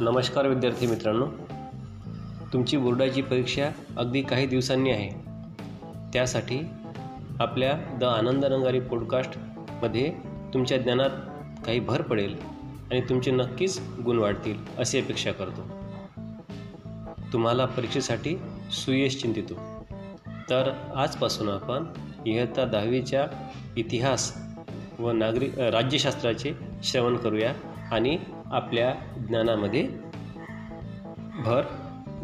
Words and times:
नमस्कार 0.00 0.46
विद्यार्थी 0.46 0.86
मित्रांनो. 0.86 1.26
तुमची 2.52 2.76
बोर्डाची 2.76 3.22
परीक्षा 3.22 3.70
अगदी 3.96 4.22
काही 4.22 4.46
दिवसांनी 4.46 4.90
आहे. 4.90 5.08
त्यासाठी 6.12 6.58
आपल्या 7.40 7.96
द 8.00 8.04
आनंद 8.04 8.44
रंगारी 8.44 8.80
पॉडकास्टमध्ये 8.80 10.12
तुमच्या 10.54 10.78
ज्ञानात 10.78 11.10
काही 11.66 11.80
भर 11.80 12.02
पडेल 12.02 12.36
आणि 12.90 13.00
तुमचे 13.00 13.30
नक्कीच 13.30 13.80
गुण 14.04 14.18
वाढतील 14.18 14.58
अशी 14.78 15.00
अपेक्षा 15.00 15.32
करतो. 15.32 15.62
तुम्हाला 17.32 17.64
परीक्षेसाठी 17.66 18.36
सुयश 18.70 19.22
चिंतितो. 19.22 19.54
तर 20.50 20.72
आजपासून 20.96 21.48
आपण 21.48 21.84
इयत्ता 22.26 22.64
दहावीच्या 22.64 23.26
इतिहास 23.76 24.38
व 24.98 25.10
नागरिक 25.10 25.58
राज्यशास्त्राचे 25.58 26.52
श्रवण 26.82 27.16
करूया 27.16 27.52
आणि 27.92 28.18
आपल्या 28.52 28.94
ज्ञानामध्ये 29.28 29.88
भर 31.44 31.62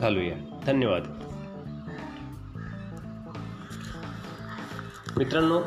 घालूया. 0.01 0.35
धन्यवाद. 0.67 1.03
मित्रांनो 5.17 5.61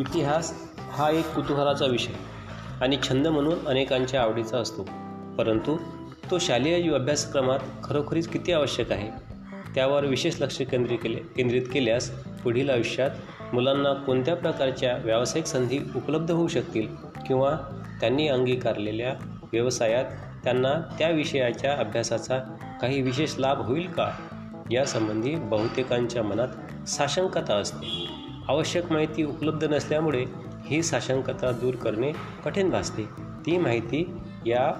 इतिहास 0.00 0.70
हा 0.78 1.10
एक 1.10 1.34
कुतूहलाचा 1.34 1.86
विषय 1.86 2.12
आणि 2.80 2.98
छंद 3.02 3.26
म्हणून 3.26 3.66
अनेकांच्या 3.66 4.22
आवडीचा 4.22 4.58
असतो. 4.58 4.82
परंतु 5.38 5.76
तो 6.30 6.38
शालेय 6.38 6.94
अभ्यासक्रमात 6.94 7.58
खरोखरीच 7.84 8.28
किती 8.28 8.52
आवश्यक 8.52 8.92
आहे? 8.92 9.10
त्यावर 9.74 10.04
विशेष 10.04 10.42
लक्ष 10.42 10.62
केंद्रित 10.62 10.98
केले 11.02 11.18
केंद्रित 11.18 11.62
केल्यास 11.72 12.10
पुढील 12.24 12.70
आयुष्यात 12.70 13.10
मुलांना 13.52 13.92
कोणत्या 13.92 14.36
प्रकारच्या 14.36 14.96
व्यावसायिक 14.96 15.46
संधी 15.46 15.78
उपलब्ध 15.96 16.30
होऊ 16.30 16.48
शकतील 16.48 16.88
किंवा 17.26 17.58
त्यांनी 18.00 18.28
अंगीकारलेल्या 18.28 19.14
व्यवसायात 19.56 20.04
त्यांना 20.44 20.74
त्या 20.98 21.10
विषयाच्या 21.10 21.72
अभ्यासाचा 21.72 22.38
काही 22.82 23.02
विशेष 23.02 23.34
लाभ 23.38 23.60
होईल 23.60 23.86
का? 23.86 24.10
यासंबंधी 24.70 25.34
बहुतेकांच्या 25.34 26.22
मनात 26.22 26.48
साशंकता 26.88 27.54
असते. 27.54 28.06
आवश्यक 28.48 28.92
माहिती 28.92 29.24
उपलब्ध 29.24 29.64
नसल्यामुळे 29.64 30.24
ही 30.66 30.82
साशंकता 30.82 31.50
दूर 31.50 31.74
करणे 31.74 32.12
कठीण 32.44 32.70
भासते. 32.70 33.02
ती 33.46 33.58
माहिती 33.58 34.10
या 34.46 34.72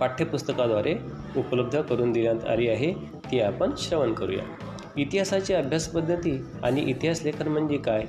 पाठ्यपुस्तकाद्वारे 0.00 0.94
उपलब्ध 1.36 1.80
करून 1.80 2.12
देण्यात 2.12 2.48
आली 2.48 2.68
आहे 2.68 2.92
ती 3.32 3.40
आपण 3.40 3.70
श्रवण 3.78 4.12
करूया. 4.12 4.44
इतिहासाची 4.96 5.54
अभ्यास 5.54 5.88
पद्धती 5.88 6.44
आणि 6.62 6.80
इतिहास 6.80 7.22
लेखन 7.24 7.48
म्हणजे 7.48 7.76
काय? 7.76 8.04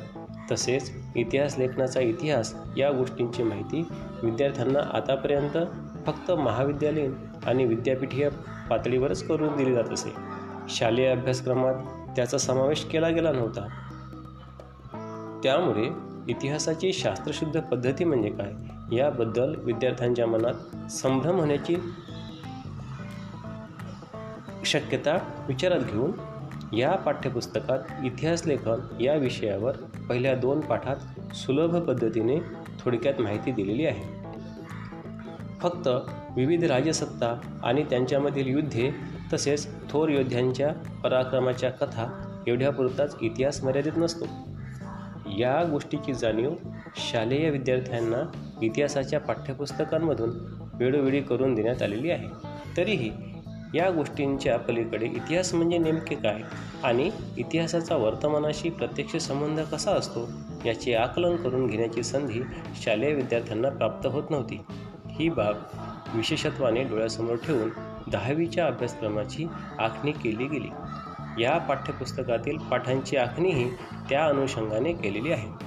तसेच 0.52 0.92
इतिहास 1.16 1.58
लेखनाचा 1.58 2.00
इतिहास 2.00 2.56
या 2.78 2.92
गोष्टींची 2.92 3.44
माहिती 3.44 3.88
विद्यार्थ्यांना 4.24 4.80
आतापर्यंत 4.94 5.58
फक्त 6.06 6.32
महाविद्यालयीन 6.32 7.14
आणि 7.46 7.66
विद्यापीठीय 7.66 8.30
पातळीवरच 8.70 9.28
करून 9.28 9.56
दिली 9.58 9.74
जात 9.74 9.94
असे. 9.94 10.14
शालेय 10.70 11.08
अभ्यासक्रमात 11.08 11.74
त्याचा 12.16 12.38
समावेश 12.38 12.86
केला 12.86 13.10
गेला 13.10 13.32
नव्हता. 13.32 13.68
त्यामुळे 15.44 15.90
इतिहासाची 16.28 16.94
शास्त्रशुद्ध 16.94 17.62
पद्धती 17.62 18.04
म्हणजे 18.04 18.30
काय 18.30 18.52
याबद्दल 18.96 19.56
विद्यार्थ्यांच्या 19.58 20.28
मनात 20.28 20.92
संभ्रम 20.92 21.40
होण्याची 21.40 21.76
शक्यता 24.66 25.46
विचारात 25.48 25.80
घेऊन 25.80 26.12
या 26.76 26.96
पाठ्यपुस्तकात 26.96 27.80
इतिहास 28.04 28.46
लेखन 28.46 29.02
या 29.02 29.16
विषयावर 29.16 29.76
पहिल्या 30.10 30.36
दोन 30.36 30.60
पाठात 30.60 30.96
सुलभ 31.36 31.76
पद्धतीने 31.78 32.40
थोडक्यात 32.80 33.22
माहिती 33.22 33.52
दिलेली 33.52 33.86
आहे. 33.86 34.26
फक्त 35.60 35.88
विविध 36.36 36.64
राजसत्ता 36.64 37.60
आणि 37.64 37.84
त्यांच्यामधील 37.84 38.48
युद्धे 38.48 38.92
तसेच 39.34 39.68
थोर 39.90 40.10
योद्ध्यांच्या 40.10 40.70
पराक्रमाच्या 41.04 41.70
कथा 41.70 42.32
एवढ्यापुरताच 42.48 43.16
इतिहास 43.22 43.64
मर्यादित 43.64 43.92
नसतो. 43.98 44.26
या 45.38 45.64
गोष्टीची 45.72 46.14
जाणीव 46.14 46.52
शालेय 46.96 47.50
विद्यार्थ्यांना 47.50 48.50
इतिहासाच्या 48.62 49.20
पाठ्यपुस्तकांमधून 49.20 50.30
वेळोवेळी 50.74 51.22
करून 51.22 51.54
देण्यात 51.56 51.82
आलेली 51.82 52.10
आहे. 52.10 52.28
तरीही 52.78 53.12
या 53.76 53.90
गोष्टींच्या 53.92 54.60
पलीकडे 54.60 55.06
इतिहास 55.06 55.54
म्हणजे 55.54 55.78
नेमके 55.78 56.16
काय? 56.16 56.42
आणि 56.84 57.12
इतिहासाचा 57.38 57.96
वर्तमानाशी 57.96 58.70
प्रत्यक्ष 58.70 59.16
संबंध 59.16 59.60
कसा 59.60 59.92
असतो? 59.92 60.30
याचे 60.66 60.94
आकलन 60.94 61.36
करून 61.36 61.68
घेण्याची 61.68 62.04
संधी 62.04 62.42
शालेय 62.84 63.14
विद्यार्थ्यांना 63.14 63.70
प्राप्त 63.70 64.08
होत 64.08 64.24
नव्हती. 64.30 64.62
ही 65.12 65.30
बाब 65.30 65.56
विशेषत्वाने 66.14 66.84
डोळ्यासमोर 66.84 67.36
ठेवून 67.36 67.70
दहावीच्या 68.12 68.68
अभ्यासक्रमाची 68.68 69.46
आखणी 69.80 70.12
केली 70.12 70.48
गेली. 70.48 70.70
या 71.44 71.58
पाठ्यपुस्तकातील 71.58 72.58
पाठांची 72.58 73.18
आखणीही 73.18 73.70
त्या 74.10 74.26
अनुषंगाने 74.26 74.94
केलेली 74.94 75.32
आहे. 75.32 75.66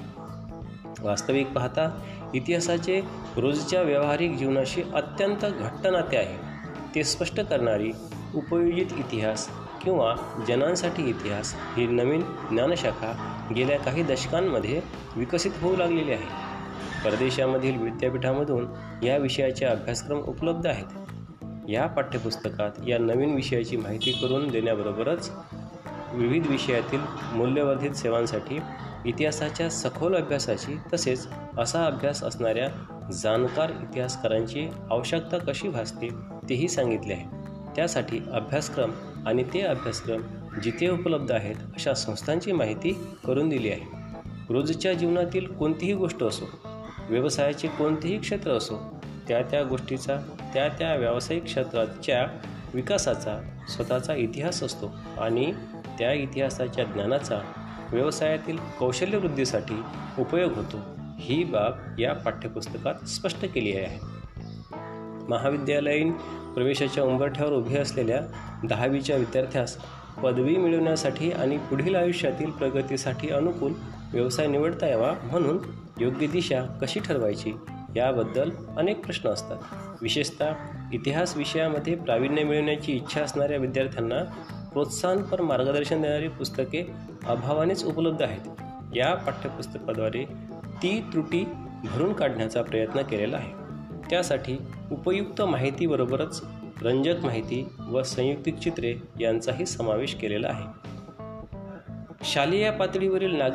वास्तविक 1.03 1.47
पाहता 1.47 2.01
इतिहासाचे 2.35 3.01
रोजच्या 3.37 3.83
व्यावहारिक 3.83 4.37
जीवनाशी 4.37 4.83
अत्यंत 4.95 5.45
घट्ट 5.45 5.87
नाते 5.87 6.17
आहे. 6.17 6.48
ते 6.95 7.05
स्पष्ट 7.05 7.41
करणारी 7.41 7.93
उपयोजित 8.35 8.87
इतिहास 8.99 9.49
किंवा 9.83 10.15
जनांसाठी 10.49 11.09
इतिहास 11.09 11.55
ही 11.77 11.87
नवीन 11.87 12.21
ज्ञानशाखा 12.51 13.13
गेल्या 13.57 13.79
काही 13.79 14.03
दशकांमध्ये 14.03 14.81
विकसित 15.17 15.51
होऊ 15.61 15.77
लागलेली 15.77 16.13
आहे. 16.13 16.49
परदेशामधील 17.05 17.83
विद्यापीठामधून 17.83 18.67
या 19.03 19.17
विषयाचे 19.17 19.65
अभ्यासक्रम 19.65 20.19
उपलब्ध 20.19 20.67
आहेत. 20.67 21.09
या 21.69 21.87
पाठ्यपुस्तकात 21.87 22.71
या 22.87 22.99
नवीन 22.99 23.35
विषयाची 23.35 23.77
माहिती 23.77 24.13
करून 24.13 24.49
देण्याबरोबरच 24.49 25.31
विविध 26.13 26.47
विषयातील 26.47 27.01
मूल्यवर्धित 27.33 27.91
सेवांसाठी 27.91 28.59
इतिहासाच्या 29.07 29.71
सखोल 29.71 30.17
अभ्यासाची 30.17 30.77
तसेच 30.95 31.29
असा 31.59 31.85
अभ्यास 31.85 32.25
असणाऱ्या 32.25 32.69
जाणकार 33.13 33.71
इतिहासकारांची 33.71 34.69
आवश्यकता 34.91 35.39
कशी 35.39 35.69
भासते 35.69 36.38
तेही 36.49 36.69
सांगितले 36.69 37.13
आहे 37.13 37.25
त्यासाठी 37.77 38.19
अभ्यासक्रम 38.33 38.91
आणि 39.27 39.43
ते 39.43 39.61
अभ्यासक्रम 39.61 40.23
जिथे 40.63 40.89
उपलब्ध 40.89 41.33
आहेत 41.33 41.55
अशा 41.55 41.95
संस्थांची 41.95 42.53
माहिती 42.53 43.07
करून 43.27 43.49
दिली 43.49 43.71
आहे. 43.71 43.99
रोजच्या 44.51 44.93
जीवनातील 44.93 45.47
कोणतीही 45.47 45.93
गोष्ट 45.93 46.23
असो 46.23 46.45
व्यवसायाचे 47.09 47.69
कोणतेही 47.69 48.19
क्षेत्र 48.19 48.51
असो 48.51 48.77
त्या 49.29 49.43
त्या 49.43 49.65
गोष्टीचा 49.65 50.17
त्या 50.55 50.69
त्या 50.69 50.95
व्यावसायिक 50.95 51.45
क्षेत्राच्या 51.45 52.27
विकासाचा 52.75 53.39
स्वतःचा 53.69 54.15
इतिहास 54.15 54.63
असतो 54.63 54.95
आणि 55.21 55.53
त्या 55.99 56.13
इतिहासाच्या 56.13 56.85
ज्ञानाचा 56.85 57.41
व्यवसायातील 57.93 58.59
कौशल्यवृद्धीसाठी 58.79 59.83
उपयोग 60.19 60.53
होतो. 60.53 60.77
ही 61.19 61.45
बाब 61.45 62.01
या 62.01 62.15
पाठ्यपुस्तकात 62.15 63.09
स्पष्ट 63.09 63.45
केली 63.45 63.77
आहे. 63.77 63.99
महाविद्यालयीन 65.29 66.13
प्रवेशाच्या 66.55 67.05
उंबरठ्यावर 67.05 67.53
उभे 67.53 67.79
असलेल्या 67.79 68.21
दहावीच्या 68.65 69.17
विद्यार्थ्यास 69.17 69.79
पदवी 70.23 70.57
मिळवण्यासाठी 70.57 71.31
आणि 71.31 71.59
पुढील 71.59 71.95
आयुष्यातील 71.95 72.51
प्रगतीसाठी 72.51 73.29
अनुकूल 73.29 73.73
व्यवसाय 74.13 74.47
निवडता 74.47 74.87
यावा 74.87 75.13
म्हणून 75.23 75.59
योग्य 76.01 76.27
दिशा 76.27 76.63
कशी 76.63 77.01
ठरवायची 77.01 77.53
याबद्दल 77.97 78.51
अनेक 78.77 79.05
प्रश्न 79.05 79.29
असतात. 79.29 79.57
विशेषतः 80.03 80.53
इतिहास 80.93 81.37
विषयामध्ये 81.37 81.95
प्रावीण्य 81.95 82.45
मिळवण्याची 82.45 82.93
इच्छा 82.93 83.21
असणाऱ्या 83.21 83.57
विद्यार्थ्यांना 83.57 84.23
प्रोत्साहनपर 84.73 85.41
मार्गदर्शन 85.41 86.03
देणारी 86.03 86.29
पुस्तके 86.29 86.91
अभावानेच 87.27 87.85
उपलब्ध 87.85 88.23
आहेत. 88.23 88.63
या 88.97 89.15
पाठ्यपुस्तकाद्वारे 89.15 90.25
ती 90.83 91.05
त्रुटी 91.13 91.45
भरून 91.85 92.13
काढण्याचा 92.13 92.63
प्रयत्न 92.63 93.03
केलेला 93.03 93.37
आहे. 93.37 93.58
त्यासाठी 94.11 94.59
उपयुक्त 94.93 95.43
माहितीबरोबरच 95.43 96.45
रंजक 96.83 97.25
माहिती 97.25 97.69
व 97.81 98.03
संयुक्तिक 98.03 98.59
चित्रे 98.59 98.95
यांचाही 99.21 99.67
समावेश 99.67 100.15
केलेला 100.15 100.49
आहे. 100.49 100.89
शालेय 102.25 102.71
पातळीवरील 102.71 103.37
नाग 103.37 103.51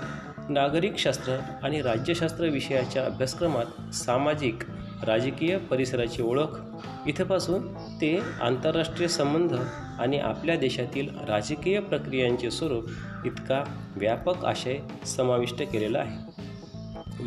नागरिकशास्त्र 0.50 1.38
आणि 1.64 1.82
राज्यशास्त्र 1.82 2.46
विषयाच्या 2.46 3.06
अभ्यासक्रमात 3.06 3.94
सामाजिक 3.94 4.60
राजकीय 5.04 5.58
परिसराची 5.58 6.22
ओळख 6.22 6.60
इथपासून 7.08 7.74
ते 7.74 8.20
आंतरराष्ट्रीय 8.42 9.08
संबंध 9.08 9.54
आणि 10.00 10.20
आपल्या 10.20 10.56
देशातील 10.56 11.08
राजकीय 11.28 11.80
प्रक्रियांचे 11.80 12.52
स्वरूप 12.52 12.84
इतका 13.26 13.64
व्यापक 13.96 14.46
आशय 14.46 14.78
समाविष्ट 15.06 15.62
केलेला 15.62 16.00
आहे. 16.00 16.34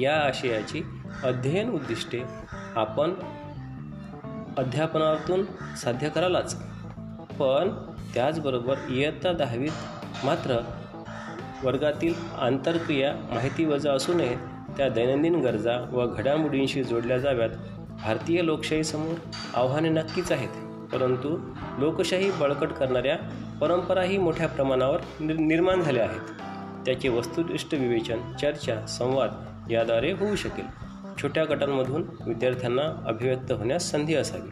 या 0.02 0.20
आशयाची 0.20 0.82
अध्ययन 1.24 1.70
उद्दिष्टे 1.70 2.18
आपण 2.76 3.14
अध्यापनातून 4.58 5.44
साध्य 5.76 6.08
करालाच 6.08 6.54
पण 7.38 7.70
त्याचबरोबर 8.14 8.74
इयत्ता 8.88 9.32
दहावीत 9.32 9.70
मात्र 10.24 10.56
वर्गातील 11.64 12.14
आंतरक्रिया 12.38 13.14
माहिती 13.32 13.64
वजा 13.64 13.92
असू 13.92 14.14
नये 14.14 14.36
त्या 14.76 14.88
दैनंदिन 14.88 15.34
गरजा 15.34 15.88
व 15.92 16.06
घडामोडींशी 16.06 16.84
जोडल्या 16.84 17.18
जाव्यात. 17.18 17.50
भारतीय 18.02 18.44
लोकशाहीसमोर 18.44 19.14
आव्हाने 19.54 19.88
नक्कीच 19.88 20.32
आहेत 20.32 20.48
परंतु 20.92 21.52
लोकशाही 21.78 22.30
बळकट 22.30 22.68
करणाऱ्या 22.68 23.16
परंपराही 23.60 24.18
मोठ्या 24.18 24.48
प्रमाणावर 24.48 25.00
निर 25.20 25.36
निर्माण 25.36 25.82
झाल्या 25.82 26.04
आहेत. 26.04 26.42
त्याचे 26.86 27.08
वस्तुनिष्ठ 27.08 27.74
विवेचन 27.74 28.32
चर्चा 28.40 28.86
संवाद 28.86 29.30
याद्वारे 29.70 30.12
होऊ 30.12 30.36
शकेल. 30.36 30.85
छोट्या 31.22 31.44
गटांमधून 31.44 32.04
विद्यार्थ्यांना 32.26 32.82
अभिव्यक्त 33.06 33.52
होण्यास 33.52 33.90
संधी 33.90 34.14
असावी. 34.14 34.50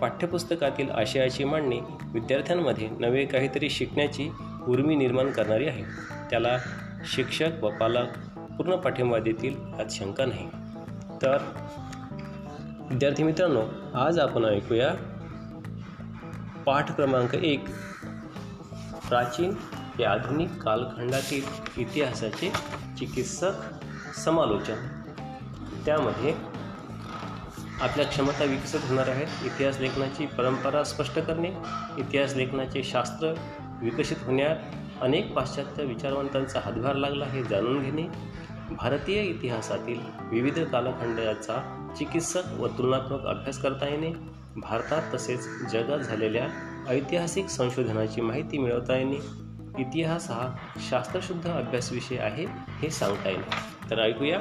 पाठ्यपुस्तकातील 0.00 0.90
आशयाची 0.90 1.44
मांडणी 1.44 1.80
विद्यार्थ्यांमध्ये 2.12 2.88
नवे 3.00 3.24
काहीतरी 3.24 3.70
शिकण्याची 3.70 4.30
उर्मी 4.68 4.96
निर्माण 4.96 5.30
करणारी 5.30 5.68
आहे. 5.68 5.82
त्याला 6.30 6.58
शिक्षक 7.04 7.50
व 7.62 7.70
पालक 7.70 8.18
पूर्ण 8.38 8.76
पाठिंबा 8.76 9.18
देतील 9.18 9.56
यात 9.78 9.86
शंका 9.90 10.24
नाही. 10.24 10.48
तर 11.22 11.38
विद्यार्थी 12.90 13.22
मित्रांनो 13.22 13.62
आज 13.94 14.18
आपण 14.18 14.44
ऐकूया 14.44 14.94
पाठ 16.66 16.96
क्रमांक 16.96 17.34
एक 17.34 17.64
प्राचीन 19.08 19.54
हे 19.98 20.04
आधुनिक 20.04 20.62
कालखंडातील 20.62 21.42
इतिहासाचे 21.76 22.52
चिकित्सक 22.98 23.52
समालोचन. 24.24 25.05
त्यामध्ये 25.86 26.34
आपल्या 27.80 28.06
क्षमता 28.06 28.44
विकसित 28.44 28.80
होणार 28.88 29.08
आहेत. 29.08 29.26
इतिहास 29.44 29.80
लेखनाची 29.80 30.26
परंपरा 30.26 30.84
स्पष्ट 30.84 31.18
करणे 31.18 31.48
इतिहास 31.98 32.36
लेखनाचे 32.36 32.82
शास्त्र 32.82 33.34
विकसित 33.82 34.16
होण्यात 34.24 34.56
अनेक 35.00 35.32
पाश्चात्य 35.32 35.84
विचारवंतांचा 35.84 36.60
हातभार 36.64 36.94
लागला 36.94 37.24
हे 37.24 37.44
जाणून 37.44 37.82
घेणे. 37.82 38.02
भारतीय 38.70 39.22
इतिहासातील 39.22 40.00
विविध 40.32 40.58
कालखंडाचा 40.58 41.88
चिकित्सक 41.98 42.60
व 42.60 42.66
तुलनात्मक 42.66 43.26
अभ्यास 43.26 43.58
करता 43.58 43.88
येणे 43.88 44.12
भारतात 44.56 45.14
तसेच 45.14 45.48
जगात 45.72 45.98
झालेल्या 45.98 46.48
ऐतिहासिक 46.88 47.46
संशोधनाची 47.46 48.20
माहिती 48.20 48.58
मिळवता 48.58 48.96
येणे. 48.96 49.18
इतिहास 49.78 50.30
हा 50.30 50.56
शास्त्रशुद्ध 50.90 51.50
अभ्यासविषय 51.50 52.18
आहे 52.18 52.46
हे 52.82 52.90
सांगता 52.90 53.28
येणे. 53.28 53.76
तर 53.90 53.98
ऐकूया. 53.98 54.40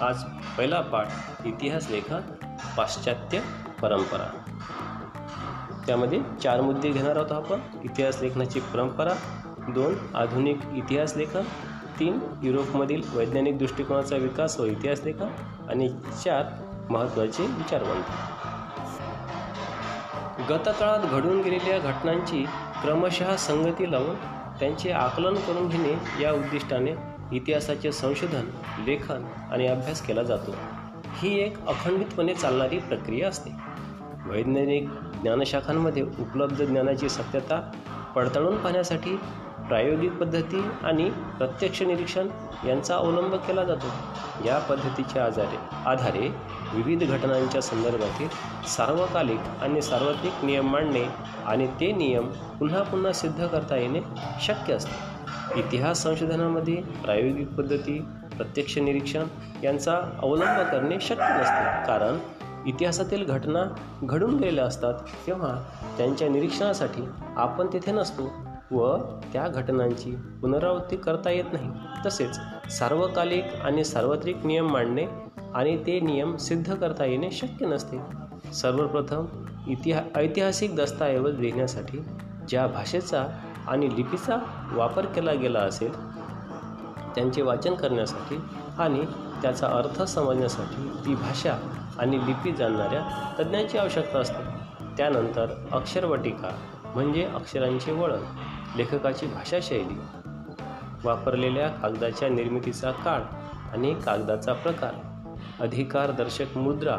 आज 0.00 0.22
पहिला 0.58 0.80
पाठ 0.80 1.06
इतिहास 1.44 1.90
लेखन 1.90 2.20
पाश्चात्य 2.76 3.40
परंपरा. 3.82 4.26
त्यामध्ये 5.86 6.20
चार 6.42 6.60
मुद्दे 6.60 6.90
घेणार 6.90 7.16
आहोत 7.16 7.32
आपण. 7.32 7.60
इतिहास 7.84 8.22
लेखनाची 8.22 8.60
परंपरा 8.60 9.14
दोन 9.68 9.94
आधुनिक 10.14 10.58
इतिहास 10.74 11.16
लेखन 11.16 11.42
तीन 11.98 12.18
युरोपमधील 12.42 13.02
वैज्ञानिक 13.14 13.58
दृष्टिकोनाचा 13.58 14.16
विकास 14.16 14.60
व 14.60 14.64
इतिहास 14.64 15.00
लेखन 15.04 15.28
आणि 15.70 15.88
चार 16.24 16.44
महत्त्वाचे 16.90 17.42
विचारवंत. 17.42 18.04
गतकाळात 20.50 20.98
घडून 20.98 21.40
गेलेल्या 21.40 21.78
घटनांची 21.78 22.44
क्रमशः 22.82 23.36
संगती 23.36 23.92
लावून 23.92 24.14
त्यांचे 24.60 24.92
आकलन 24.92 25.34
करून 25.34 25.68
घेणे 25.68 26.22
या 26.22 26.32
उद्दिष्टाने 26.32 27.15
इतिहासाचे 27.32 27.92
संशोधन 27.92 28.44
लेखन 28.86 29.24
आणि 29.52 29.66
अभ्यास 29.66 30.02
केला 30.02 30.22
जातो. 30.22 30.54
ही 31.14 31.40
एक 31.40 31.66
अखंडितपणे 31.66 32.34
चालणारी 32.34 32.78
प्रक्रिया 32.78 33.28
असते. 33.28 33.50
वैज्ञानिक 34.26 34.88
ज्ञानशाखांमध्ये 35.22 36.02
उपलब्ध 36.02 36.62
ज्ञानाची 36.62 37.08
सत्यता 37.08 37.70
पडताळून 38.16 38.56
पाहण्यासाठी 38.56 39.16
प्रायोगिक 39.68 40.12
पद्धती 40.12 40.62
आणि 40.82 41.10
प्रत्यक्ष 41.10 41.82
निरीक्षण 41.82 42.28
यांचा 42.66 42.96
अवलंब 42.96 43.34
केला 43.34 43.64
जातो. 43.64 43.86
या 44.46 44.58
पद्धतीच्या 44.58 45.24
आधारे 45.24 45.56
आधारे 45.86 46.28
विविध 46.74 47.04
घटनांच्या 47.04 47.62
संदर्भातील 47.62 48.28
सार्वकालिक 48.66 49.40
आणि 49.62 49.82
सार्वत्रिक 49.82 50.44
नियम 50.44 50.72
मांडणे 50.72 51.04
आणि 51.46 51.66
ते 51.66 51.92
नियम 51.92 52.28
पुन्हा 52.28 52.82
पुन्हा 52.82 53.12
सिद्ध 53.12 53.46
करता 53.46 53.76
येणे 53.76 54.00
शक्य 54.40 54.74
असते. 54.74 55.15
इतिहास 55.56 56.02
संशोधनामध्ये 56.02 56.74
प्रायोगिक 57.04 57.48
पद्धती 57.48 57.98
प्रत्यक्ष 58.36 58.78
निरीक्षण 58.78 59.26
यांचा 59.64 60.00
अवलंब 60.22 60.58
करणे 60.72 60.96
शक्य 61.00 61.28
नसते. 61.28 61.86
कारण 61.86 62.18
इतिहासातील 62.66 63.24
घटना 63.24 63.64
घडून 64.02 64.36
गेलेल्या 64.36 64.64
असतात 64.64 64.94
तेव्हा 65.26 65.54
त्यांच्या 65.98 66.28
निरीक्षणासाठी 66.28 67.02
आपण 67.36 67.66
तेथे 67.72 67.92
नसतो 67.92 68.32
व 68.70 68.96
त्या 69.32 69.48
घटनांची 69.48 70.10
पुनरावृत्ती 70.10 70.96
करता 70.96 71.30
येत 71.30 71.52
नाही. 71.52 71.70
तसेच 72.06 72.38
सार्वकालिक 72.78 73.44
आणि 73.64 73.84
सार्वत्रिक 73.84 74.46
नियम 74.46 74.70
मांडणे 74.72 75.06
आणि 75.54 75.76
ते 75.86 76.00
नियम 76.00 76.36
सिद्ध 76.36 76.74
करता 76.74 77.04
येणे 77.04 77.30
शक्य 77.30 77.66
नसते. 77.66 77.96
सर्वप्रथम 78.52 79.26
इतिहा 79.68 80.02
ऐतिहासिक 80.16 80.76
दस्तऐवज 80.76 81.38
लिहिण्यासाठी 81.40 81.98
ज्या 82.48 82.66
भाषेचा 82.66 83.26
आणि 83.68 83.96
लिपीचा 83.96 84.36
वापर 84.72 85.04
केला 85.04 85.32
गेला 85.32 85.58
असेल 85.58 85.92
त्यांचे 87.14 87.42
वाचन 87.42 87.74
करण्यासाठी 87.74 88.36
आणि 88.78 89.04
त्याचा 89.42 89.66
अर्थ 89.66 90.02
समजण्यासाठी 90.02 90.88
ती 91.06 91.14
भाषा 91.14 91.52
आणि 91.98 92.26
लिपी 92.26 92.52
जाणणाऱ्या 92.52 93.32
तज्ज्ञांची 93.38 93.78
आवश्यकता 93.78 94.18
असते. 94.18 94.66
त्यानंतर 94.96 95.46
अक्षरवटिका 95.72 96.50
म्हणजे 96.94 97.24
अक्षरांचे 97.24 97.92
वळण 97.92 98.20
लेखकाची 98.76 99.26
भाषाशैली 99.26 100.00
वापरलेल्या 101.04 101.68
कागदाच्या 101.68 102.28
निर्मितीचा 102.28 102.90
काळ 102.90 103.20
आणि 103.72 103.94
कागदाचा 103.94 104.52
प्रकार 104.52 104.94
अधिकारदर्शक 105.60 106.56
मुद्रा 106.56 106.96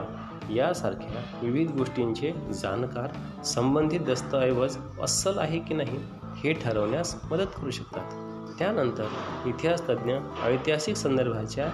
यासारख्या 0.55 1.39
विविध 1.41 1.71
गोष्टींचे 1.71 2.33
जाणकार 2.53 3.41
संबंधित 3.44 3.99
दस्तऐवज 3.99 4.77
अस्सल 5.01 5.38
आहे 5.38 5.59
की 5.59 5.73
नाही 5.73 5.99
हे 6.35 6.53
ठरवण्यास 6.53 7.15
मदत 7.31 7.45
करू 7.57 7.71
शकतात. 7.71 8.11
त्यानंतर 8.59 9.07
इतिहासतज्ञ 9.45 10.15
ऐतिहासिक 10.44 10.95
संदर्भाच्या 10.95 11.67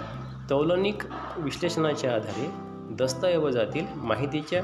तौलनिक 0.50 1.04
विश्लेषणाच्या 1.38 2.16
आधारे 2.16 2.50
दस्तऐवजातील 2.96 3.86
माहितीच्या 3.96 4.64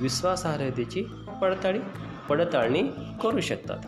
विश्वासार्हतेची 0.00 1.04
पडताळी 1.42 1.78
पडताळणी 2.28 2.82
करू 3.22 3.40
शकतात. 3.40 3.78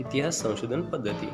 इतिहास 0.00 0.40
संशोधन 0.40 0.82
पद्धती. 0.82 1.28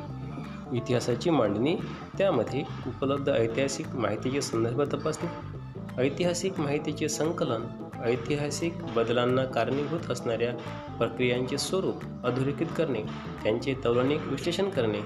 इतिहासाची 0.77 1.29
मांडणी 1.29 1.75
त्यामध्ये 2.17 2.63
उपलब्ध 2.87 3.29
ऐतिहासिक 3.29 3.95
माहितीचे 3.95 4.41
संदर्भ 4.41 4.81
तपासणे 4.81 5.60
ऐतिहासिक 5.97 6.59
माहितीचे 6.59 7.09
संकलन 7.09 7.65
ऐतिहासिक 8.03 8.73
बदलांना 8.95 9.45
कारणीभूत 9.45 10.11
असणाऱ्या 10.11 10.53
प्रक्रियांचे 10.97 11.57
स्वरूप 11.57 12.03
अधोरेखित 12.23 12.67
करणे 12.77 13.01
त्यांचे 13.43 13.75
तौलनिक 13.83 14.19
विश्लेषण 14.25 14.69
करणे. 14.69 15.01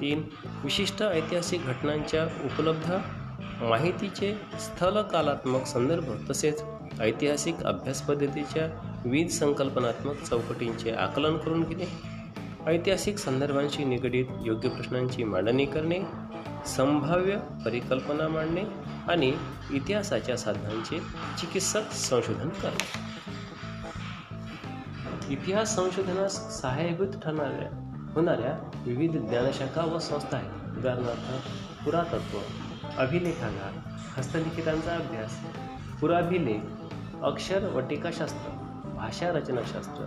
तीन 0.00 0.22
विशिष्ट 0.64 1.02
ऐतिहासिक 1.02 1.64
घटनांच्या 1.64 2.24
उपलब्ध 2.24 2.92
माहितीचे 3.64 4.34
स्थलकालात्मक 4.60 5.64
संदर्भ 5.64 6.30
तसेच 6.30 6.62
ऐतिहासिक 7.00 7.54
अभ्यास 7.54 8.02
पद्धतीच्या 8.02 8.66
विविध 9.04 9.28
संकल्पनात्मक 9.28 10.22
चौकटींचे 10.22 10.90
आकलन 10.90 11.36
करून 11.36 11.62
घेणे. 11.62 11.86
ऐतिहासिक 12.66 13.18
संदर्भांशी 13.18 13.84
निगडीत 13.84 14.26
योग्य 14.44 14.68
प्रश्नांची 14.68 15.24
मांडणी 15.24 15.66
करणे. 15.66 16.00
संभाव्य 16.66 17.36
परिकल्पना 17.64 18.28
मांडणे. 18.28 18.62
आणि 19.10 19.32
इतिहासाच्या 19.70 20.36
साधनांचे 20.36 20.98
चिकित्सक 21.38 21.92
संशोधन 21.92 22.48
करणे 22.48 23.10
इतिहास 25.30 25.74
संशोधनास 25.76 26.60
सहाय्यभूत 26.60 27.20
ठरणाऱ्या 27.24 27.68
होणाऱ्या 28.14 28.70
विविध 28.86 29.16
ज्ञानशाखा 29.16 29.84
व 29.84 29.98
संस्था 29.98 30.36
आहेत. 30.36 30.78
उदाहरणार्थ 30.78 31.84
पुरातत्व 31.84 32.38
अभिलेखागार 32.98 33.72
हस्तलिखितांचा 34.16 34.94
अभ्यास 34.94 35.38
पुराभिलेख 36.00 36.60
अक्षर 37.22 37.68
व 37.68 37.80
टीकाशास्त्र 37.80 38.50
भाषा 38.96 39.28
रचनाशास्त्र 39.28 40.04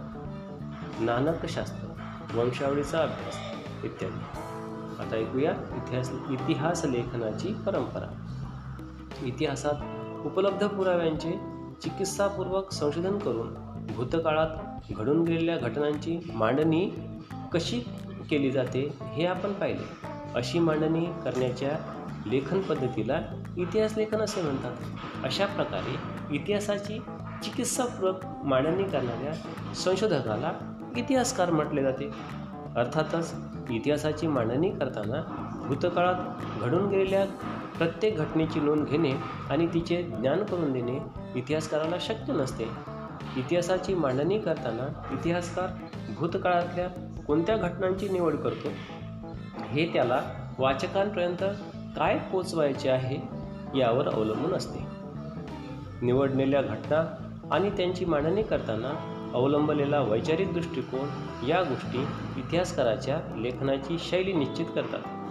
नानकशास्त्र 1.00 2.38
वंशावळीचा 2.38 3.00
अभ्यास 3.00 3.38
इत्यादी. 3.84 4.26
आता 5.04 5.16
ऐकूया 5.16 5.52
इतिहास 5.52 6.12
इतिहास 6.30 6.86
लेखनाची 6.86 7.54
परंपरा. 7.54 8.23
इतिहासात 9.26 10.26
उपलब्ध 10.26 10.68
पुराव्यांचे 10.68 11.32
चिकित्सापूर्वक 11.84 12.72
संशोधन 12.72 13.18
करून 13.18 13.54
भूतकाळात 13.96 14.48
घडून 14.92 15.24
गेलेल्या 15.24 15.58
घटनांची 15.58 16.20
मांडणी 16.34 16.90
कशी 17.54 17.80
केली 18.30 18.52
जाते 18.52 18.94
हे 19.02 19.26
आपण 19.26 19.54
पाहिले. 19.54 19.84
अशी 20.36 20.60
मांडणी 20.60 21.06
करण्याच्या 21.06 21.72
लेखन 22.26 22.62
पद्धतीला 22.62 23.22
इतिहास 23.58 23.98
लेखन 23.98 24.22
असे 24.22 24.42
म्हणतात. 24.42 24.72
अशा 25.24 25.46
प्रकारे 25.46 25.96
इतिहासाची 26.36 26.98
चिकित्सापूर्वक 27.44 28.16
मांडणी 28.44 28.84
करणाऱ्या 28.84 29.34
संशोधकाला 29.76 30.52
इतिहासकार 30.98 31.52
म्हटले 31.52 31.84
जाते. 31.84 32.10
अर्थातच 32.76 33.34
इतिहासाची 33.70 34.28
मांडणी 34.28 34.70
करताना 34.70 35.22
भूतकाळात 35.68 36.16
घडून 36.62 36.88
गेलेल्या 36.88 37.26
प्रत्येक 37.78 38.18
घटनेची 38.18 38.60
नोंद 38.60 38.88
घेणे 38.88 39.12
आणि 39.50 39.68
तिचे 39.68 40.04
ज्ञान 40.04 40.44
करून 40.44 40.74
देणे 40.74 41.00
इतिहासकाराला 41.36 41.96
शक्य 42.02 42.34
नसते. 42.34 42.64
इतिहासाची 43.38 43.94
मांडणी 43.94 44.40
करताना 44.40 45.14
इतिहासकार 45.14 45.70
भूतकाळातल्या 46.18 46.88
कोणत्या 47.28 47.58
घटनांची 47.58 48.10
निवड 48.10 48.36
करतो? 48.36 48.70
हे 49.68 49.86
त्याला 49.94 50.22
वाचकांपर्यंत 50.60 51.44
काय 51.96 52.20
पोचवायचे 52.32 52.90
आहे 52.90 53.18
यावर 53.80 54.10
अवलंबून 54.10 54.54
असते. 54.54 54.80
निवडलेल्या 56.02 56.62
घटना 56.62 57.16
आणि 57.52 57.70
त्यांची 57.70 58.06
मांडणी 58.06 58.44
करताना 58.44 59.20
अवलंबलेला 59.34 60.02
वैचारिक 60.02 60.54
दृष्टिकोन 60.54 61.08
या 61.48 61.64
गोष्टी 61.64 62.02
इतिहासकाराच्या 62.38 63.20
लेखनाची 63.38 63.98
शैली 64.00 64.34
निश्चित 64.34 64.66
करतात. 64.76 65.23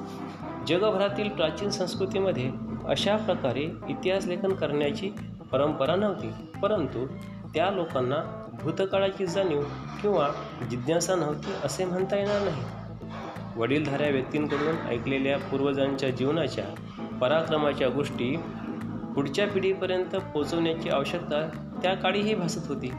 जगभरातील 0.69 1.29
प्राचीन 1.29 1.71
संस्कृतीमध्ये 1.71 2.51
अशा 2.89 3.17
प्रकारे 3.17 3.63
इतिहास 3.89 4.27
लेखन 4.27 4.53
करण्याची 4.53 5.11
परंपरा 5.53 5.97
नव्हती. 5.97 6.31
परंतु 6.63 7.07
त्या 7.55 7.71
लोकांना 7.71 8.49
भूतकाळाची 8.63 9.27
जाणीव 9.27 9.63
किंवा 10.03 10.29
जिज्ञासा 10.71 11.15
नव्हती 11.15 11.51
असे 11.65 11.85
म्हणता 11.85 12.17
येणार 12.17 12.43
नाही. 12.43 12.63
वडीलधाऱ्या 13.57 14.09
व्यक्तींकडून 14.09 14.87
ऐकलेल्या 14.87 15.39
पूर्वजांच्या 15.39 16.11
जीवनाच्या 16.11 16.65
पराक्रमाच्या 17.21 17.89
गोष्टी 17.89 18.37
पुढच्या 19.15 19.49
पिढीपर्यंत 19.49 20.17
पोचवण्याची 20.17 20.89
आवश्यकता 20.89 21.49
त्या 21.83 21.95
काळीही 21.95 22.35
भासत 22.35 22.69
होती. 22.69 22.93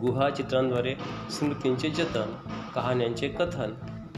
गुहा 0.00 0.30
चित्रांद्वारे 0.30 0.94
स्मृतींचे 1.30 1.90
जतन 1.90 2.34
कहाण्यांचे 2.74 3.28
कथन 3.28 3.70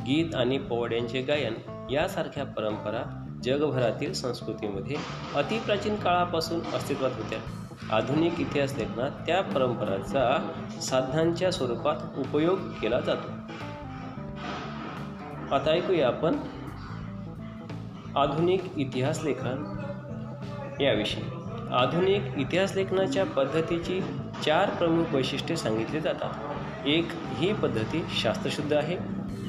गीत 0.06 0.34
आणि 0.34 0.58
पोवाड्यांचे 0.58 1.22
गायन 1.22 1.54
यासारख्या 1.90 2.44
परंपरा 2.44 3.26
जगभरातील 3.44 4.12
संस्कृतीमध्ये 4.12 4.96
अतिप्राचीन 5.34 5.96
काळापासून 5.96 6.60
अस्तित्वात 6.74 7.10
होत्या. 7.16 7.38
आधुनिक 7.96 8.40
इतिहास 8.40 8.74
लेखनात 8.78 9.10
त्या 9.10 9.40
परंपराचा 9.42 10.50
साधनांच्या 10.80 11.52
स्वरूपात 11.52 12.18
उपयोग 12.18 12.58
केला 12.58 13.00
जातो. 13.00 13.28
आता 15.54 15.70
ऐकूया 15.70 16.08
आपण 16.08 16.36
आधुनिक 18.16 18.78
इतिहास 18.78 19.22
लेखन 19.24 19.78
याविषयी. 20.80 21.22
आधुनिक 21.72 22.22
इतिहास 22.36 22.74
लेखनाच्या 22.74 23.26
पद्धतीची 23.26 24.00
चार 24.46 24.70
प्रमुख 24.70 25.04
वैशिष्ट्ये 25.12 25.56
सांगितली 25.56 26.00
जातात. 26.00 26.53
एक 26.86 27.08
ही 27.34 27.52
पद्धती 27.52 28.04
शास्त्रशुद्ध 28.22 28.72
आहे. 28.72 28.96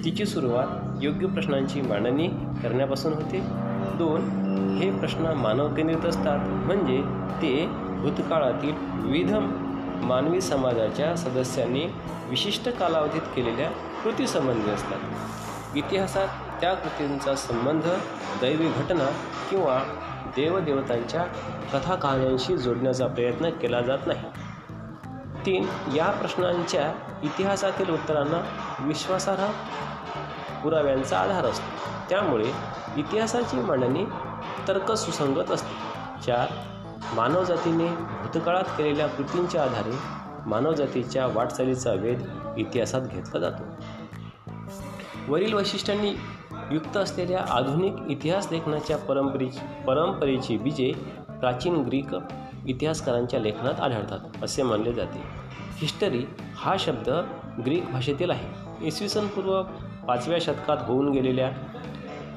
तिची 0.06 0.25
सुरुवात 0.25 0.68
योग्य 1.01 1.27
प्रश्नांची 1.27 1.82
मांडणी 1.82 2.27
करण्यापासून 2.63 3.13
होते. 3.13 3.39
दोन 3.98 4.22
हे 4.82 4.92
प्रश्न 4.92 5.25
मानवकेंद्रित 5.25 6.06
असतात. 6.06 6.39
म्हणजे 6.50 7.01
ते 7.42 7.68
भूतकाळातील 8.01 8.74
विविध 8.80 9.34
मानवी 10.04 10.42
समाजाच्या 10.42 11.15
सदस्यांनी 11.15 11.86
विशिष्ट 12.30 12.70
कालावधीत 12.70 13.22
केलेल्या 13.22 13.70
कृतीसंबंधी 14.04 14.70
असतात. 14.70 15.00
इतिहासात 15.75 16.27
त्या 16.62 16.74
कृतींचा 16.74 17.36
संबंध 17.36 17.84
दैवी 18.42 18.68
घटना 18.68 19.10
किंवा 19.50 19.84
देवदेवतांच्या 20.36 21.24
कथा 21.74 21.96
कहाण्यांशी 21.96 22.58
जोडण्याचा 22.58 23.08
प्रयत्न 23.08 23.50
केला 23.50 23.82
जात 23.82 23.98
नाही. 24.08 24.24
तीन 25.46 25.65
या 25.96 26.12
प्रश्नांच्या 26.12 27.05
इतिहासातील 27.24 27.89
उत्तरांना 27.89 28.41
विश्वासार्ह 28.79 29.45
पुराव्यांचा 30.63 31.19
आधार 31.19 31.45
असतो. 31.45 31.89
त्यामुळे 32.10 32.51
इतिहासाची 32.98 33.60
मांडणी 33.60 34.05
तर्कसुसंगत 34.67 35.51
असते. 35.51 35.95
चार 36.25 36.48
मानवजातीने 37.13 37.88
भूतकाळात 37.88 38.63
केलेल्या 38.63 39.07
कृतींच्या 39.07 39.63
आधारे 39.63 39.98
मानवजातीच्या 40.45 41.27
वाटचालीचा 41.27 41.93
वेध 41.93 42.24
इतिहासात 42.57 43.01
घेतला 43.01 43.39
जातो. 43.39 43.63
वरील 45.27 45.53
वैशिष्ट्यांनी 45.53 46.15
युक्त 46.72 46.98
असलेल्या 46.98 47.45
आधुनिक 47.50 47.93
इतिहास 48.10 48.48
लेखनाच्या 48.51 48.98
परंपरे 48.98 49.45
परंपरेची 49.88 50.57
बीजे 50.57 50.91
प्राचीन 51.29 51.75
ग्रीक 51.75 52.15
इतिहासकारांच्या 52.67 53.39
लेखनात 53.39 53.79
आढळतात 53.79 54.43
असे 54.43 54.63
मानले 54.63 54.93
जाते. 54.93 55.45
हिस्टरी 55.77 56.24
हा 56.55 56.75
शब्द 56.79 57.10
ग्रीक 57.65 57.91
भाषेतील 57.91 58.32
आहे. 58.32 58.48
इसवी 58.88 59.10
सन 59.10 59.27
पूर्व 59.27 59.62
पाचव्या 60.08 60.38
शतकात 60.41 60.77
होऊन 60.88 61.12
गेलेल्या 61.12 61.50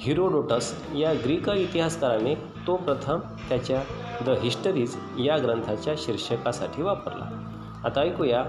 हिरोडोटस 0.01 0.73
या 0.97 1.13
ग्रीक 1.13 1.49
इतिहासकाराने 1.49 2.35
तो 2.67 2.77
प्रथम 2.77 3.19
त्याच्या 3.49 3.83
द 4.27 4.39
हिस्टरीज 4.43 4.97
या 5.19 5.39
ग्रंथाच्या 5.39 5.95
शीर्षकासाठी 5.99 6.83
वापरला. 6.83 7.25
आता 7.85 8.01
ऐकूया 8.01 8.45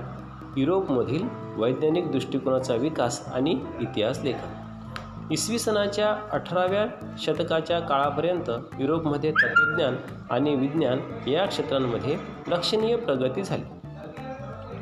युरोपमधील 0.58 1.28
वैज्ञानिक 1.58 2.12
दृष्टिकोनाचा 2.12 2.76
विकास 2.76 3.24
आणि 3.34 3.60
इतिहास 3.82 4.24
लेखन. 4.24 5.32
इसवी 5.32 5.60
सनाच्या 5.60 6.16
अठराव्या 6.32 6.86
शतकाच्या 7.18 7.80
काळापर्यंत 7.80 8.52
युरोपमध्ये 8.80 9.32
तत्त्वज्ञान 9.32 9.96
आणि 10.30 10.56
विज्ञान 10.56 11.00
या 11.28 11.46
क्षेत्रांमध्ये 11.46 12.18
लक्षणीय 12.48 12.96
प्रगती 12.96 13.44
झाली. 13.44 13.79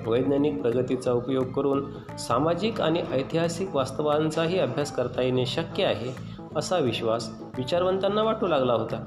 वैज्ञानिक 0.07 0.61
प्रगतीचा 0.61 1.11
उपयोग 1.11 1.51
करून 1.51 1.85
सामाजिक 2.17 2.81
आणि 2.81 3.01
ऐतिहासिक 3.11 3.75
वास्तवांचाही 3.75 4.59
अभ्यास 4.59 4.95
करता 4.95 5.21
येणे 5.21 5.45
शक्य 5.45 5.85
आहे 5.85 6.15
असा 6.55 6.77
विश्वास 6.77 7.29
विचारवंतांना 7.57 8.23
वाटू 8.23 8.47
लागला 8.47 8.73
होता. 8.73 9.03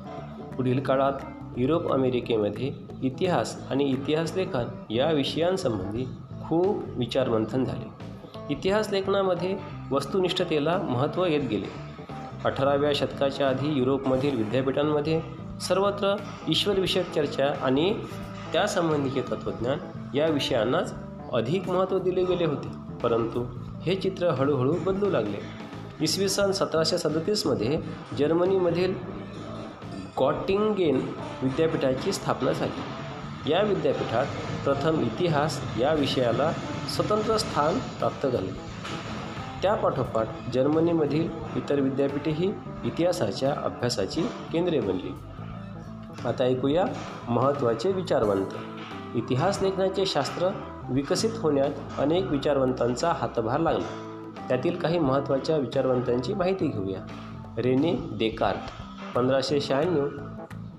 पुढील 0.57 0.80
काळात 0.80 1.12
युरोप 1.57 1.92
अमेरिकेमध्ये 1.92 2.73
इतिहास 3.02 3.71
आणि 3.71 3.85
इतिहास 3.85 4.37
लेखन 4.37 4.64
या 4.90 5.11
विषयांसंबंधी 5.11 6.04
खूप 6.49 6.85
विचारमंथन 6.97 7.64
झाले. 7.64 7.88
इतिहास 8.50 8.92
लेखनामध्ये 8.92 9.57
वस्तुनिष्ठतेला 9.90 10.78
महत्त्व 10.78 11.25
येत 11.25 11.49
गेले. 11.50 11.90
अठराव्या 12.45 12.90
शतकाच्या 12.95 13.49
आधी 13.49 13.78
युरोपमधील 13.78 14.37
विद्यापीठांमध्ये 14.37 15.21
सर्वत्र 15.61 16.16
ईश्वरविषयक 16.49 17.11
चर्चा 17.11 17.47
आणि 17.62 17.95
त्यासंबंधीचे 18.52 19.23
तत्त्वज्ञान 19.23 19.78
या 20.14 20.26
विषयांनाच 20.26 20.95
अधिक 21.33 21.69
महत्त्व 21.69 21.99
दिले 21.99 22.25
गेले 22.25 22.45
होते. 22.45 22.69
परंतु 23.02 23.45
हे 23.83 23.95
चित्र 23.95 24.26
हळूहळू 24.26 24.73
बदलू 24.73 25.11
लागले. 25.11 25.37
इसवी 26.00 26.28
सन 26.28 26.52
सतराशे 26.52 26.99
सदतीसमध्ये 26.99 27.78
जर्मनीमधील 28.19 28.95
गॉटिंगेन 30.19 30.97
विद्यापीठाची 31.42 32.12
स्थापना 32.12 32.52
झाली. 32.52 32.80
या 33.52 33.62
विद्यापीठात 33.62 34.26
प्रथम 34.64 35.00
इतिहास 35.00 35.61
या 35.80 35.92
विषयाला 35.92 36.52
स्वतंत्र 36.97 37.37
स्थान 37.37 37.78
प्राप्त 37.78 38.26
झाले. 38.26 38.50
त्यापाठोपाठ 39.62 40.28
जर्मनीमधील 40.54 41.28
इतर 41.57 41.80
विद्यापीठेही 41.80 42.54
इतिहासाच्या 42.85 43.54
अभ्यासाची 43.64 44.23
केंद्रे 44.23 44.80
बनली. 44.80 45.14
आता 46.25 46.45
ऐकूया 46.45 46.85
महत्त्वाचे 47.29 47.93
विचारवंत. 47.93 48.47
इतिहास 49.14 49.62
लेखनाचे 49.62 50.07
शास्त्र 50.07 50.49
विकसित 50.90 51.31
होण्यात 51.40 51.71
अनेक 51.99 52.26
विचारवंतांचा 52.31 53.12
हातभार 53.12 53.61
लागला. 53.61 54.07
त्यातील 54.49 54.76
काही 54.76 54.99
महत्त्वाच्या 54.99 55.57
विचारवंतांची 55.57 56.35
माहिती 56.35 56.67
घेऊया. 56.67 57.00
रेने 57.59 57.93
देकार्ट 57.93 58.59
पंधराशे 59.17 59.61
शहाण्णव 59.61 60.09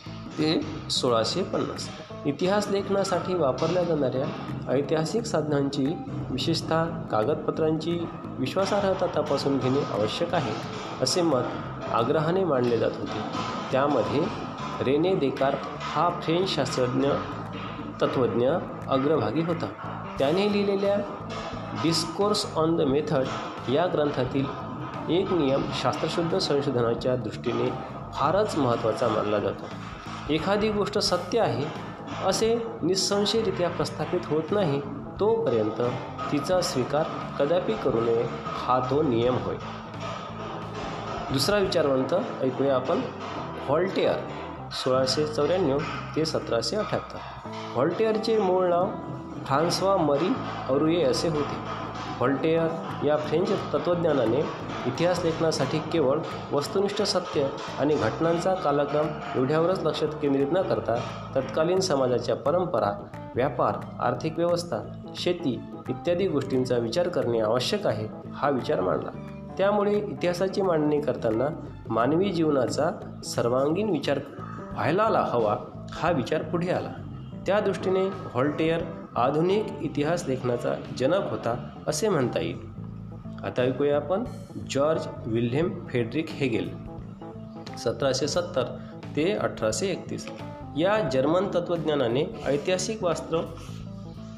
ते 0.08 0.66
सोळाशे 0.90 1.44
पन्नास. 1.44 1.90
इतिहास 2.26 2.68
लेखनासाठी 2.72 3.34
वापरल्या 3.34 3.84
जाणाऱ्या 3.84 4.26
ऐतिहासिक 4.72 5.24
साधनांची 5.24 5.86
विशेषतः 6.30 6.86
कागदपत्रांची 6.86 8.00
विश्वासार्हता 8.26 9.06
तपासून 9.06 9.58
घेणे 9.58 9.80
आवश्यक 9.80 10.34
आहे 10.34 10.52
असे 11.02 11.22
मत 11.22 11.42
आग्रहाने 11.94 12.44
मांडले 12.44 12.78
जात 12.78 12.92
होते. 13.00 13.20
त्यामध्ये 13.72 14.51
रेने 14.84 15.16
देकार 15.16 15.56
हा 15.82 16.10
फ्रेंच 16.10 16.50
शास्त्रज्ञ 16.50 17.08
तत्त्वज्ञ 18.02 18.50
अग्रभागी 18.88 19.42
होता. 19.42 19.66
त्याने 20.20 20.52
लिहिलेल्या 20.54 20.96
डिस्कोर्स 21.84 22.46
ऑन 22.56 22.76
द 22.76 22.82
मेथड 22.82 23.26
या 23.70 23.88
ग्रंथातील 23.88 24.46
एक 25.10 25.34
नियम 25.34 25.62
शास्त्रशुद्ध 25.74 26.38
संशोधनाच्या 26.38 27.16
दृष्टीने 27.16 27.70
फारच 28.14 28.58
महत्त्वाचा 28.58 29.08
मानला 29.08 29.40
जातो. 29.40 29.66
एखादी 30.34 30.72
गोष्ट 30.72 30.98
सत्य 30.98 31.40
आहे 31.40 31.66
असे 32.26 32.56
निसंशयरित्या 32.82 33.70
प्रस्थापित 33.70 34.20
होत 34.26 34.52
नाही 34.52 34.82
तोपर्यंत 35.20 35.82
तिचा 36.32 36.62
स्वीकार 36.62 37.04
कदापि 37.40 37.74
करू 37.74 38.02
नये 38.02 38.26
हा 38.46 38.80
तो 38.90 39.02
नियम 39.02 39.38
होय. 39.38 39.56
दुसरा 41.34 41.58
विचारवंत 41.58 42.14
ऐकूया 42.42 42.76
आपण 42.76 43.00
हॉल्टेअर. 43.68 44.16
सोळाशे 44.72 45.26
चौऱ्याण्णव 45.28 45.78
ते 46.16 46.26
सतराशे 46.26 46.76
अठ्ठ्याहत्तर 46.76 47.50
व्हॉल्टेअरचे 47.74 48.38
मूळ 48.38 48.68
नाव 48.68 48.86
फ्रान्सवा 49.46 49.96
मरी 49.98 50.34
अरुये 50.70 51.04
असे 51.04 51.28
होते. 51.28 51.56
व्हॉल्टेअर 52.18 53.06
या 53.06 53.18
फ्रेंच 53.18 53.52
तत्त्वज्ञानाने 53.74 54.40
इतिहास 54.88 55.24
लेखनासाठी 55.24 55.80
केवळ 55.80 56.20
वस्तुनिष्ठ 56.52 57.02
सत्य 57.02 57.48
आणि 57.80 57.96
घटनांचा 57.96 58.54
कालक्रम 58.54 59.08
एवढ्यावरच 59.36 59.86
लक्ष 59.86 60.04
केंद्रित 60.22 60.48
न 60.52 60.62
करता 60.62 60.96
तत्कालीन 61.36 61.80
समाजाच्या 61.80 62.36
परंपरा 62.36 62.92
व्यापार 63.36 63.74
आर्थिक 64.00 64.38
व्यवस्था 64.38 64.78
शेती 65.16 65.60
इत्यादी 65.90 66.28
गोष्टींचा 66.28 66.78
विचार 66.78 67.08
करणे 67.08 67.40
आवश्यक 67.40 67.88
आहे 67.88 68.08
हा 68.34 68.50
विचार 68.50 68.82
मांडला. 68.82 69.10
त्यामुळे 69.58 69.98
इतिहासाची 69.98 70.62
मांडणी 70.62 71.02
करताना 71.02 71.48
मानवी 71.90 72.30
जीवनाचा 72.30 72.90
सर्वांगीण 73.26 73.90
विचार 73.90 74.20
व्हायला 74.82 75.30
हवा 75.32 75.58
हा 75.92 76.12
विचार 76.12 76.42
पुढे 76.42 76.72
आला. 76.72 76.92
त्या 77.46 77.60
दृष्टीने 77.60 78.02
व्हॉल्टेअर 78.02 78.82
आधुनिक 79.16 79.66
इतिहास 79.82 80.24
लेखनाचा 80.28 80.74
जनक 80.98 81.32
होता 81.32 81.70
असे 81.88 82.10
म्हणता 82.10 82.40
येईल. 82.40 82.58
आता 83.44 83.62
ऐकूया 83.62 83.96
आपण 83.96 84.24
जॉर्ज 84.70 85.08
विल्हेम 85.26 85.86
फेडरिक 85.90 86.30
हेगेल. 86.30 86.70
सतराशे 87.78 88.28
सत्तर 88.28 88.64
ते 89.16 89.32
अठराशे 89.32 89.88
एकतीस. 89.88 90.32
या 90.78 91.10
जर्मन 91.10 91.48
तत्त्वज्ञानाने 91.48 92.44
ऐतिहासिक 92.46 93.04
वास्तव 93.04 93.42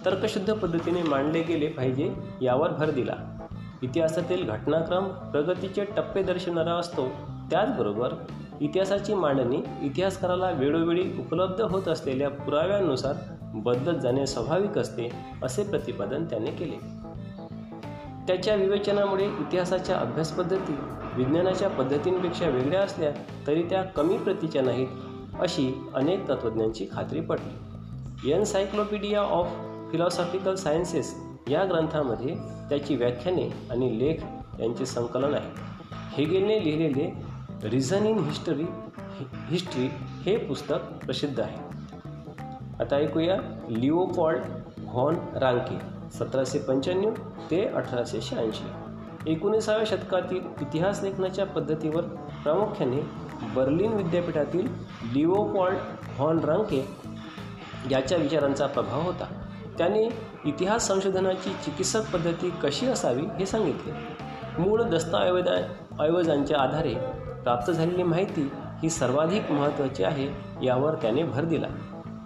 तर्कशुद्ध 0.06 0.54
पद्धतीने 0.54 1.04
मांडले 1.04 1.42
गेले 1.42 1.68
पाहिजे 1.68 2.14
यावर 2.42 2.72
भर 2.72 2.90
दिला. 2.90 3.48
इतिहासातील 3.82 4.50
घटनाक्रम 4.50 5.06
प्रगतीचे 5.08 5.84
टप्पे 5.84 6.24
दर्शवणारा 6.24 6.74
असतो. 6.74 7.08
त्याचबरोबर 7.52 8.14
इतिहासाची 8.62 9.14
मांडणी 9.14 9.62
इतिहासकाराला 9.82 10.52
वेळोवेळी 10.52 11.20
उपलब्ध 11.20 11.62
होत 11.62 11.88
असलेल्या 11.88 12.30
पुराव्यानुसार 12.30 13.14
बदलत 13.42 14.00
जाणे 14.00 14.28
स्वाभाविक 14.28 14.78
असते 14.78 15.10
असे 15.44 15.64
प्रतिपादन 15.64 16.26
त्याने 16.26 16.52
केले. 16.52 16.76
त्याच्या 18.28 18.56
विवेचनामुळे 18.56 19.26
इतिहासाच्या 19.26 19.98
अभ्यासपद्धती 19.98 20.76
विज्ञानाच्या 21.16 21.70
पद्धतींपेक्षा 21.70 22.50
वेगळ्या 22.50 22.82
असल्या 22.82 23.12
तरी 23.48 23.64
त्या 23.64 23.84
कमी 23.84 24.18
प्रतीच्या 24.18 24.62
नाहीत 24.62 24.88
अशी 25.40 25.90
अनेक 25.96 26.30
तत्त्वज्ञांची 26.30 26.88
खात्री 26.92 27.22
पडली 27.22 28.32
एनसायक्लोपीडिया 28.32 29.22
ऑफ 29.22 29.48
फिलॉसॉफिकल 29.92 30.56
सायन्सेस 30.56 31.16
या 31.48 31.66
ग्रंथामध्ये 31.66 32.36
त्याची 32.70 32.96
व्याख्याने 32.96 33.54
आणि 33.72 34.00
लेख 34.00 34.16
यांचे 34.62 34.86
संकलन 34.86 35.34
आहे. 35.34 35.50
हेगेलने 36.14 36.64
लिहिलेले 36.64 37.33
रिझन 37.64 38.06
इन 38.06 38.20
हिस्टरी 38.20 38.66
हिस्ट्री 39.50 39.90
हे 40.26 40.38
पुस्तक 40.38 41.06
प्रसिद्ध 41.06 41.40
आहे. 41.40 41.58
आता 42.80 42.96
ऐकूया 42.96 43.36
लिओपॉल्ड 43.70 44.42
व्हॉन 44.78 45.16
रांके 45.36 45.78
सतराशे 46.12 46.60
पंच्याण्णव 46.60 47.14
ते 47.52 47.66
अठराशे 47.66 48.22
शहाऐंशी. 48.22 48.68
एकोणीसाव्या 49.32 49.86
शतकातील 49.86 50.42
इतिहास 50.62 51.04
लेखनाच्या 51.04 51.46
पद्धतीवर 51.46 52.02
प्रामुख्याने 52.44 53.02
बर्लिन 53.56 53.94
विद्यापीठातील 53.94 54.68
लिओपॉल्ड 55.14 55.78
व्हॉन 56.20 56.40
रांके 56.40 56.88
याच्या 57.92 58.18
विचारांचा 58.18 58.66
प्रभाव 58.66 59.02
होता. 59.02 59.48
त्याने 59.78 60.04
इतिहास 60.46 60.88
संशोधनाची 60.88 61.50
चिकित्सक 61.50 62.14
पद्धती 62.14 62.50
कशी 62.64 62.86
असावी 62.86 63.22
हे 63.22 63.46
सांगितले. 63.46 63.92
मूळ 64.60 64.84
दस्तऐवजा 64.84 65.74
ऐवजांच्या 66.04 66.58
आधारे 66.60 67.23
प्राप्त 67.44 67.72
झालेली 67.72 68.04
माहिती 68.04 68.52
ही 68.84 68.90
सर्वाधिक 68.90 69.52
महत्त्वाची 69.52 70.04
आहे 70.04 70.30
यावर 70.66 70.96
त्याने 70.96 71.24
भर 71.24 71.44
दिला. 71.44 71.68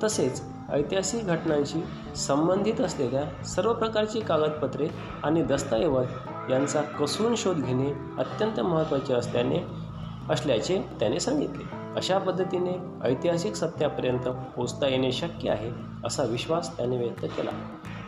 तसेच 0.04 0.44
ऐतिहासिक 0.72 1.26
घटनांशी 1.26 1.84
संबंधित 2.16 2.82
असलेल्या 2.82 3.44
सर्व 3.44 3.74
प्रकारची 3.74 4.20
कागदपत्रे 4.20 4.88
आणि 5.24 5.44
दस्तऐवज 5.44 6.06
यांचा 6.50 6.82
कसून 6.82 7.36
शोध 7.36 7.58
घेणे 7.58 7.92
अत्यंत 8.18 8.60
महत्त्वाचे 8.60 9.14
असल्याने 9.14 9.66
असल्याचे 10.30 10.82
त्याने 11.00 11.20
सांगितले. 11.20 11.64
अशा 11.96 12.18
पद्धतीने 12.18 13.08
ऐतिहासिक 13.08 13.56
सत्यापर्यंत 13.56 14.28
पोचता 14.56 14.88
येणे 14.88 15.12
शक्य 15.12 15.50
आहे 15.50 15.72
असा 16.06 16.24
विश्वास 16.24 16.78
त्याने 16.78 16.98
व्यक्त 16.98 17.26
केला. 17.26 17.52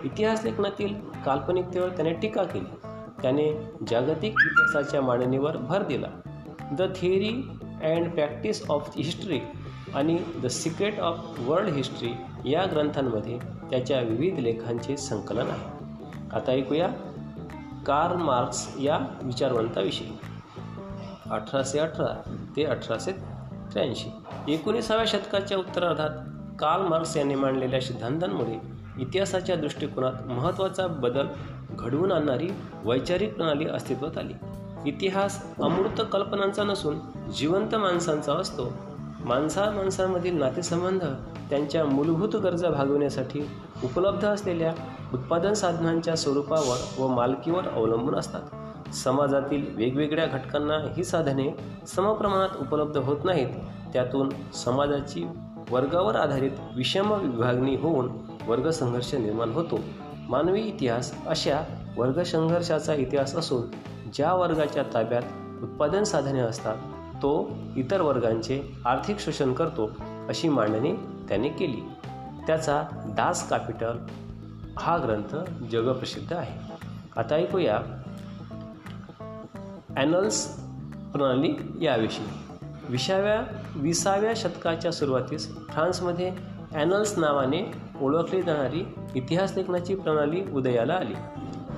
इतिहास 0.03 0.43
लेखनातील 0.43 0.95
काल्पनिकतेवर 1.25 1.89
त्याने 1.89 2.13
टीका 2.13 2.43
केली. 2.43 2.87
त्याने 3.21 3.71
जागतिक 3.89 4.31
इतिहासाच्या 4.31 5.01
मांडणीवर 5.01 5.57
भर 5.57 5.83
दिला. 5.83 6.07
The 6.71 6.81
theory 6.81 7.49
and 7.83 8.11
practice 8.11 8.69
of 8.69 8.89
history 8.95 9.39
आणि 9.95 10.19
the 10.41 10.47
secret 10.47 10.99
of 10.99 11.39
world 11.39 11.73
history 11.73 12.09
या 12.51 12.65
ग्रंथांमध्ये 12.65 13.39
त्याच्या 13.69 14.01
विविध 14.01 14.39
लेखांचे 14.39 14.97
संकलन 14.97 15.49
आहे. 15.49 15.85
आता 16.31 16.51
ऐकूया 16.51 16.87
कार्ल 17.85 18.15
मार्क्स 18.15 18.75
या 18.79 18.99
विचारवंताविषयी. 19.21 20.07
अठराशे 21.31 21.79
अठरा 21.79 22.35
ते 22.55 22.63
अठराशे 22.63 23.11
त्र्याऐंशी. 23.71 24.09
एकोणीसाव्या 24.53 25.05
शतकाच्या 25.07 25.57
उत्तरार्धात 25.57 26.09
कार्ल 26.59 26.83
मार्क्स 26.83 27.17
यांनी 27.17 27.35
मांडलेल्या 27.35 27.81
सिद्धांतांमुळे 27.81 28.59
इतिहासाच्या 28.99 29.55
दृष्टिकोनात 29.55 30.27
महत्त्वाचा 30.27 30.87
बदल 30.87 31.27
घडवून 31.69 32.11
आणणारी 32.11 32.49
वैचारिक 32.83 33.35
प्रणाली 33.35 33.65
अस्तित्वात 33.65 34.17
आली. 34.17 34.33
इतिहास 34.85 35.55
अमूर्त 35.63 36.01
कल्पनांचा 36.11 36.63
नसून 36.63 36.97
जिवंत 37.37 37.75
माणसांचा 37.75 38.33
असतो. 38.33 38.73
माणसा 39.25 39.71
माणसांमधील 39.71 40.39
नातेसंबंध 40.39 41.03
त्यांच्या 41.49 41.85
मूलभूत 41.85 42.35
गरजा 42.35 42.69
भागविण्यासाठी 42.69 43.49
उपलब्ध 43.83 44.25
असलेल्या 44.25 44.73
उत्पादन 45.13 45.53
साधनांच्या 45.53 46.15
स्वरूपावर 46.15 47.03
व 47.03 47.07
मालकीवर 47.07 47.67
अवलंबून 47.67 48.15
असतात. 48.15 48.41
समाजातील 48.93 49.65
वेगवेगळ्या 49.75 50.25
घटकांना 50.25 50.73
ही 50.73 51.03
साधने 51.03 51.57
समप्रमाणात 51.87 52.49
उपलब्ध 52.59 52.97
होत 52.97 53.17
नाहीत. 53.23 53.49
त्यातून 53.93 54.29
समाजाची 54.53 55.27
वर्गावर 55.71 56.15
आधारित 56.15 56.51
विषम 56.75 57.11
विभागणी 57.11 57.75
होऊन 57.75 58.09
वर्गसंघर्ष 58.47 59.13
निर्माण 59.13 59.49
होतो. 59.49 59.79
मानवी 60.29 60.61
इतिहास 60.61 61.25
अशा 61.27 61.61
वर्गसंघर्षाचा 61.97 62.93
इतिहास 62.93 63.35
असून 63.35 63.61
ज्या 64.13 64.33
वर्गाच्या 64.33 64.83
ताब्यात 64.93 65.63
उत्पादन 65.63 66.03
साधने 66.03 66.39
असतात 66.39 66.77
तो 67.15 67.31
इतर 67.77 68.01
वर्गांचे 68.01 68.61
आर्थिक 68.85 69.19
शोषण 69.19 69.53
करतो 69.53 69.89
अशी 70.29 70.49
मांडणी 70.49 70.93
त्याने 71.27 71.49
केली. 71.49 71.81
त्याचा 72.47 72.83
दास 73.05 73.49
कॅपिटल 73.49 73.97
हा 74.77 74.97
ग्रंथ 74.97 75.35
जगप्रसिद्ध 75.71 76.33
आहे. 76.33 76.73
आता 77.17 77.35
ऐकूया 77.35 77.79
ॲनल्स 79.95 80.45
प्रणाली 81.13 81.55
याविषयी. 81.81 82.25
विसाव्या 82.89 83.41
विसाव्या 83.75 84.33
शतकाच्या 84.35 84.91
सुरुवातीस 84.91 85.55
फ्रान्समध्ये 85.69 86.31
ॲनल्स 86.71 87.17
नावाने 87.19 87.61
ओळखली 88.01 88.41
जाणारी 88.41 88.83
इतिहास 89.15 89.53
लेखनाची 89.55 89.95
प्रणाली 89.95 90.43
उदयाला 90.53 90.93
आली. 90.93 91.15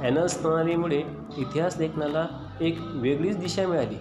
ॲनल्स 0.02 0.38
प्रणालीमुळे 0.38 1.04
इतिहास 1.38 1.78
लेखनाला 1.78 2.28
एक 2.62 2.78
वेगळीच 2.82 3.38
दिशा 3.38 3.68
मिळाली. 3.68 3.96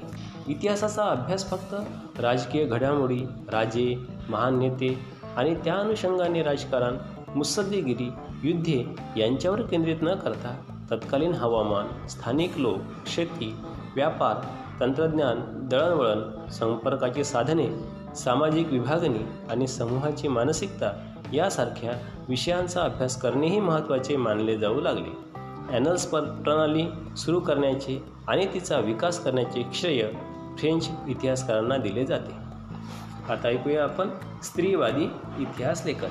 इतिहासाचा 0.48 1.04
अभ्यास 1.04 1.50
फक्त 1.50 1.74
राजकीय 2.20 2.64
घडामोडी 2.64 3.24
राजे 3.52 3.96
महान 4.28 4.58
नेते 4.58 4.98
आणि 5.36 5.54
त्या 5.54 5.74
अनुषंगाने 5.74 6.42
राजकारण 6.42 6.96
मुत्सद्देगिरी 7.36 8.10
युद्धे 8.42 8.94
यांच्यावर 9.16 9.62
केंद्रित 9.62 9.96
न 10.02 10.14
करता 10.14 10.56
तत्कालीन 10.90 11.32
हवामान 11.32 12.06
स्थानिक 12.06 12.58
लोक 12.58 13.08
शेती 13.08 13.56
व्यापार 13.94 14.36
तंत्रज्ञान 14.80 15.40
दळणवळण 15.68 16.48
संपर्काची 16.48 17.24
साधने 17.24 17.66
सामाजिक 18.14 18.68
विभागणी 18.68 19.24
आणि 19.50 19.66
समूहाची 19.66 20.28
मानसिकता 20.28 20.92
यासारख्या 21.32 21.92
विषयांचा 22.28 22.82
अभ्यास 22.82 23.20
करणेही 23.20 23.60
महत्त्वाचे 23.60 24.16
मानले 24.16 24.58
जाऊ 24.58 24.80
लागले. 24.80 25.39
ॲनल्स 25.72 26.06
प्रणाली 26.06 26.84
सुरू 27.16 27.40
करण्याचे 27.40 28.02
आणि 28.28 28.46
तिचा 28.54 28.78
विकास 28.78 29.24
करण्याचे 29.24 29.66
श्रेय 29.74 30.08
फ्रेंच 30.58 30.90
इतिहासकारांना 31.08 31.76
दिले 31.76 32.06
जाते. 32.06 32.32
आता 33.32 33.48
ऐकूया 33.48 33.84
आपण 33.84 34.08
स्त्रीवादी 34.42 35.04
इतिहास 35.38 35.82
लेखन. 35.86 36.08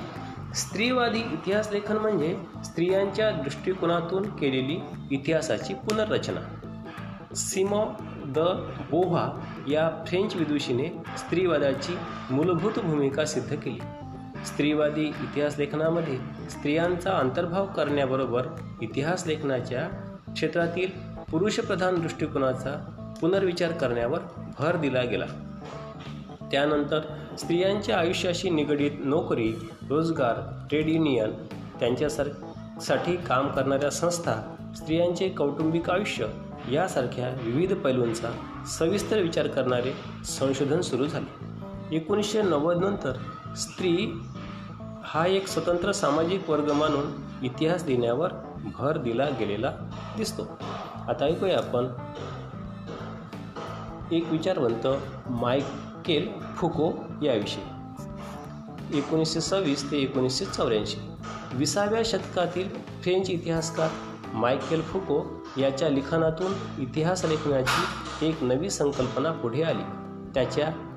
स्त्रीवादी 0.54 1.18
इतिहास 1.18 1.68
लेखन 1.72 1.96
म्हणजे 1.96 2.36
स्त्रियांच्या 2.64 3.30
दृष्टिकोनातून 3.30 4.22
केलेली 4.22 4.78
इतिहासाची 5.10 5.74
पुनर्रचना. 5.74 6.40
सिमो 7.34 7.84
द 8.26 8.38
बोव्हा 8.90 9.28
या 9.68 9.90
फ्रेंच 10.06 10.36
विदुषीने 10.36 10.88
स्त्रीवादाची 11.18 11.96
मूलभूत 12.30 12.78
भूमिका 12.78 13.24
सिद्ध 13.24 13.54
केली. 13.54 13.78
स्त्रीवादी 14.46 15.04
इतिहास 15.04 15.54
लेखनामध्ये 15.58 16.18
स्त्रियांचा 16.50 17.10
अंतर्भाव 17.12 17.66
करण्याबरोबर 17.66 18.46
इतिहास 18.80 19.26
लेखनाच्या 19.26 19.88
क्षेत्रातील 20.32 20.90
पुरुषप्रधान 21.30 22.00
दृष्टिकोनाचा 22.00 22.72
पुनर्विचार 23.20 23.72
करण्यावर 23.72 24.18
भर 24.58 24.76
दिला 24.76 25.02
गेला. 25.02 25.24
त्यानंतर 26.52 27.00
स्त्रियांच्या 27.38 27.98
आयुष्याशी 27.98 28.50
निगडीत 28.50 28.90
नोकरी 28.98 29.52
रोजगार 29.88 30.66
ट्रेड 30.68 30.88
युनियन 30.88 31.32
त्यांच्यासाठी 31.80 33.16
काम 33.16 33.48
करणाऱ्या 33.48 33.90
संस्था 33.90 34.56
स्त्रियांचे 34.76 35.28
कौटुंबिक 35.28 35.90
आयुष्य 35.90 36.26
यासारख्या 36.72 37.28
विविध 37.42 37.74
पैलूंचा 37.74 38.30
सविस्तर 38.78 39.18
विचार 39.18 39.46
करणारे 39.46 39.92
संशोधन 40.24 40.80
सुरू 40.80 41.06
झाले. 41.06 41.50
एकोणीसशे 41.96 42.42
नव्वद 42.42 42.76
नंतर 42.76 43.12
स्त्री 43.56 44.22
हा 45.04 45.26
एक 45.26 45.48
स्वतंत्र 45.48 45.92
सामाजिक 45.92 46.50
वर्ग 46.50 46.72
मानून 46.72 47.06
इतिहास 47.42 47.84
लिहिण्यावर 47.86 48.32
भर 48.78 48.98
दिला 48.98 49.28
गेलेला 49.28 49.72
दिसतो. 50.16 50.42
आता 51.08 51.24
ऐकूया 51.24 51.58
आपण. 51.58 51.86
एक 54.12 54.28
विचारवंत 54.30 54.86
मायकेल 55.30 56.28
फुको 56.56 56.92
याविषयी. 57.22 57.64
एकोणीसशे 58.98 59.40
सव्वीस 59.40 59.90
ते 59.90 59.98
एकोणीसशे 59.98 60.44
चौऱ्याऐंशी. 60.44 61.10
विसाव्या 61.52 62.02
शतकातील 62.04 62.68
फ्रेंच 63.02 63.30
इतिहासकार 63.30 63.88
मायकेल 64.34 64.82
फुको 64.82 65.46
याच्या 65.56 65.88
लिखाणातून 65.88 66.52
इतिहास 66.78 67.24
लेखनाची 67.24 68.28
एक 68.28 68.42
नवी 68.42 68.70
संकल्पना 68.70 69.32
पुढे 69.32 69.62
आली. 69.62 69.82
त्याच्या 70.34 70.89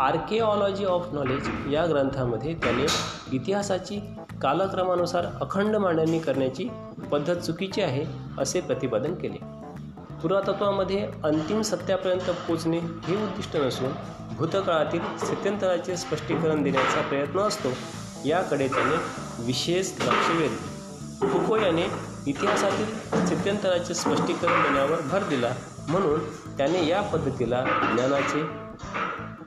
आर्केओलॉजी 0.00 0.84
ऑफ 0.84 1.06
नॉलेज 1.12 1.48
या 1.72 1.86
ग्रंथामध्ये 1.86 2.54
त्याने 2.54 2.86
इतिहासाची 3.32 3.98
कालक्रमानुसार 4.42 5.26
अखंड 5.40 5.76
मांडणी 5.76 6.18
करण्याची 6.18 6.68
पद्धत 7.12 7.36
चुकीची 7.36 7.82
आहे 7.82 8.04
असे 8.38 8.60
प्रतिपादन 8.60 9.14
केले. 9.14 9.38
पुरातत्वामध्ये 10.22 11.08
अंतिम 11.24 11.62
सत्यापर्यंत 11.62 12.30
पोचणे 12.48 12.78
हे 12.78 13.14
उद्दिष्ट 13.24 13.56
नसून 13.56 13.92
भूतकाळातील 14.36 15.00
स्थित्यंतराचे 15.24 15.96
स्पष्टीकरण 15.96 16.62
देण्याचा 16.62 17.00
प्रयत्न 17.00 17.40
असतो 17.40 17.68
याकडे 18.24 18.68
त्याने 18.68 18.96
विशेष 19.46 19.92
लक्ष 20.00 20.30
वेधले. 20.30 21.28
फुको 21.28 21.56
याने 21.56 21.86
इतिहासातील 22.26 23.24
स्थित्यंतराचे 23.26 23.94
स्पष्टीकरण 23.94 24.62
देण्यावर 24.62 25.00
भर 25.00 25.28
दिला 25.28 25.52
म्हणून 25.88 26.20
त्याने 26.58 26.86
या 26.86 27.02
पद्धतीला 27.02 27.64
ज्ञानाचे 27.94 28.66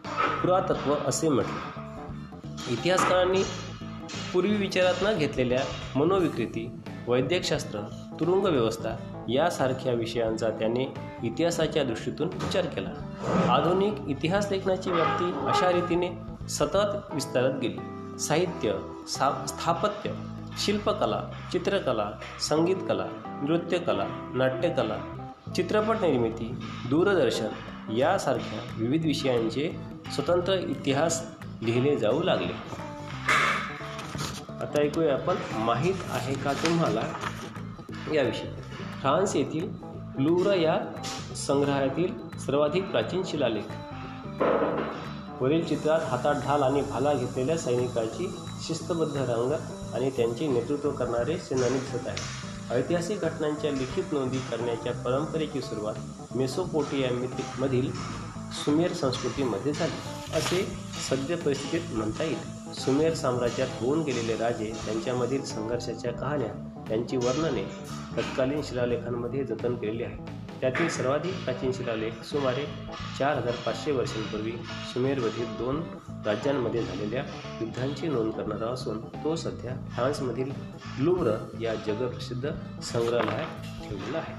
पुरातत्व 0.07 0.95
असे 1.07 1.29
म्हटले. 1.29 2.73
इतिहासकारांनी 2.73 3.43
पूर्वी 4.33 4.55
विचारात 4.55 4.93
न 5.01 5.17
घेतलेल्या 5.17 5.59
मनोविकृती 5.95 6.71
वैद्यकशास्त्र 7.07 7.79
तुरुंग 8.19 8.43
व्यवस्था 8.43 8.89
यासारख्या 9.29 9.93
विषयांचा 9.93 10.49
त्याने 10.49 10.93
इतिहासाच्या 11.23 11.83
दृष्टीतून 11.83 12.27
विचार 12.27 12.65
केला. 12.65 12.89
आधुनिक 13.53 13.93
इतिहास 14.07 14.47
लेखनाची 14.51 14.91
व्याप्ती 14.91 15.25
अशा 15.25 15.71
रीतीने 15.71 16.09
सतत 16.49 17.13
विस्तारत 17.13 17.53
गेली. 17.61 17.77
साहित्य 18.19 18.73
सा 19.07 19.45
स्थापत्य 19.47 20.11
शिल्पकला 20.57 21.21
चित्रकला 21.51 22.11
संगीतकला 22.39 23.05
नृत्यकला 23.25 24.03
नाट्यकला 24.33 24.95
चित्रपट 25.55 25.95
निर्मिती 26.01 26.55
दूरदर्शन 26.89 27.47
यासारख्या 27.97 28.59
विविध 28.77 29.05
विषयांचे 29.05 29.79
स्वतंत्र 30.15 30.53
इतिहास 30.53 31.23
लिहिले 31.61 31.97
जाऊ 31.97 32.23
लागले. 32.23 32.53
आता 34.61 34.81
ऐकूया 34.81 35.13
आपण 35.13 35.35
माहीत 35.57 35.95
आहे 36.09 36.35
का 36.35 36.53
तुम्हाला? 36.53 37.01
याविषयी. 38.13 38.61
फ्रान्स 39.01 39.35
येथील 39.35 39.69
लूर 40.19 40.53
या 40.53 40.77
संग्रहातील 41.35 42.37
सर्वाधिक 42.39 42.83
प्राचीन 42.83 43.21
शिलालेख. 43.25 43.63
वरील 45.41 45.65
चित्रात 45.65 46.01
हातात 46.01 46.35
ढाल 46.35 46.63
आणि 46.63 46.81
भाला 46.81 47.13
घेतलेल्या 47.13 47.57
सैनिकाची 47.57 48.35
शिस्तबद्ध 48.67 49.17
रंग 49.17 49.51
आणि 49.93 50.09
त्यांचे 50.09 50.47
नेतृत्व 50.47 50.91
करणारे 50.91 51.37
सेनानी 51.37 51.77
दिसत 51.77 52.07
आहे 52.07 52.38
ऐतिहासिक 52.71 53.19
घटनांच्या 53.19 53.71
लिखित 53.71 54.03
नोंदी 54.11 54.37
करण्याच्या 54.37 54.93
परंपरेची 54.93 55.61
सुरुवात 55.61 55.95
मेसोपोटियामधील 56.35 57.91
सुमेर 58.65 58.93
संस्कृतीमध्ये 58.93 59.73
झाली. 59.73 60.35
असे 60.35 60.63
सद्य 61.09 61.35
परिस्थितीत 61.35 61.95
म्हणता 61.95 62.23
येईल. 62.23 62.73
सुमेर 62.73 63.13
साम्राज्यात 63.13 63.67
होऊन 63.79 64.01
गेलेले 64.01 64.35
राजे 64.37 64.71
त्यांच्यामधील 64.85 65.43
संघर्षाच्या 65.43 66.11
कहाण्या 66.11 66.83
त्यांची 66.87 67.17
वर्णने 67.17 67.63
तत्कालीन 68.17 68.61
शिलालेखांमध्ये 68.63 69.43
जतन 69.43 69.75
केलेली 69.75 70.03
आहेत. 70.03 70.38
त्यातील 70.61 70.89
सर्वाधिक 70.89 71.43
प्राचीन 71.43 71.71
शिलालेख 71.71 72.23
सुमारे 72.23 72.65
चार 73.19 73.37
हजार 73.37 73.53
पाचशे 73.65 73.91
वर्षांपूर्वी 73.91 74.51
सुमेरमधील 74.93 75.57
दोन 75.57 75.81
राज्यांमध्ये 76.25 76.83
झालेल्या 76.83 77.23
युद्धांची 77.61 78.07
नोंद 78.07 78.33
करणारा 78.33 78.71
असून 78.71 78.99
तो 79.23 79.35
सध्या 79.35 79.89
फ्रान्समधील 79.95 80.51
लुव्र 80.99 81.31
या 81.61 81.75
जगप्रसिद्ध 81.75 82.49
संग्रहालयात 82.81 83.89
ठेवलेला 83.89 84.17
आहे. 84.17 84.33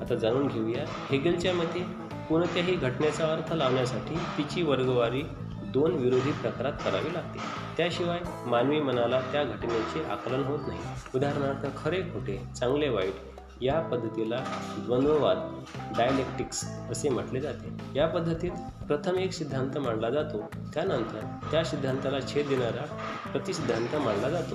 आता 0.00 0.14
जाणून 0.14 0.46
घेऊया 0.46 0.84
हेगलच्या 1.10 1.54
मते 1.54 1.86
कोणत्याही 2.28 2.74
घटनेचा 2.74 3.32
अर्थ 3.32 3.52
लावण्यासाठी 3.52 4.14
तिची 4.14 4.62
वर्गवारी 4.62 5.22
दोन 5.72 5.94
विरोधी 5.94 6.32
प्रकारात 6.32 6.72
करावी 6.72 7.14
लागते. 7.14 7.38
त्याशिवाय 7.76 8.18
मानवी 8.46 8.80
मनाला 8.80 9.20
त्या 9.20 9.44
घटनेचे 9.44 10.04
आकलन 10.04 10.44
होत 10.44 10.58
नाही. 10.66 10.80
उदाहरणार्थ 11.14 11.84
खरे 11.84 12.02
खोटे 12.02 12.42
चांगले 12.56 12.88
वाईट 12.88 13.37
या 13.62 13.80
पद्धतीला 13.80 14.36
द्वंद्ववाद 14.78 15.64
डायलेक्टिक्स 15.96 16.64
असे 16.90 17.08
म्हटले 17.08 17.40
जाते. 17.40 17.98
या 17.98 18.06
पद्धतीत 18.06 18.50
प्रथम 18.86 19.14
एक 19.14 19.32
सिद्धांत 19.32 19.78
मांडला 19.78 20.10
जातो. 20.10 20.42
त्यानंतर 20.74 21.20
त्या 21.50 21.64
सिद्धांताला 21.64 22.20
छेद 22.20 22.48
देणारा 22.48 22.84
प्रतिसिद्धांत 23.32 23.96
मांडला 23.96 24.30
जातो. 24.30 24.54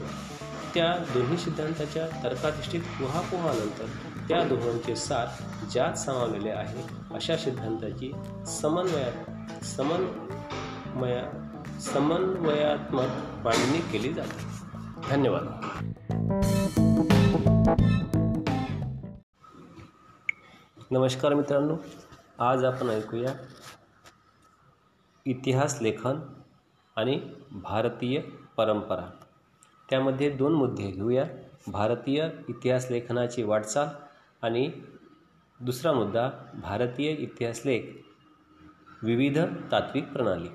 त्या 0.74 1.04
दोन्ही 1.14 1.38
सिद्धांताच्या 1.38 2.08
तर्काधिष्ठित 2.24 2.82
उहापोहानंतर 3.02 3.86
त्या 4.30 4.44
दोघांचे 4.44 4.96
सार 4.96 5.26
ज्यात 5.72 5.94
सामावलेले 5.94 6.50
आहे 6.50 6.80
अशा 7.16 7.38
सिद्धांताची 7.38 8.12
समन्वयात 8.48 9.66
समन्वया 9.66 11.50
समन्वयात्मक 11.80 13.08
मांडणी 13.44 13.80
केली 13.92 14.14
जाते. 14.14 14.46
धन्यवाद. 15.10 15.60
नमस्कार 20.94 21.34
मित्रांनो 21.34 21.76
आज 22.40 22.66
आपण 22.66 22.90
ऐकूया 22.90 23.34
इतिहास 25.26 25.82
लेखन 25.82 26.20
आणि 26.96 27.22
भारतीय 27.52 28.22
परंपरा. 28.58 29.10
त्यामध्ये 29.90 30.30
दोन 30.30 30.54
मुद्दे 30.54 30.92
घेऊया. 30.92 31.26
भारतीय 31.68 32.30
इतिहास 32.50 32.88
लेखनाची 32.92 33.44
वाटचाल 33.44 33.88
आणि 34.42 34.72
दुसरा 35.60 35.94
मुद्दा 35.94 36.30
भारतीय 36.54 37.12
इतिहास 37.12 37.62
लेख 37.66 37.82
विविध 39.04 39.40
तात्विक 39.72 40.14
प्रणाली. 40.14 40.50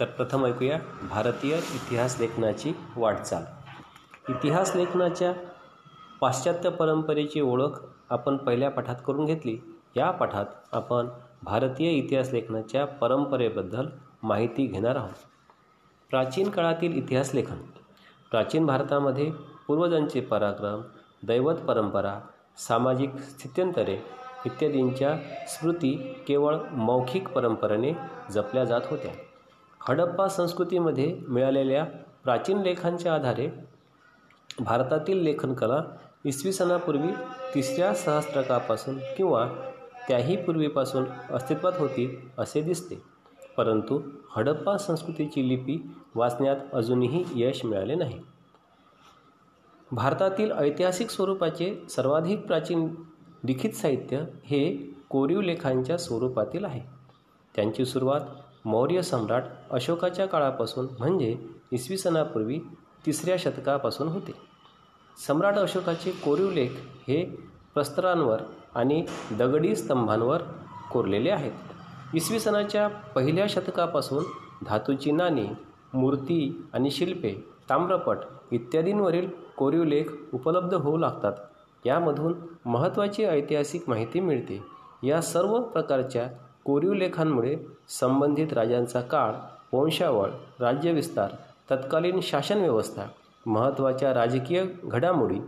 तर 0.00 0.04
प्रथम 0.04 0.46
ऐकूया 0.46 0.78
भारतीय 1.10 1.56
इतिहास 1.56 2.20
लेखनाची 2.20 2.72
वाटचाल. 2.96 3.42
इतिहास 4.28 4.76
लेखनाच्या 4.76 5.32
पाश्चात्य 6.20 6.70
परंपरेची 6.70 7.40
ओळख 7.40 7.84
आपण 8.10 8.36
पहिल्या 8.36 8.70
पाठात 8.70 8.96
करून 9.06 9.24
घेतली. 9.24 9.71
या 9.96 10.10
पाठात 10.10 10.46
आपण 10.72 11.08
भारतीय 11.42 11.90
इतिहास 11.90 12.32
लेखनाच्या 12.32 12.84
परंपरेबद्दल 12.86 13.86
माहिती 14.22 14.66
घेणार 14.66 14.96
आहोत. 14.96 15.24
प्राचीन 16.10 16.50
काळातील 16.50 16.96
इतिहास 16.96 17.34
लेखन 17.34 17.56
प्राचीन 18.30 18.66
भारतामध्ये 18.66 19.30
पूर्वजांचे 19.66 20.20
पराक्रम 20.20 20.80
दैवत 21.26 21.54
परंपरा 21.54 22.18
सामाजिक 22.58 23.16
स्थित्यंतरे 23.18 23.96
इत्यादींच्या 24.46 25.16
स्मृती 25.48 25.94
केवळ 26.28 26.56
मौखिक 26.72 27.28
परंपरेने 27.28 27.92
जपल्या 28.30 28.64
जात 28.64 28.80
होत्या. 28.90 29.10
हडप्पा 29.80 30.28
संस्कृतीमध्ये 30.28 31.14
मिळालेल्या 31.28 31.84
प्राचीन 32.24 32.58
लेखांच्या 32.58 33.14
आधारे 33.14 33.48
भारतातील 34.60 35.22
लेखनकला 35.22 35.82
इसवी 36.24 36.52
सणापूर्वी 36.52 37.12
तिसऱ्या 37.54 37.94
सहस्त्रकापासून 37.94 38.98
किंवा 39.16 39.46
त्याही 40.08 40.36
पूर्वीपासून 40.36 41.04
अस्तित्वात 41.30 41.72
होती 41.78 42.28
असे 42.38 42.62
दिसते. 42.62 43.02
परंतु 43.56 44.00
हडप्पा 44.30 44.76
संस्कृतीची 44.76 45.48
लिपी 45.48 45.94
वाचण्यात 46.14 46.56
अजूनही 46.72 47.24
यश 47.34 47.64
मिळाले 47.64 47.94
नाही. 47.94 48.20
भारतातील 49.92 50.52
ऐतिहासिक 50.52 51.10
स्वरूपाचे 51.10 51.84
सर्वाधिक 51.90 52.46
प्राचीन 52.46 52.94
लिखित 53.44 53.70
साहित्य 53.70 54.24
हे 54.44 54.94
कोरीव 55.08 55.40
लेखांच्या 55.40 55.98
स्वरूपातील 55.98 56.64
आहे. 56.64 56.80
त्यांची 57.56 57.84
सुरुवात 57.84 58.20
मौर्य 58.64 59.02
सम्राट 59.02 59.44
अशोकाच्या 59.70 60.26
काळापासून 60.26 60.86
म्हणजे 60.98 61.38
इसवी 61.72 61.98
सणापूर्वी 61.98 62.58
तिसऱ्या 63.06 63.36
शतकापासून 63.38 64.08
होते. 64.08 64.32
सम्राट 65.26 65.54
अशोकाचे 65.54 66.10
कोरीव 66.10 66.50
लेख 66.50 66.70
हे 67.08 67.24
प्रस्तरांवर 67.74 68.42
आणि 68.74 69.04
दगडी 69.32 69.74
स्तंभांवर 69.76 70.42
कोरलेले 70.92 71.30
आहेत. 71.30 71.52
इसवी 72.14 72.40
सणाच्या 72.40 72.88
पहिल्या 72.88 73.46
शतकापासून 73.48 74.24
धातूची 74.66 75.10
नाणी 75.10 75.46
मूर्ती 75.94 76.68
आणि 76.72 76.90
शिल्पे 76.90 77.34
ताम्रपट 77.70 78.18
इत्यादींवरील 78.50 79.28
कोरीव 79.56 79.84
लेख 79.84 80.04
उपलब्ध 80.32 80.74
होऊ 80.74 80.96
लागतात. 80.96 81.32
यामधून 81.84 82.34
महत्त्वाची 82.64 83.24
ऐतिहासिक 83.24 83.88
माहिती 83.88 84.20
मिळते. 84.20 84.62
या 85.02 85.20
सर्व 85.22 85.58
प्रकारच्या 85.60 86.26
कोरीव 86.64 86.92
लेखांमुळे 86.92 87.56
संबंधित 87.88 88.52
राजांचा 88.52 89.00
काळ 89.00 89.32
वंशावळ 89.72 90.30
राज्यविस्तार 90.60 91.30
तत्कालीन 91.70 92.20
शासनव्यवस्था 92.22 93.02
महत्त्वाच्या 93.46 94.12
राजकीय 94.14 94.64
घडामोडी 94.84 95.38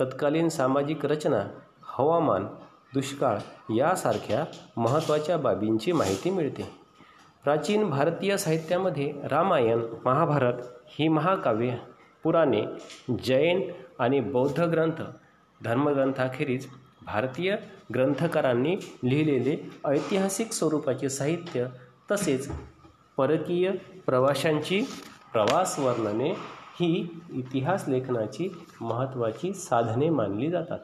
तत्कालीन 0.00 0.48
सामाजिक 0.48 1.06
रचना 1.06 1.42
हवामान 1.82 2.46
दुष्काळ 2.96 3.38
यासारख्या 3.76 4.44
महत्त्वाच्या 4.76 5.36
बाबींची 5.36 5.92
माहिती 5.92 6.30
मिळते. 6.30 6.70
प्राचीन 7.44 7.88
भारतीय 7.90 8.36
साहित्यामध्ये 8.36 9.12
रामायण 9.30 9.82
महाभारत 10.04 10.62
ही 10.88 11.08
महाकाव्ये 11.08 11.76
पुराणे 12.22 12.62
जैन 13.24 13.60
आणि 13.98 14.20
बौद्ध 14.20 14.60
ग्रंथ 14.60 15.02
धर्मग्रंथाखेरीज 15.60 16.66
भारतीय 17.06 17.56
ग्रंथकारांनी 17.94 18.76
लिहिलेले 19.04 19.56
ऐतिहासिक 19.84 20.52
स्वरूपाचे 20.52 21.08
साहित्य 21.08 21.66
तसेच 22.10 22.50
परकीय 23.16 23.70
प्रवाशांची 24.06 24.80
प्रवास 25.32 25.78
वर्णने 25.78 26.30
ही 26.80 27.08
इतिहास 27.32 27.84
लेखनाची 27.88 28.48
महत्त्वाची 28.80 29.52
साधने 29.54 30.10
मानली 30.10 30.50
जातात. 30.50 30.78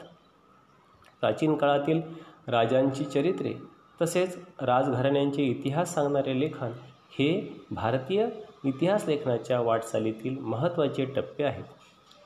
प्राचीन 1.23 1.55
काळातील 1.57 2.01
राजांची 2.49 3.05
चरित्रे 3.05 3.53
तसेच 4.01 4.37
राजघराण्यांचे 4.61 5.43
इतिहास 5.43 5.95
सांगणारे 5.95 6.39
लेखन 6.41 6.73
हे 7.19 7.29
भारतीय 7.71 8.27
इतिहास 8.65 9.05
लेखनाच्या 9.09 9.61
वाटचालीतील 9.61 10.39
महत्त्वाचे 10.41 11.05
टप्पे 11.05 11.45
आहेत. 11.45 11.65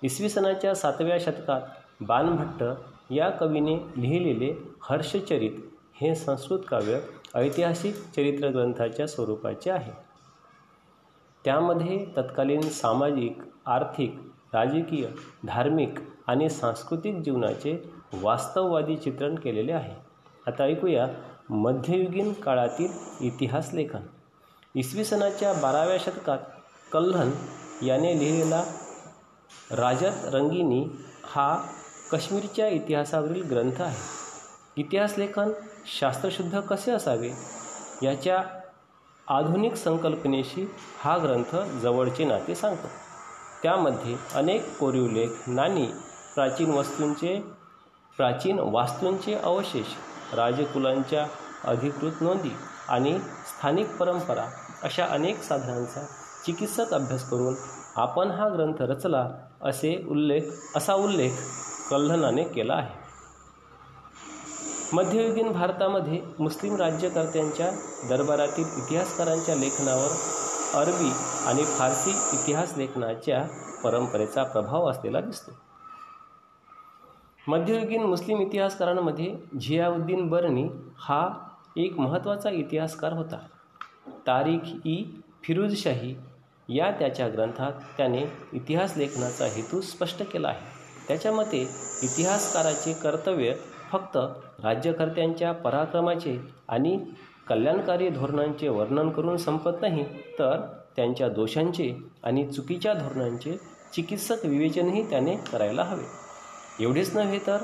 इसवी 0.02 0.28
सनाच्या 0.28 0.74
सातव्या 0.74 1.16
शतकात 1.20 1.60
बाणभट्ट 2.00 2.64
या 3.12 3.28
कवीने 3.30 3.76
लिहिलेले 3.96 4.52
हर्षचरित 4.82 5.52
हे 6.00 6.14
संस्कृत 6.14 6.60
काव्य 6.68 6.98
ऐतिहासिक 7.34 7.94
चरित्र 8.16 8.48
ग्रंथाच्या 8.48 9.06
स्वरूपाचे 9.06 9.70
आहे. 9.70 9.92
त्यामध्ये 11.44 12.04
तत्कालीन 12.16 12.60
सामाजिक 12.60 13.42
आर्थिक 13.66 14.18
राजकीय 14.54 15.06
धार्मिक 15.44 15.98
आणि 16.26 16.48
सांस्कृतिक 16.50 17.16
जीवनाचे 17.16 17.76
वास्तववादी 18.12 18.96
चित्रण 18.96 19.34
केलेले 19.34 19.72
आहे. 19.72 19.94
आता 20.46 20.64
ऐकूया 20.64 21.06
मध्ययुगीन 21.50 22.32
काळातील 22.32 22.88
इतिहास 23.20 23.70
लेखन. 23.72 24.00
इसवी 24.74 25.04
सनाच्या 25.04 25.52
बाराव्या 25.52 25.98
शतकात 25.98 26.38
कल्हण 26.92 27.30
याने 27.86 28.18
लिहिलेला 28.18 28.64
राजत 29.70 30.34
रंगिनी 30.34 30.86
हा 31.24 31.64
काश्मीरच्या 32.12 32.68
इतिहासावरील 32.68 33.42
ग्रंथ 33.42 33.82
आहे. 33.82 33.96
इतिहास 34.76 35.14
लेखन 35.18 35.50
शास्त्रशुद्ध 36.00 36.60
कसे 36.60 36.90
असावे? 36.90 37.30
याच्या 38.02 38.42
आधुनिक 39.28 39.74
संकल्पनेशी 39.74 40.70
हा 41.00 41.18
ग्रंथ 41.18 41.56
जवळचे 41.56 42.24
नाते 42.24 42.54
सांगतो. 42.54 42.88
त्यामध्ये 43.62 44.16
अनेक 44.34 44.78
कोरीवलेख 44.78 45.28
नाणी 45.46 45.86
प्राचीन 46.34 46.70
वस्तूंचे 46.70 47.55
प्राचीन 48.16 48.58
वास्तूंचे 48.58 49.34
अवशेष 49.34 49.86
राजकुलांच्या 50.34 51.26
अधिकृत 51.64 52.22
नोंदी 52.22 52.50
आणि 52.88 53.18
स्थानिक 53.48 53.96
परंपरा 53.96 54.44
अशा 54.82 55.04
अनेक 55.04 55.42
साधनांचा 55.42 56.00
चिकित्सक 56.46 56.94
अभ्यास 56.94 57.30
करून 57.30 57.54
आपण 57.96 58.30
हा 58.30 58.48
ग्रंथ 58.48 58.82
रचला 58.82 59.28
असे 59.62 60.04
उल्लेख 60.08 60.42
असा 60.76 60.94
उल्लेख 60.94 61.30
कल्हनाने 61.90 62.44
केला 62.44 62.74
आहे. 62.74 63.04
मध्ययुगीन 64.92 65.52
भारतामध्ये 65.52 66.20
मुस्लिम 66.38 66.76
राज्यकर्त्यांच्या 66.76 67.70
दरबारातील 68.08 68.64
इतिहासकारांच्या 68.76 69.54
लेखनावर 69.54 70.08
अरबी 70.80 71.12
आणि 71.46 71.64
फारसी 71.64 72.10
इतिहास 72.10 72.76
लेखनाच्या 72.76 73.42
परंपरेचा 73.84 74.42
प्रभाव 74.42 74.90
असलेला 74.90 75.20
दिसतो. 75.20 75.65
मध्ययुगीन 77.48 78.02
मुस्लिम 78.02 78.40
इतिहासकारांमध्ये 78.40 79.34
झियाउद्दीन 79.60 80.28
बर्नी 80.28 80.64
हा 80.98 81.28
एक 81.76 81.98
महत्त्वाचा 81.98 82.50
इतिहासकार 82.50 83.12
होता. 83.12 83.36
तारीख 84.26 84.72
ई 84.84 85.02
फिरोजशाही 85.44 86.14
या 86.68 86.90
त्याच्या 86.90 87.28
ग्रंथात 87.28 87.72
त्याने 87.96 88.24
इतिहास 88.52 88.96
लेखनाचा 88.96 89.46
हेतू 89.46 89.80
स्पष्ट 89.80 90.22
केला 90.22 90.48
आहे. 90.48 90.74
त्याच्या 91.08 91.32
मते 91.32 91.60
इतिहासकाराचे 92.02 92.92
कर्तव्य 92.92 93.54
फक्त 93.90 94.16
राज्यकर्त्यांच्या 94.64 95.52
पराक्रमाचे 95.52 96.38
आणि 96.68 96.98
कल्याणकारी 97.48 98.08
धोरणांचे 98.08 98.68
वर्णन 98.68 99.10
करून 99.10 99.36
संपत 99.36 99.80
नाही 99.80 100.04
तर 100.38 100.60
त्यांच्या 100.96 101.28
दोषांचे 101.28 101.92
आणि 102.24 102.46
चुकीच्या 102.46 102.92
धोरणांचे 102.94 103.56
चिकित्सक 103.94 104.46
विवेचनही 104.46 105.10
त्याने 105.10 105.36
करायला 105.52 105.82
हवे. 105.82 106.25
एवढेच 106.80 107.16
नव्हे 107.16 107.38
तर 107.46 107.58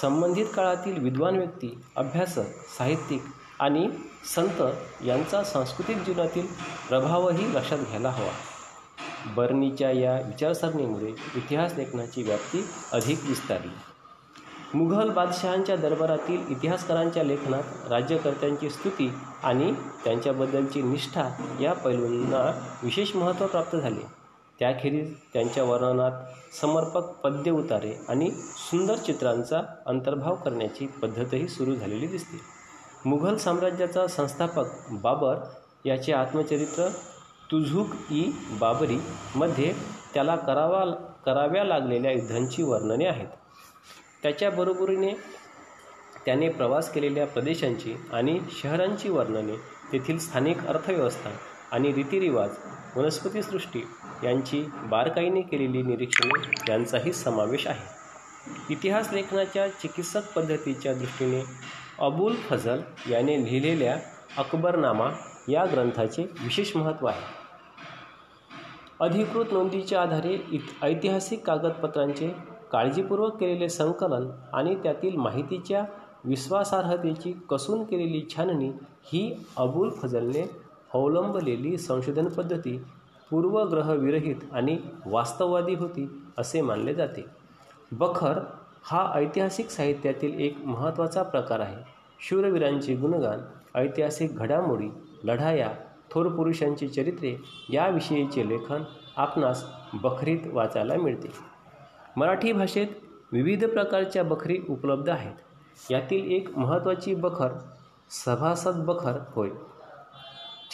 संबंधित 0.00 0.46
काळातील 0.54 1.02
विद्वान 1.02 1.36
व्यक्ती 1.36 1.80
अभ्यासक 1.96 2.50
साहित्यिक 2.78 3.22
आणि 3.60 3.90
संत 4.34 4.62
यांचा 5.04 5.44
सांस्कृतिक 5.44 5.96
जीवनातील 5.96 6.46
प्रभावही 6.88 7.54
लक्षात 7.54 7.78
घ्यायला 7.78 8.10
हवा. 8.10 8.30
बर्नीच्या 9.36 9.90
या 9.90 10.14
विचारसरणीमुळे 10.14 11.14
इतिहास 11.34 11.72
लेखनाची 11.76 12.22
व्याप्ती 12.22 12.64
अधिक 12.92 13.18
विस्तारली. 13.24 13.76
मुघल 14.74 15.10
बादशहांच्या 15.10 15.76
दरबारातील 15.76 16.40
इतिहासकारांच्या 16.48 17.22
लेखनात 17.22 17.62
राज्यकर्त्यांची 17.90 18.70
स्तुती 18.70 19.12
आणि 19.42 19.72
त्यांच्याबद्दलची 20.04 20.82
निष्ठा 20.82 21.28
या 21.60 21.72
पैलूंना 21.72 22.70
विशेष 22.82 23.16
महत्त्व 23.16 23.46
प्राप्त 23.46 23.76
झाले. 23.76 24.17
त्याखेरीज 24.58 25.14
त्यांच्या 25.32 25.64
वर्णनात 25.64 26.54
समर्पक 26.60 27.10
पद्य 27.24 27.50
उतारे 27.50 27.92
आणि 28.08 28.30
सुंदर 28.70 28.96
चित्रांचा 28.96 29.60
अंतर्भाव 29.86 30.34
करण्याची 30.34 30.86
पद्धतही 31.02 31.48
सुरू 31.48 31.74
झालेली 31.74 32.06
दिसते. 32.06 32.40
मुघल 33.04 33.36
साम्राज्याचा 33.36 34.06
संस्थापक 34.06 34.92
बाबर 34.92 35.36
याचे 35.84 36.12
आत्मचरित्र 36.12 36.88
तुझुक 37.50 37.86
ई 38.10 38.30
बाबरी 38.60 38.98
मध्ये 39.36 39.72
त्याला 40.14 40.36
करावा 40.36 40.84
कराव्या 41.26 41.64
लागलेल्या 41.64 42.12
युद्धांची 42.12 42.62
वर्णने 42.62 43.06
आहेत. 43.06 43.28
त्याच्याबरोबरीने 44.22 45.12
त्याने 46.24 46.48
प्रवास 46.48 46.90
केलेल्या 46.92 47.26
प्रदेशांची 47.26 47.94
आणि 48.12 48.38
शहरांची 48.52 49.08
वर्णने 49.08 49.56
तेथील 49.92 50.18
स्थानिक 50.18 50.66
अर्थव्यवस्था 50.66 51.30
आणि 51.72 51.92
रीतिरिवाज 51.92 52.50
वनस्पतीसृष्टी 52.96 53.82
यांची 54.24 54.64
बारकाईने 54.90 55.40
केलेली 55.40 55.82
निरीक्षणे 55.82 56.72
यांचाही 56.72 57.12
समावेश 57.12 57.66
आहे. 57.66 57.96
इतिहास 58.70 59.12
लेखनाच्या 59.12 59.68
चिकित्सक 59.68 60.32
पद्धतीच्या 60.36 60.94
दृष्टीने 60.94 61.42
अबुल 61.98 62.34
फजल 62.48 62.80
याने 63.10 63.44
लिहिलेल्या 63.44 63.96
अकबरनामा 64.38 65.10
या 65.48 65.64
ग्रंथाचे 65.64 66.22
विशेष 66.22 66.76
महत्त्व 66.76 67.06
आहे. 67.06 67.22
अधिकृत 69.00 69.52
नोंदीच्या 69.52 70.02
आधारे 70.02 70.38
इत 70.52 70.84
ऐतिहासिक 70.84 71.44
कागदपत्रांचे 71.46 72.28
काळजीपूर्वक 72.72 73.36
केलेले 73.36 73.68
संकलन 73.68 74.28
आणि 74.52 74.74
त्यातील 74.74 75.16
माहितीच्या 75.16 75.84
विश्वासार्हतेची 76.24 77.32
कसून 77.50 77.84
केलेली 77.84 78.22
छाननी 78.36 78.68
ही 79.04 79.20
अबुल 79.56 79.90
फजलने 80.02 80.42
अवलंबलेली 80.94 81.76
संशोधन 81.78 82.28
पद्धती 82.28 82.78
पूर्वग्रहविरहित 83.30 84.36
आणि 84.52 84.78
वास्तववादी 85.06 85.74
होती 85.74 86.22
असे 86.38 86.60
मानले 86.60 86.94
जाते. 86.94 87.24
बखर 87.92 88.40
हा 88.82 89.12
ऐतिहासिक 89.14 89.70
साहित्यातील 89.70 90.40
एक 90.40 90.58
महत्त्वाचा 90.64 91.22
प्रकार 91.22 91.60
आहे. 91.60 91.76
शूरवीरांचे 92.20 92.94
गुणगान 92.94 93.38
ऐतिहासिक 93.74 94.36
घडामोडी 94.36 94.88
लढाया 95.24 95.72
थोर 96.10 96.28
पुरुषांची 96.28 96.88
चरित्रे 96.88 97.36
याविषयीचे 97.70 98.48
लेखन 98.48 98.82
आपणास 99.16 99.64
बखरीत 99.94 100.38
वाचायला 100.46 100.94
मिळते. 100.94 101.28
मराठी 102.16 102.52
भाषेत 102.52 102.86
विविध 103.32 103.64
प्रकारच्या 103.64 104.24
बखरी 104.24 104.58
उपलब्ध 104.68 105.10
आहेत. 105.10 105.34
यातील 105.90 106.30
एक 106.30 106.58
महत्त्वाची 106.58 107.14
बखर 107.14 107.48
सभासद 108.10 108.84
बखर 108.84 109.12
होय. 109.28 109.50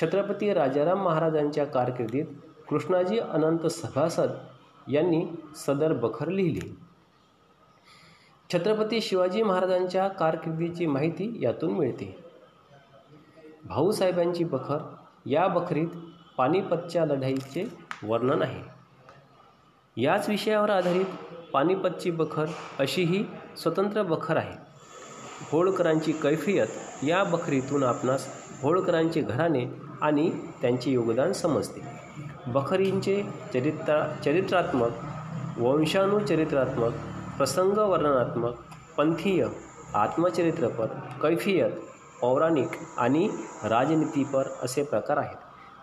छत्रपती 0.01 0.55
राजाराम 0.55 1.05
महाराजांच्या 1.05 1.65
कारकिर्दीत 1.65 2.25
कृष्णाजी 2.69 3.19
अनंत 3.19 3.67
सभासद 3.67 4.31
यांनी 4.89 5.27
सदर 5.57 5.93
बखर 5.93 6.29
लिहिली. 6.29 6.77
छत्रपती 8.53 9.01
शिवाजी 9.01 9.43
महाराजांच्या 9.43 10.09
कारकिर्दीची 10.09 10.87
माहिती 10.87 11.39
यातून 11.43 11.71
मिळते. 11.71 12.25
भाऊसाहेबांची 13.65 14.45
बखर 14.45 14.79
या 15.27 15.47
बखरीत 15.47 15.89
पानिपतच्या 16.37 17.05
लढाईचे 17.05 17.69
वर्णन 18.03 18.43
आहे. 18.43 18.63
याच 20.03 20.29
विषयावर 20.29 20.71
आधारित 20.71 21.07
पानिपतची 21.53 22.11
बखर 22.11 22.45
अशी 22.79 23.03
ही 23.03 23.25
स्वतंत्र 23.57 24.03
बखर 24.03 24.37
आहे. 24.37 24.55
होळकरांची 25.53 26.13
कैफियत 26.13 26.67
या 27.05 27.25
बखरीतून 27.25 27.83
आपणास 27.83 28.44
होळकरांचे 28.63 29.21
घराणे 29.21 29.67
आणि 30.03 30.31
त्यांचे 30.63 30.91
योगदान 30.91 31.33
समजते. 31.33 31.81
बखरींचे 32.47 33.23
चरित्रा 33.55 34.17
चरित्रात्मक 34.25 34.91
वंशानुचरित्रात्मक 35.59 36.93
प्रसंग 37.37 37.79
वर्णनात्मक 37.79 38.55
पंथीय 38.97 39.47
आत्मचरित्रपर 39.95 40.87
कैफियत 41.23 41.71
पौराणिक 42.21 42.69
आणि 42.99 43.29
राजनीतीपर 43.65 44.45
असे 44.63 44.83
प्रकार 44.83 45.17
आहेत. 45.17 45.37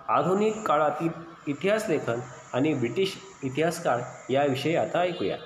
आधुनिक 0.08 0.68
काळातील 0.68 1.10
इतिहास 1.48 1.86
लेखन 1.90 2.20
आणि 2.54 2.74
ब्रिटिश 2.74 3.18
इतिहासकाळ 3.44 4.00
याविषयी 4.30 4.76
आता 4.76 5.00
ऐकूया. 5.00 5.38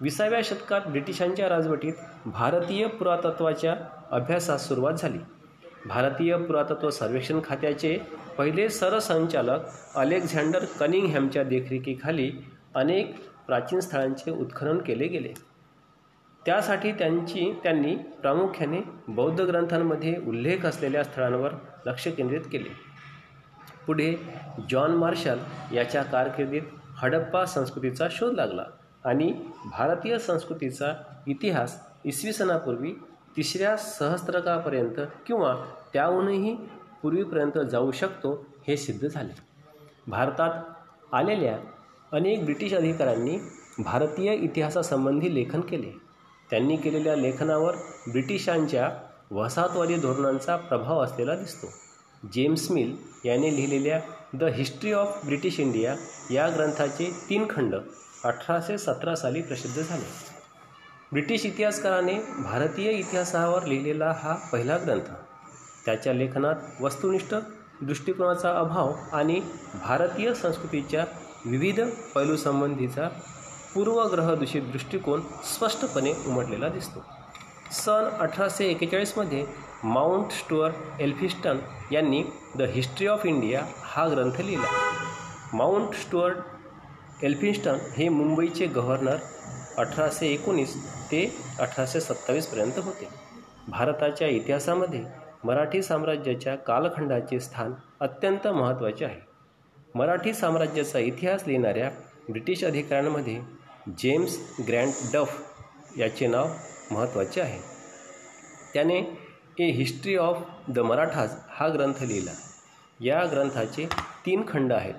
विसाव्या 0.00 0.40
शतकात 0.44 0.80
ब्रिटिशांच्या 0.88 1.48
राजवटीत 1.48 1.92
भारतीय 2.26 2.86
पुरातत्वाच्या 2.86 3.76
अभ्यासास 4.10 4.68
सुरुवात 4.68 4.92
झाली. 4.92 5.18
भारतीय 5.86 6.36
पुरातत्व 6.36 6.90
सर्वेक्षण 6.90 7.40
खात्याचे 7.44 7.96
पहिले 8.38 8.68
सरसंचालक 8.68 9.96
अलेक्झांडर 9.96 10.64
कनिंगहॅमच्या 10.80 11.42
देखरेखीखाली 11.42 12.30
अनेक 12.74 13.14
प्राचीन 13.46 13.80
स्थळांचे 13.80 14.30
उत्खनन 14.30 14.78
केले 14.78 15.06
गेले. 15.06 15.32
त्यासाठी 16.46 16.92
त्यांची 16.92 17.52
त्यांनी 17.62 17.94
प्रामुख्याने 18.22 18.80
बौद्ध 19.08 19.40
ग्रंथांमध्ये 19.40 20.14
उल्लेख 20.26 20.66
असलेल्या 20.66 21.04
स्थळांवर 21.04 21.52
लक्ष 21.86 22.08
केंद्रित 22.08 22.40
केले. 22.52 22.68
पुढे 23.86 24.14
जॉन 24.70 24.90
मार्शल 24.90 25.38
याच्या 25.72 26.02
कारकिर्दीत 26.02 26.62
हडप्पा 26.96 27.44
संस्कृतीचा 27.44 28.06
शोध 28.10 28.34
लागला 28.34 28.64
आणि 29.04 29.32
भारतीय 29.70 30.18
संस्कृतीचा 30.18 30.92
इतिहास 31.26 31.80
इसवी 32.04 32.32
सनापूर्वी 32.32 32.92
तिसऱ्या 33.36 33.76
सहस्त्रकापर्यंत 33.76 35.00
किंवा 35.26 35.54
त्याहूनही 35.92 36.56
पूर्वीपर्यंत 37.02 37.58
जाऊ 37.58 37.90
शकतो 37.90 38.46
हे 38.68 38.76
सिद्ध 38.76 39.08
झाले. 39.08 39.32
भारतात 40.06 40.62
आलेल्या 41.12 41.58
अनेक 42.12 42.44
ब्रिटिश 42.44 42.74
अधिकाऱ्यांनी 42.74 43.38
भारतीय 43.78 44.34
इतिहासासंबंधी 44.34 45.34
लेखन 45.34 45.60
केले. 45.60 45.92
त्यांनी 46.50 46.76
केलेल्या 46.76 47.16
लेखनावर 47.16 47.74
ब्रिटिशांच्या 48.08 48.90
वसाहतवादी 49.30 49.96
धोरणांचा 49.96 50.56
प्रभाव 50.56 51.04
असलेला 51.04 51.34
दिसतो. 51.34 51.66
जेम्स 52.32 52.70
मिल 52.70 52.96
याने 53.24 53.56
लिहिलेल्या 53.56 54.00
the 54.34 54.44
history 54.44 54.92
of 54.92 55.24
British 55.24 55.60
India 55.60 55.96
या 56.30 56.48
ग्रंथाचे 56.48 57.10
तीन 57.30 57.46
खंड 57.50 57.74
अठराशे 58.24 58.78
सतरा 58.78 59.14
साली 59.14 59.42
प्रसिद्ध 59.42 59.82
झाले. 59.82 60.23
ब्रिटिश 61.14 61.44
इतिहासकाराने 61.46 62.12
भारतीय 62.44 62.90
इतिहासावर 62.90 63.64
लिहिलेला 63.64 64.10
हा 64.22 64.32
पहिला 64.52 64.76
ग्रंथ. 64.76 65.10
त्याच्या 65.84 66.12
लेखनात 66.12 66.80
वस्तुनिष्ठ 66.82 67.34
दृष्टिकोनाचा 67.82 68.50
अभाव 68.58 68.92
आणि 69.12 69.40
भारतीय 69.74 70.32
संस्कृतीच्या 70.34 71.04
विविध 71.46 71.80
पैलूसंबंधीचा 72.14 73.08
पूर्वग्रहदूषित 73.74 74.62
दृष्टिकोन 74.62 75.20
स्पष्टपणे 75.52 76.12
उमटलेला 76.26 76.68
दिसतो. 76.68 77.04
सन 77.72 78.08
अठराशे 78.20 78.66
एकेचाळीसमध्ये 78.66 79.44
माउंट 79.84 80.32
स्टुअर्ट 80.32 81.00
एल्फिस्टन 81.00 81.58
यांनी 81.92 82.22
द 82.56 82.62
हिस्ट्री 82.62 83.06
ऑफ 83.06 83.26
इंडिया 83.26 83.62
हा 83.82 84.08
ग्रंथ 84.08 84.40
लिहिला. 84.40 84.68
माउंट 85.52 85.94
स्टुअर्ट 85.94 87.24
एल्फिस्टन 87.24 87.76
हे 87.96 88.08
मुंबईचे 88.08 88.66
गव्हर्नर 88.66 89.16
अठराशे 89.78 90.26
एकोणीस 90.26 90.74
ते 91.10 91.36
अठराशे 91.58 92.00
सत्तावीसपर्यंत 92.00 92.72
होते. 92.76 93.08
भारताच्या 93.68 94.28
इतिहासामध्ये 94.28 95.04
मराठी 95.44 95.82
साम्राज्याच्या 95.82 96.56
कालखंडाचे 96.56 97.40
स्थान 97.40 97.72
अत्यंत 98.00 98.46
महत्त्वाचे 98.46 99.04
आहे. 99.04 99.20
मराठी 99.94 100.34
साम्राज्याचा 100.34 100.98
इतिहास 100.98 101.42
लिहिणाऱ्या 101.46 101.90
ब्रिटिश 102.28 102.64
अधिकाऱ्यांमध्ये 102.64 103.40
जेम्स 103.98 104.38
ग्रँड 104.68 104.92
डफ 105.14 105.40
याचे 105.98 106.26
नाव 106.26 106.48
महत्त्वाचे 106.90 107.40
आहे. 107.40 107.58
त्याने 108.74 108.98
a 109.58 109.70
history 109.70 110.16
of 110.16 110.42
the 110.68 110.78
Marathas 110.78 111.34
हा 111.48 111.68
ग्रंथ 111.68 112.02
लिहिला. 112.02 112.30
या 113.00 113.24
ग्रंथाचे 113.24 113.88
तीन 114.26 114.42
खंड 114.48 114.72
आहेत. 114.72 114.94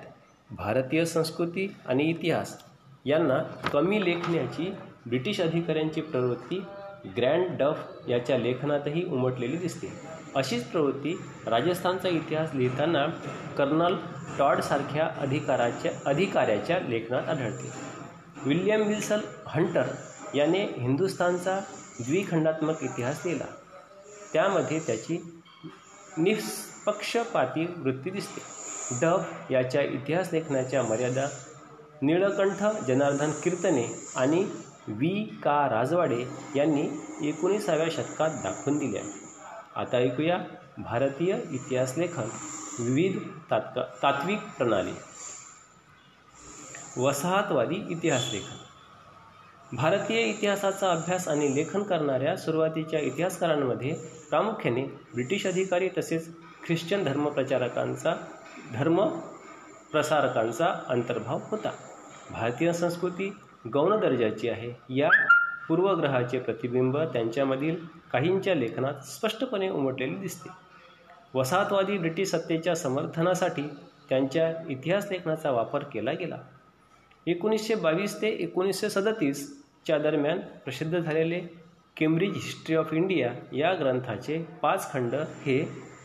भारतीय 0.50 1.04
संस्कृती 1.04 1.76
आणि 1.86 2.04
इतिहास 2.04 2.58
यांना 3.06 3.38
कमी 3.72 4.04
लेखण्याची 4.04 4.74
ब्रिटिश 5.06 5.40
अधिकाऱ्यांची 5.40 6.00
प्रवृत्ती 6.00 6.64
ग्रँड 7.16 7.62
डफ 7.62 7.78
याच्या 8.08 8.38
लेखनातही 8.38 9.04
उमटलेली 9.04 9.56
दिसते. 9.56 9.92
अशीच 10.36 10.64
प्रवृत्ती 10.64 11.18
राजस्थानचा 11.46 12.08
इतिहास 12.08 12.54
लिहिताना 12.54 13.06
कर्नल 13.58 13.96
टॉडसारख्या 14.38 15.10
अधिकाराच्या 15.18 15.92
अधिकाऱ्याच्या 16.06 16.80
लेखनात 16.80 17.28
आढळते. 17.28 17.70
विल्यम 18.46 18.82
विल्सन 18.82 19.20
हंटर 19.46 19.82
याने 20.34 20.64
हिंदुस्थानचा 20.64 21.60
द्विखंडात्मक 22.00 22.82
इतिहास 22.82 23.22
लिहिला. 23.26 23.44
त्यामध्ये 24.32 24.78
त्याची 24.78 25.42
निष्पक्षपाती 26.18 27.66
वृत्ती 27.76 28.10
दिसते. 28.10 28.40
डफ 29.02 29.50
याच्या 29.50 29.82
इतिहास 29.82 30.28
लेखनाच्या 30.32 30.82
मर्यादा 30.82 31.26
निळकंठ 32.02 32.62
जनार्दन 32.86 33.30
कीर्तने 33.30 34.10
आणि 34.16 34.46
वी 34.88 35.40
का 35.44 35.68
राजवाडे 35.70 36.24
यांनी 36.56 37.02
एकोणीसाव्या 37.28 37.86
शतकात 37.90 38.30
दाखवून 38.30 38.78
दिल्या. 38.78 39.02
आता 39.76 39.96
ऐकूया 39.96 40.38
भारतीय 40.78 41.38
इतिहास 41.50 41.98
लेखन 41.98 42.28
विविध 42.80 43.18
तात्का 43.50 43.82
तात्विक 44.02 44.38
प्रणाली. 44.58 44.92
वसाहतवादी 46.96 47.82
इतिहास 47.90 48.28
लेखन. 48.32 48.56
भारतीय 49.76 50.20
इतिहासाचा 50.20 50.90
अभ्यास 50.90 51.28
आणि 51.28 51.54
लेखन 51.54 51.82
करणाऱ्या 51.82 52.36
सुरुवातीच्या 52.36 53.00
इतिहासकारांमध्ये 53.00 53.92
प्रामुख्याने 54.30 54.82
ब्रिटिश 54.82 55.46
अधिकारी 55.46 55.88
तसेच 55.98 56.28
ख्रिश्चन 56.66 57.04
धर्मप्रचारकांचा 57.04 58.14
धर्म 58.72 59.08
प्रसारकांचा 59.92 60.66
अंतर्भाव 60.88 61.38
होता. 61.50 61.70
भारतीय 62.30 62.72
संस्कृती 62.72 63.28
गौण 63.72 63.98
दर्जाची 64.00 64.48
आहे. 64.48 64.70
या 64.88 65.08
पूर्वग्रहाचे 65.68 66.38
प्रतिबिंब 66.38 66.98
त्यांच्यामधील 67.12 67.76
काहींच्या 68.12 68.54
लेखनात 68.54 69.04
स्पष्टपणे 69.04 69.68
उमटलेले 69.68 70.16
दिसते. 70.16 70.48
वसाहतवादी 71.34 71.98
ब्रिटिश 71.98 72.30
सत्तेच्या 72.30 72.74
समर्थनासाठी 72.76 73.62
त्यांच्या 74.08 74.52
इतिहास 74.68 75.10
लेखनाचा 75.10 75.50
वापर 75.50 75.84
केला 75.84 76.12
गेला. 76.12 76.38
एकोणीसशे 77.26 77.74
बावीस 77.74 78.20
ते 78.22 78.28
एकोणीसशे 78.28 78.90
सदतीसच्या 78.90 79.98
दरम्यान 79.98 80.40
प्रसिद्ध 80.64 80.98
झालेले 80.98 81.40
केम्ब्रिज 81.96 82.34
हिस्ट्री 82.34 82.76
ऑफ 82.76 82.92
इंडिया 82.92 83.32
या 83.52 83.72
ग्रंथाचे 83.74 84.38
पाच 84.62 84.92
खंड 84.92 85.14
हे 85.14 85.62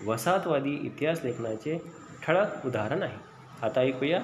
वसाहतवादी 0.07 0.77
इतिहास 0.84 1.23
लेखनाचे 1.23 1.77
ठळक 2.23 2.65
उदाहरण 2.65 3.03
आहे. 3.03 3.17
आता 3.62 3.81
ऐकूया 3.81 4.21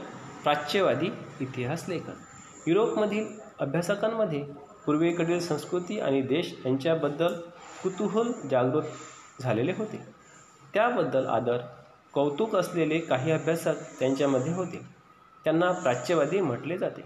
प्राच्यवादी 0.47 1.07
इतिहास 1.39 1.85
लेखन. 1.89 2.13
युरोपमधील 2.67 3.27
अभ्यासकांमध्ये 3.59 4.43
पूर्वेकडील 4.85 5.39
संस्कृती 5.39 5.99
आणि 5.99 6.21
देश 6.21 6.55
यांच्याबद्दल 6.65 7.33
कुतूहल 7.83 8.31
जागृत 8.51 8.83
झालेले 9.41 9.73
होते. 9.77 10.05
त्याबद्दल 10.73 11.25
आदर 11.25 11.57
कौतुक 12.13 12.55
असलेले 12.55 12.99
काही 12.99 13.31
अभ्यासक 13.31 13.73
त्यांच्यामध्ये 13.99 14.53
होते. 14.53 14.81
त्यांना 15.43 15.71
प्राच्यवादी 15.71 16.41
म्हटले 16.41 16.77
जाते. 16.77 17.01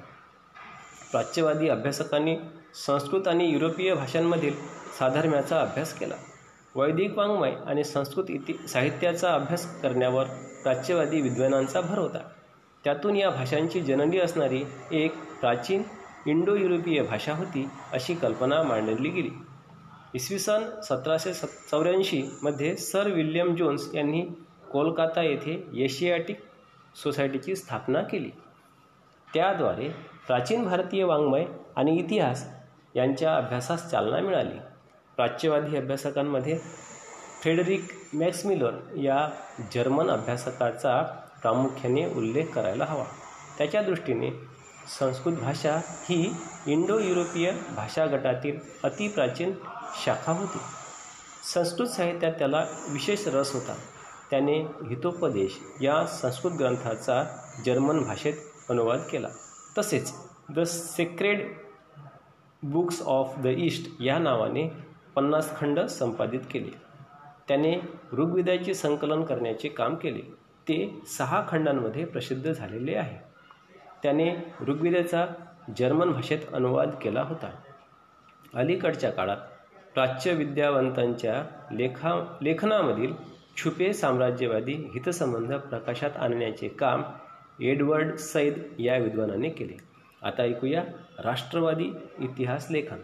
प्राच्यवादी 1.12 1.70
अभ्यासकांनी 1.70 2.38
संस्कृत 2.86 3.28
आणि 3.28 3.50
युरोपीय 3.50 3.94
भाषांमधील 3.94 4.54
साधर्म्याचा 5.00 5.62
अभ्यास 5.62 5.94
केला. 5.94 6.16
वैदिक 6.76 7.18
वाङ्मय 7.18 7.54
आणि 7.66 7.84
संस्कृत 7.84 8.26
इति 8.30 8.68
साहित्याचा 8.68 9.34
अभ्यास 9.34 9.82
करण्यावर 9.82 10.26
प्राच्यवादी 10.64 11.22
विद्वानांचा 11.22 11.82
भर 11.82 11.98
होता. 11.98 12.20
त्यातून 12.84 13.16
या 13.16 13.30
भाषांची 13.30 13.82
जननी 13.82 14.20
असणारी 14.20 14.64
एक 14.92 15.16
प्राचीन 15.42 15.84
इंडो 16.26 16.56
युरोपीय 16.56 17.02
भाषा 17.04 17.34
होती 17.34 17.68
अशी 17.94 18.14
कल्पना 18.14 18.62
मांडली 18.64 19.10
गेली. 19.10 19.30
इसवी 20.16 20.40
सन 20.40 20.64
सतराशे 20.84 21.34
सत् 21.34 21.70
चौऱ्याऐंशीमध्ये 21.72 22.76
सर 22.78 23.08
विल्यम 23.08 23.56
जोन्स 23.56 23.90
यांनी 23.96 24.22
कोलकाता 24.72 25.22
येथे 25.22 25.84
एशियाटिक 25.84 26.40
सोसायटीची 27.04 27.56
स्थापना 27.56 28.02
केली. 28.02 28.30
त्याद्वारे 29.28 29.90
प्राचीन 30.28 30.64
भारतीय 30.64 31.04
वाङ्मय 31.04 31.46
आणि 31.76 31.98
इतिहास 31.98 32.46
यांच्या 32.96 33.36
अभ्यासास 33.36 33.90
चालना 33.92 34.20
मिळाली. 34.20 34.58
प्राच्यवादी 35.18 35.78
अभ्यासकांमध्ये 35.78 36.58
फ्रेडरिक 37.42 37.82
मॅक्समिलर 38.14 38.74
या 38.98 39.30
जर्मन 39.74 40.10
अभ्यासकाचा 40.10 41.02
प्रामुख्याने 41.42 42.06
उल्लेख 42.06 42.46
करायला 42.46 42.86
हवा. 42.86 43.04
त्याच्या 43.58 43.82
दृष्टीने 43.82 44.30
संस्कृत 45.00 45.34
भाषा 45.34 45.76
ही 45.88 46.34
इंडो 46.68 47.00
युरोपियन 47.00 47.58
भाषा 47.76 48.06
गटातील 48.06 48.60
अतिप्राचीन 48.84 49.54
शाखा 50.06 50.32
होती. 50.32 50.58
संस्कृत 51.54 51.88
साहित्यात 51.88 52.34
त्याला 52.34 52.66
विशेष 52.90 53.28
रस 53.28 53.54
होता. 53.54 53.76
त्याने 54.30 54.62
हितोपदेश 54.62 55.60
या 55.82 56.06
संस्कृत 56.06 56.52
ग्रंथाचा 56.52 57.24
जर्मन 57.66 58.04
भाषेत 58.04 58.34
अनुवाद 58.70 59.00
केला. 59.12 59.28
तसेच 59.78 60.14
the 60.50 60.60
sacred 60.60 61.54
books 62.64 63.02
of 63.02 63.34
the 63.38 63.46
east 63.46 64.02
या 64.02 64.20
नावाने 64.20 64.72
पन्नास 65.16 65.58
खंड 65.58 65.80
संपादित 65.80 66.40
केले. 66.52 66.82
त्याने 67.48 67.80
ऋग्वेदाचे 68.14 68.74
संकलन 68.74 69.24
करण्याचे 69.24 69.68
काम 69.68 69.96
केले. 69.96 70.41
ते 70.72 71.02
सहा 71.06 71.44
खंडांमध्ये 71.48 72.06
प्रसिद्ध 72.06 72.52
झालेले 72.52 72.96
आहे. 72.96 73.18
त्याने 74.04 74.36
ऋग्वेदाचा 74.68 75.28
जर्मन 75.78 76.12
भाषेत 76.12 76.40
अनुवाद 76.54 76.96
केला 77.02 77.22
होता. 77.22 77.50
अलीकडच्या 78.54 79.12
काळात 79.12 79.38
प्राच्य 79.94 80.34
विद्यावंतांच्या 80.34 81.46
लेखा 81.72 82.38
लेखनामधील 82.42 83.14
छुपे 83.58 83.94
साम्राज्यवादी 83.94 84.74
हितसंबंध 84.74 85.54
प्रकाशात 85.54 86.12
आणण्याचे 86.18 86.68
काम 86.68 87.04
एडवर्ड 87.60 88.16
सैद 88.16 88.54
या 88.80 88.98
विद्वानाने 88.98 89.50
केले. 89.50 89.78
आता 90.24 90.44
ऐकूया 90.44 90.84
राष्ट्रवादी 91.20 91.92
इतिहास 92.20 92.68
लेखन. 92.72 92.98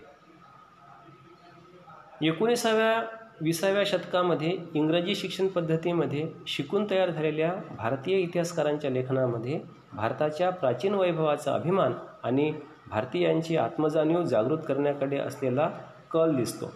एकोणीसाव्या 2.21 3.03
विसाव्या 3.41 3.83
शतकामध्ये 3.85 4.51
इंग्रजी 4.73 5.15
शिक्षण 5.15 5.47
पद्धतीमध्ये 5.47 6.25
शिकून 6.47 6.85
तयार 6.91 7.09
झालेल्या 7.09 7.51
भारतीय 7.77 8.19
इतिहासकारांच्या 8.19 8.89
लेखनामध्ये 8.89 9.59
भारताच्या 9.93 10.49
प्राचीन 10.49 10.93
वैभवाचा 10.93 11.53
अभिमान 11.53 11.93
आणि 12.23 12.51
भारतीयांची 12.87 13.57
आत्मजाणीव 13.57 14.23
जागृत 14.23 14.57
करण्याकडे 14.67 15.17
असलेला 15.17 15.69
कल 16.11 16.35
दिसतो. 16.35 16.71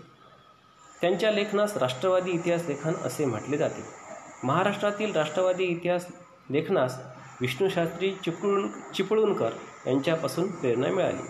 त्यांच्या 1.02 1.32
लेखनास 1.32 1.78
राष्ट्रवादी 1.78 2.32
इतिहास 2.32 2.68
लेखन 2.68 2.94
असे 3.06 3.26
म्हटले 3.26 3.58
जाते. 3.58 3.84
महाराष्ट्रातील 4.44 5.16
राष्ट्रवादी 5.16 5.64
इतिहास 5.64 6.08
लेखनास 6.52 7.00
विष्णूशास्त्री 7.42 8.12
चिपळूण 8.26 8.68
चिपळूणकर 8.94 9.50
यांच्यापासून 9.88 10.52
प्रेरणा 10.52 10.88
मिळाली. 10.88 11.28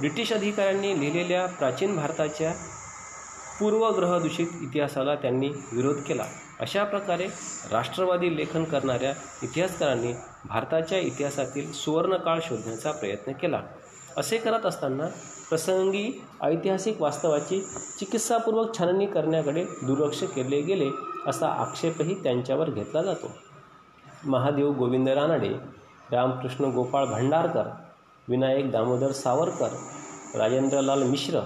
ब्रिटिश 0.00 0.32
अधिकाऱ्यांनी 0.32 1.00
लिहिलेल्या 1.00 1.46
प्राचीन 1.48 1.96
भारताच्या 1.96 2.52
पूर्वग्रहदूषित 3.60 4.46
इतिहासाला 4.62 5.14
त्यांनी 5.14 5.48
विरोध 5.48 5.96
केला. 5.96 6.24
अशा 6.60 6.84
प्रकारे 6.84 7.26
राष्ट्रवादी 7.72 8.36
लेखन 8.36 8.64
करणाऱ्या 8.64 9.12
इतिहासकारांनी 9.42 10.12
भारताच्या 10.44 10.98
इतिहासातील 10.98 11.72
सुवर्णकाळ 11.72 12.40
शोधण्याचा 12.42 12.92
प्रयत्न 12.92 13.32
केला. 13.32 13.62
असे 14.16 14.38
करत 14.38 14.66
असताना 14.66 15.06
प्रसंगी 15.48 16.22
ऐतिहासिक 16.42 17.02
वास्तवाची 17.02 17.60
चिकित्सापूर्वक 17.98 18.76
छाननी 18.78 19.06
करण्याकडे 19.06 19.64
दुर्लक्ष 19.64 20.22
केले 20.24 20.60
गेले 20.60 20.88
असा 21.26 21.48
आक्षेपही 21.48 22.14
त्यांच्यावर 22.22 22.70
घेतला 22.70 23.02
जातो. 23.02 23.30
महादेव 24.24 24.72
गोविंद 24.72 25.08
रानडे 25.08 25.54
रामकृष्ण 26.12 26.64
गोपाळ 26.64 27.04
भंडारकर 27.04 27.68
विनायक 28.28 28.70
दामोदर 28.70 29.12
सावरकर 29.12 29.76
राजेंद्रलाल 30.38 31.02
मिश्र 31.02 31.40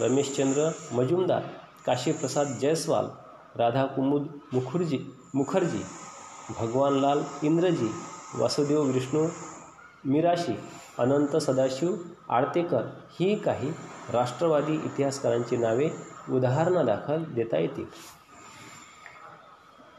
रमेशचंद्र 0.00 0.68
मजुमदार 0.92 1.40
काशीप्रसाद 1.86 2.46
जयस्वाल 2.46 3.06
राधा 3.56 3.84
कुमुद 3.86 4.26
मुखर्जी 4.52 4.98
मुखर्जी 5.34 5.82
भगवानलाल 6.60 7.22
इंद्रजी 7.42 7.90
वासुदेव 8.34 8.82
विष्णू 8.82 9.26
मिराशी 10.04 10.58
अनंत 10.98 11.36
सदाशिव 11.36 11.94
आळतेकर 12.28 12.82
ही 13.20 13.34
काही 13.34 13.70
राष्ट्रवादी 14.12 14.74
इतिहासकारांची 14.74 15.56
नावे 15.56 15.88
उदाहरणादाखल 16.30 17.24
देता 17.24 17.58
येतील. 17.58 17.84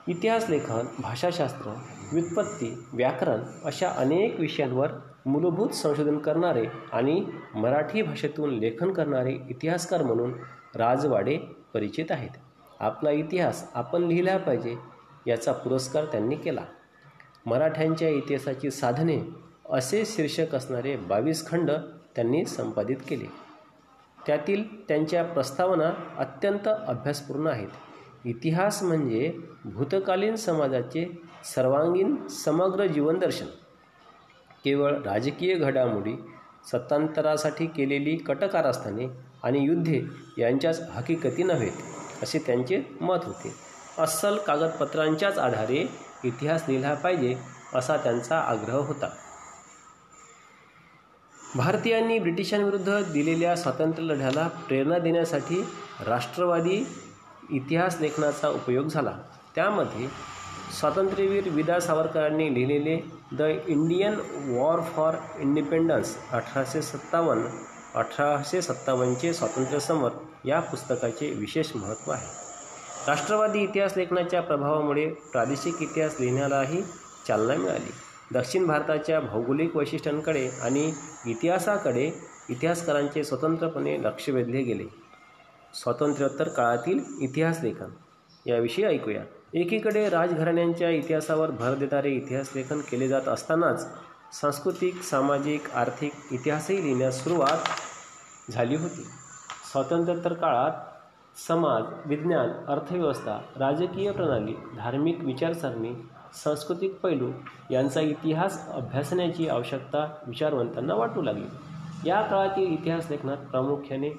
इतिहास 0.08 0.46
लेखन 0.50 0.86
भाषाशास्त्र 1.00 1.70
व्युत्पत्ती 2.12 2.86
व्याकरण 2.94 3.40
अशा 3.66 3.90
अनेक 3.90 4.40
विषयांवर 4.40 4.88
मूलभूत 5.26 5.70
संशोधन 5.70 6.18
करणारे 6.18 6.66
आणि 6.94 7.26
मराठी 7.56 8.02
भाषेतून 8.02 8.50
लेखन 8.50 8.92
करणारे 8.94 9.38
इतिहासकार 9.50 10.04
म्हणून 10.04 10.34
राजवाडे 10.76 11.38
परिचित 11.74 12.06
आहेत. 12.10 12.30
आपला 12.80 13.12
इतिहास 13.12 13.72
आपण 13.74 14.04
लिहिला 14.04 14.38
पाहिजे 14.38 14.76
याचा 15.28 15.52
पुरस्कार 15.52 16.06
त्यांनी 16.06 16.36
केला. 16.36 16.66
मराठ्यांच्या 17.46 18.10
इतिहासाची 18.10 18.72
साधने 18.72 19.20
असे 19.70 20.04
शीर्षक 20.06 20.56
असणारे 20.56 20.96
बावीस 20.96 21.48
खंड 21.48 21.72
त्यांनी 22.16 22.46
संपादित 22.46 22.98
केले. 23.10 23.26
त्यातील 24.26 24.64
त्यांच्या 24.88 25.24
प्रस्तावना 25.24 25.92
अत्यंत 26.18 26.68
अभ्यासपूर्ण 26.68 27.48
आहेत. 27.48 27.68
इतिहास 28.26 28.84
म्हणजे 28.84 29.34
भूतकालीन 29.66 30.36
समाजाचे 30.36 31.22
सर्वांगीण 31.56 32.28
समग्र 32.28 32.86
जीवनदर्शन 32.86 33.46
केवळ 34.64 35.02
राजकीय 35.02 35.56
घडामोडी 35.56 36.16
सत्तांतरासाठी 36.72 37.66
केलेली 37.66 38.16
कटकारस्थाने 38.18 39.08
आणि 39.44 39.60
युद्धे 39.60 40.02
यांच्याच 40.38 40.82
हकीकती 40.92 41.44
नव्हेत 41.44 42.24
असे 42.24 42.40
त्यांचे 42.40 42.82
मत 43.02 43.26
होते. 43.26 43.54
अस्सल 44.00 44.38
कागदपत्रांच्याच 44.38 45.38
आधारे 45.38 45.86
इतिहास 46.24 46.64
लिहिला 46.68 46.94
पाहिजे 46.94 47.36
असा 47.76 47.98
त्यांचा 47.98 48.40
आग्रह 48.40 48.78
होता. 48.78 49.10
भारतीयांनी 51.56 52.20
ब्रिटिशांविरुद्ध 52.20 53.02
दिलेल्या 53.14 53.56
स्वातंत्र्य 53.56 54.06
लढ्याला 54.06 54.48
प्रेरणा 54.68 54.98
देण्यासाठी 54.98 55.62
राष्ट्रवादी 56.06 56.84
इतिहास 57.50 57.98
लेखनाचा 58.02 58.50
उपयोग 58.50 58.88
झाला. 58.88 59.18
त्यामध्ये 59.56 60.08
स्वातंत्र्यवीर 60.80 61.50
विदा 61.50 61.80
सावरकरांनी 61.80 62.54
लिहिलेले 62.54 62.96
the 63.38 63.42
Indian 63.68 64.14
war 64.48 64.80
for 64.82 65.16
independence 65.40 66.16
अठराशे 66.32 66.82
सत्तावन्न 66.82 67.48
अठराशे 67.96 68.62
सत्तावन्नचे 68.62 69.34
स्वातंत्र्यसमर 69.34 70.10
या 70.46 70.60
पुस्तकाचे 70.60 71.30
विशेष 71.30 71.76
महत्त्व 71.76 72.12
आहे. 72.12 72.28
राष्ट्रवादी 73.08 73.60
इतिहास 73.60 73.98
लेखनाच्या 73.98 74.42
प्रभावामुळे 74.42 75.06
प्रादेशिक 75.32 75.82
इतिहास 75.82 76.16
लिहिण्यालाही 76.20 76.82
चालना 77.28 77.56
मिळाली. 77.56 77.92
दक्षिण 78.34 78.66
भारताच्या 78.68 79.20
भौगोलिक 79.20 79.76
वैशिष्ट्यांकडे 79.76 80.48
आणि 80.64 80.92
इतिहासाकडे 81.28 82.12
इतिहासकारांचे 82.50 83.24
स्वतंत्रपणे 83.24 83.98
लक्ष 84.04 84.30
वेधले 84.30 84.62
गेले. 84.62 84.86
स्वातंत्र्योत्तर 85.74 86.48
काळातील 86.48 87.00
इतिहास 87.22 87.60
लेखन 87.64 87.90
याविषयी 88.46 88.86
ऐकूया. 88.86 89.24
एकीकडे 89.54 90.08
राजघराण्यांच्या 90.10 90.90
इतिहासावर 90.90 91.52
भर 91.52 91.74
देणारे 91.76 92.10
इतिहास 92.10 92.50
लेखन 92.56 92.80
केले 92.82 93.08
जात 93.08 93.28
असतानाच 93.28 93.86
सांस्कृतिक 94.34 95.02
सामाजिक 95.02 95.70
आर्थिक 95.76 96.12
इतिहासही 96.32 96.82
लिहिण्यास 96.84 97.24
सुरुवात 97.24 98.52
झाली 98.52 98.76
होती. 98.76 99.04
स्वातंत्र्योत्तर 99.72 100.34
काळात 100.34 101.40
समाज 101.48 101.84
विज्ञान 102.06 102.52
अर्थव्यवस्था 102.68 103.38
राजकीय 103.60 104.12
प्रणाली 104.12 104.54
धार्मिक 104.78 105.24
विचारसरणी 105.24 105.94
सांस्कृतिक 106.44 106.96
पैलू 107.00 107.32
यांचा 107.72 108.02
इतिहास 108.02 108.58
अभ्यासण्याची 108.70 109.48
आवश्यकता 109.48 110.06
विचारवंतांना 110.28 110.94
वाटू 110.94 111.22
लागली. 111.22 111.46
या 112.06 112.22
काळातील 112.22 112.72
इतिहास 112.74 113.10
लेखनात 113.10 113.46
प्रामुख्याने 113.52 114.10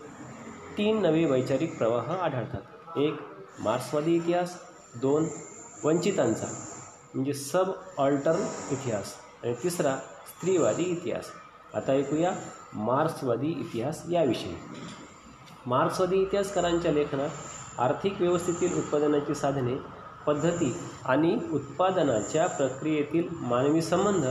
तीन 0.79 1.03
नवे 1.03 1.25
वैचारिक 1.25 1.77
प्रवाह 1.79 2.13
आढळतात. 2.15 2.99
एक 2.99 3.15
मार्क्सवादी 3.61 4.15
इतिहास 4.15 4.57
दोन 5.01 5.27
वंचितांचा 5.85 6.47
म्हणजे 7.15 7.35
सब 7.35 7.71
ऑल्टर्न 7.99 8.41
इतिहास. 8.71 9.15
आणि 9.43 9.55
तिसरा 9.63 9.97
स्त्रीवादी 10.29 10.83
इतिहास. 10.83 11.25
आता 11.75 11.93
ऐकूया 11.93 12.33
मार्क्सवादी 12.75 13.47
इतिहास 13.47 14.03
याविषयी. 14.11 14.57
मार्क्सवादी 15.67 16.17
इतिहासकारांच्या 16.17 16.93
लेखनात 16.93 17.31
आर्थिक 17.79 18.21
व्यवस्थेतील 18.21 18.79
उत्पादनाची 18.79 19.35
साधने 19.35 19.77
पद्धती 20.27 20.77
आणि 21.05 21.39
उत्पादनाच्या 21.53 22.47
प्रक्रियेतील 22.47 23.29
मानवी 23.33 23.83
संबंध 23.83 24.25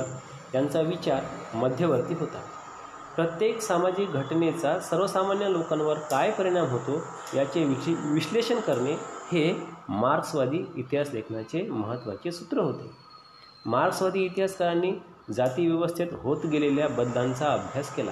यांचा 0.55 0.81
विचार 0.81 1.23
मध्यवर्ती 1.53 2.13
होता. 2.13 2.41
प्रत्येक 3.15 3.61
सामाजिक 3.61 4.11
घटनेचा 4.11 4.79
सर्वसामान्य 4.79 5.51
लोकांवर 5.51 5.97
काय 6.11 6.31
परिणाम 6.31 6.67
होतो 6.67 7.01
याचे 7.35 7.63
विशे 7.65 7.93
विश्लेषण 8.13 8.59
करणे 8.59 8.93
हे 9.31 9.51
मार्क्सवादी 9.89 10.63
इतिहास 10.75 11.09
लेखनाचे 11.13 11.61
महत्त्वाचे 11.69 12.31
सूत्र 12.31 12.59
होते. 12.59 12.89
मार्क्सवादी 13.65 14.23
इतिहासकारांनी 14.25 14.91
जातीव्यवस्थेत 15.33 16.07
होत 16.21 16.45
गेलेल्या 16.51 16.87
बदलांचा 16.87 17.51
अभ्यास 17.53 17.95
केला. 17.95 18.11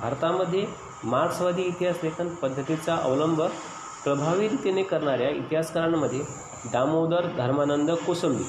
भारतामध्ये 0.00 0.64
मार्क्सवादी 1.04 1.62
इतिहास 1.62 2.02
लेखन 2.04 2.28
पद्धतीचा 2.42 2.96
अवलंब 2.96 3.42
प्रभावी 4.04 4.48
रीतीने 4.48 4.82
करणाऱ्या 4.82 5.28
इतिहासकारांमध्ये 5.28 6.20
दामोदर 6.72 7.26
धर्मानंद 7.36 7.90
कोसंबी 8.06 8.44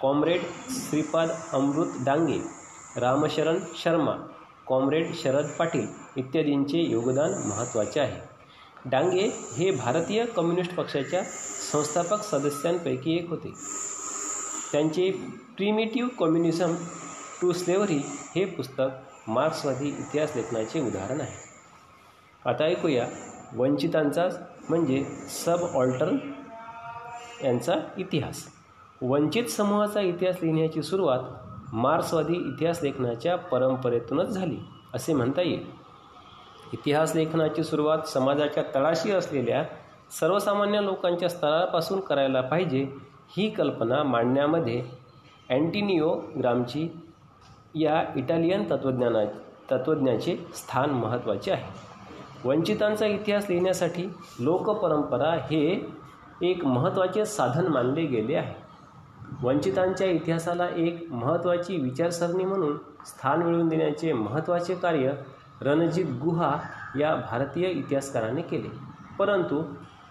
कॉम्रेड 0.00 0.42
श्रीपाद 0.70 1.30
अमृत 1.52 2.04
डांगे 2.04 2.38
रामशरण 3.00 3.58
शर्मा 3.76 4.14
कॉम्रेड 4.72 5.14
शरद 5.14 5.46
पाटील 5.58 5.86
इत्यादींचे 6.16 6.78
योगदान 6.78 7.30
महत्त्वाचे 7.46 8.00
आहे. 8.00 8.20
डांगे 8.84 9.26
हे 9.56 9.70
भारतीय 9.70 10.24
कम्युनिस्ट 10.24 10.74
पक्षाच्या 10.74 11.22
संस्थापक 11.72 12.22
सदस्यांपैकी 12.22 13.16
एक 13.16 13.30
होते. 13.30 13.52
त्यांचे 14.72 15.10
प्रिमिटिव्ह 15.56 16.10
कम्युनिझम 16.20 16.74
टू 17.42 17.52
स्लेव्हरी 17.52 17.98
हे 18.04 18.44
पुस्तक 18.44 19.30
मार्क्सवादी 19.30 19.88
इतिहास 19.88 20.36
लेखनाचे 20.36 20.80
उदाहरण 20.80 21.20
आहे. 21.20 21.36
आता 22.50 22.64
ऐकूया 22.64 23.06
वंचितांचा 23.56 24.28
म्हणजे 24.68 25.04
सब 25.44 25.58
ऑल्टर्न 25.74 26.16
यांचा 27.44 27.74
इतिहास. 27.98 28.44
वंचित 29.02 29.44
समूहाचा 29.44 30.00
इतिहास 30.00 30.36
लिहिण्याची 30.42 30.82
सुरुवात 30.82 31.20
मार्क्सवादी 31.72 32.34
इतिहास 32.34 32.82
लेखनाच्या 32.82 33.36
परंपरेतूनच 33.36 34.28
झाली 34.28 34.56
असे 34.94 35.14
म्हणता 35.14 35.42
येईल. 35.42 35.64
इतिहास 36.72 37.14
लेखनाची 37.16 37.62
सुरुवात 37.64 37.98
समाजाच्या 37.98 38.62
तळाशी 38.74 39.12
असलेल्या 39.12 39.64
सर्वसामान्य 40.20 40.80
लोकांच्या 40.82 41.28
स्तरापासून 41.28 42.00
करायला 42.00 42.40
पाहिजे 42.40 42.86
ही 43.36 43.50
कल्पना 43.50 44.02
मांडण्यामध्ये 44.02 44.82
अँटिनिओ 45.50 46.14
ग्रामची 46.38 46.88
या 47.74 48.04
इटालियन 48.16 48.64
तत्त्वज्ञाना 48.70 49.24
तत्त्वज्ञाचे 49.70 50.36
स्थान 50.54 50.90
महत्त्वाचे 50.90 51.50
आहे. 51.50 51.70
वंचितांचा 52.44 53.06
इतिहास 53.06 53.46
लिहिण्यासाठी 53.48 54.06
लोकपरंपरा 54.40 55.32
हे 55.32 55.90
एक 56.42 56.64
महत्त्वाचे 56.64 57.24
साधन 57.24 57.66
मानले 57.66 58.04
गेले 58.06 58.34
आहे. 58.34 58.61
वंचितांच्या 59.42 60.06
इतिहासाला 60.06 60.68
एक 60.76 61.06
महत्त्वाची 61.10 61.76
विचारसरणी 61.76 62.44
म्हणून 62.44 62.76
स्थान 63.06 63.42
मिळवून 63.42 63.68
देण्याचे 63.68 64.12
महत्त्वाचे 64.12 64.74
कार्य 64.74 65.12
रणजित 65.60 66.04
गुहा 66.22 66.58
या 66.98 67.14
भारतीय 67.14 67.68
इतिहासकाराने 67.68 68.42
केले. 68.42 68.68
परंतु 69.18 69.62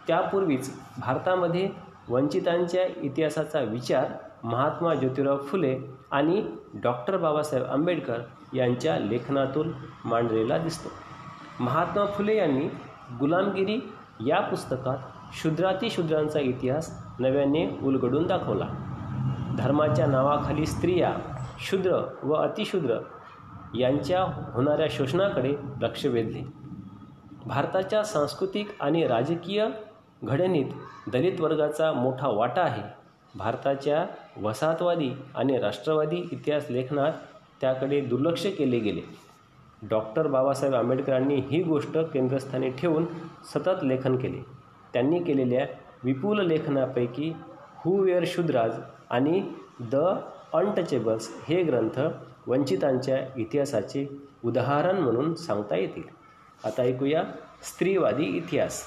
त्यापूर्वीच 0.07 0.79
भारतामध्ये 0.97 1.69
वंचितांच्या 2.09 2.85
इतिहासाचा 3.01 3.59
विचार 3.59 4.05
महात्मा 4.43 4.93
ज्योतिराव 4.93 5.37
फुले 5.37 5.77
आणि 6.11 6.43
डॉक्टर 6.73 7.17
बाबासाहेब 7.17 7.65
आंबेडकर 7.65 8.19
यांच्या 8.53 8.99
लेखनातून 8.99 9.71
मांडलेला 10.05 10.57
दिसतो. 10.57 10.89
महात्मा 11.59 12.05
फुले 12.05 12.37
यांनी 12.37 12.67
गुलामगिरी 13.19 13.79
या 14.25 14.39
पुस्तकात 14.39 14.97
शूद्रातिशूद्रांचा 15.33 16.39
इतिहास 16.39 17.03
नव्याने 17.19 17.79
उलगडून 17.83 18.27
दाखवला. 18.27 18.90
धर्माच्या 19.57 20.05
नावाखाली 20.05 20.65
स्त्रिया 20.65 21.13
शूद्र 21.59 22.01
व 22.23 22.33
अतिशूद्र 22.33 22.97
यांच्या 23.75 24.23
होणाऱ्या 24.53 24.87
शोषणाकडे 24.89 25.53
लक्ष 25.81 26.05
वेधले. 26.05 26.41
भारताच्या 27.45 28.03
सांस्कृतिक 28.03 28.69
आणि 28.79 29.07
राजकीय 29.07 29.67
घडणीत 30.23 30.65
दलित 31.11 31.41
वर्गाचा 31.41 31.91
मोठा 31.91 32.27
वाटा 32.27 32.61
आहे. 32.61 32.81
भारताच्या 33.35 34.05
वसाहतवादी 34.41 35.11
आणि 35.35 35.57
राष्ट्रवादी 35.57 36.15
इतिहास 36.31 36.65
लेखनात 36.69 37.11
त्याकडे 37.61 38.01
दुर्लक्ष 38.01 38.45
केले 38.45 38.79
गेले. 38.79 39.01
डॉक्टर 39.89 40.27
बाबासाहेब 40.27 40.75
आंबेडकरांनी 40.75 41.35
ही 41.35 41.63
गोष्ट 41.63 41.97
केंद्रस्थानी 41.97 42.69
ठेवून 42.69 43.05
सतत 43.53 43.83
लेखन 43.83 44.15
केले. 44.15 44.45
त्यांनी 44.93 45.23
केलेल्या 45.23 45.65
विपुल 46.03 46.41
लेखनापैकी 46.41 47.33
हुवेअर 47.77 48.23
शुद्राज 48.27 48.71
आणि 49.11 49.41
द 49.81 49.95
अनटचेबल्स 50.53 51.29
हे 51.47 51.63
ग्रंथ 51.63 51.99
वंचितांच्या 52.47 53.17
इतिहासाचे 53.37 54.07
उदाहरण 54.43 54.97
म्हणून 54.97 55.33
सांगता 55.35 55.75
येतील. 55.75 56.03
आता 56.65 56.81
ऐकूया 56.81 57.23
स्त्रीवादी 57.63 58.25
इतिहास. 58.25 58.83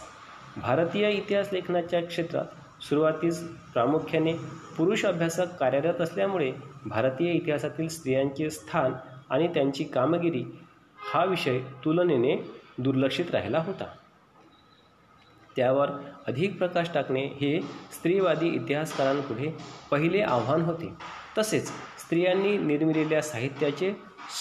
भारतीय 0.56 1.10
इतिहास 1.10 1.48
लेखनाच्या 1.52 2.06
क्षेत्रात 2.06 2.82
सुरुवातीस 2.82 3.42
प्रामुख्याने 3.72 4.32
पुरुष 4.76 5.04
अभ्यासक 5.04 5.56
कार्यरत 5.60 6.00
असल्यामुळे 6.00 6.52
भारतीय 6.86 7.32
इतिहासातील 7.32 7.88
स्त्रियांचे 7.88 8.50
स्थान 8.50 8.92
आणि 9.30 9.48
त्यांची 9.48 9.84
कामगिरी 9.84 10.44
हा 11.12 11.24
विषय 11.24 11.58
तुलनेने 11.84 12.36
दुर्लक्षित 12.78 13.30
राहिला 13.30 13.58
होता. 13.58 13.84
त्यावर 15.56 15.88
अधिक 16.26 16.58
प्रकाश 16.58 16.90
टाकणे 16.94 17.26
हे 17.26 17.60
स्त्रीवादी 17.92 18.48
इतिहासकारांपुढे 18.48 19.56
पहिले 19.90 20.20
आव्हान 20.20 20.62
होते. 20.62 20.94
तसेच 21.38 21.66
स्त्रियांनी 21.66 22.58
निर्मिलेल्या 22.58 23.22
साहित्याचे 23.22 23.92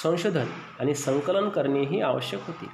संशोधन 0.03 0.45
आणि 0.79 0.95
संकलन 0.95 1.49
करणेही 1.49 2.01
आवश्यक 2.01 2.39
होते. 2.47 2.65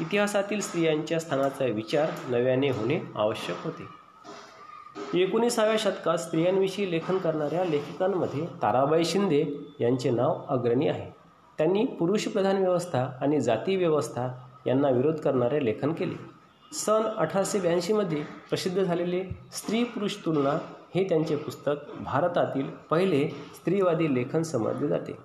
इतिहासातील 0.00 0.60
स्त्रियांच्या 0.60 1.20
स्थानाचा 1.20 1.64
विचार 1.64 2.10
नव्याने 2.28 2.70
होणे 2.70 3.00
आवश्यक 3.14 3.56
होते. 3.64 3.96
एकोणीसाव्या 5.22 5.76
शतकात 5.78 6.18
स्त्रियांविषयी 6.18 6.90
लेखन 6.90 7.18
करणाऱ्या 7.18 7.64
लेखकांमध्ये 7.64 8.46
ताराबाई 8.62 9.04
शिंदे 9.04 9.44
यांचे 9.80 10.10
नाव 10.10 10.40
अग्रणी 10.48 10.88
आहे. 10.88 11.10
त्यांनी 11.58 11.84
पुरुषप्रधान 11.84 12.56
व्यवस्था 12.56 13.06
आणि 13.20 13.40
जाती 13.40 13.76
व्यवस्था 13.76 14.28
यांना 14.66 14.90
विरोध 14.90 15.14
करणारे 15.14 15.64
लेखन 15.64 15.92
केले. 15.92 16.35
सन 16.72 17.02
अठराशे 17.18 17.58
ब्याऐंशीमध्ये 17.60 18.22
प्रसिद्ध 18.48 18.82
झालेले 18.82 19.22
स्त्री 19.52 19.84
पुरुष 19.84 20.16
तुलना 20.24 20.50
हे 20.94 21.04
त्यांचे 21.04 21.36
पुस्तक 21.36 21.74
भारतातील 22.00 22.70
पहिले 22.90 23.28
स्त्रीवादी 23.28 24.14
लेखन 24.14 24.42
समजले 24.42 24.88
जाते. 24.88 25.16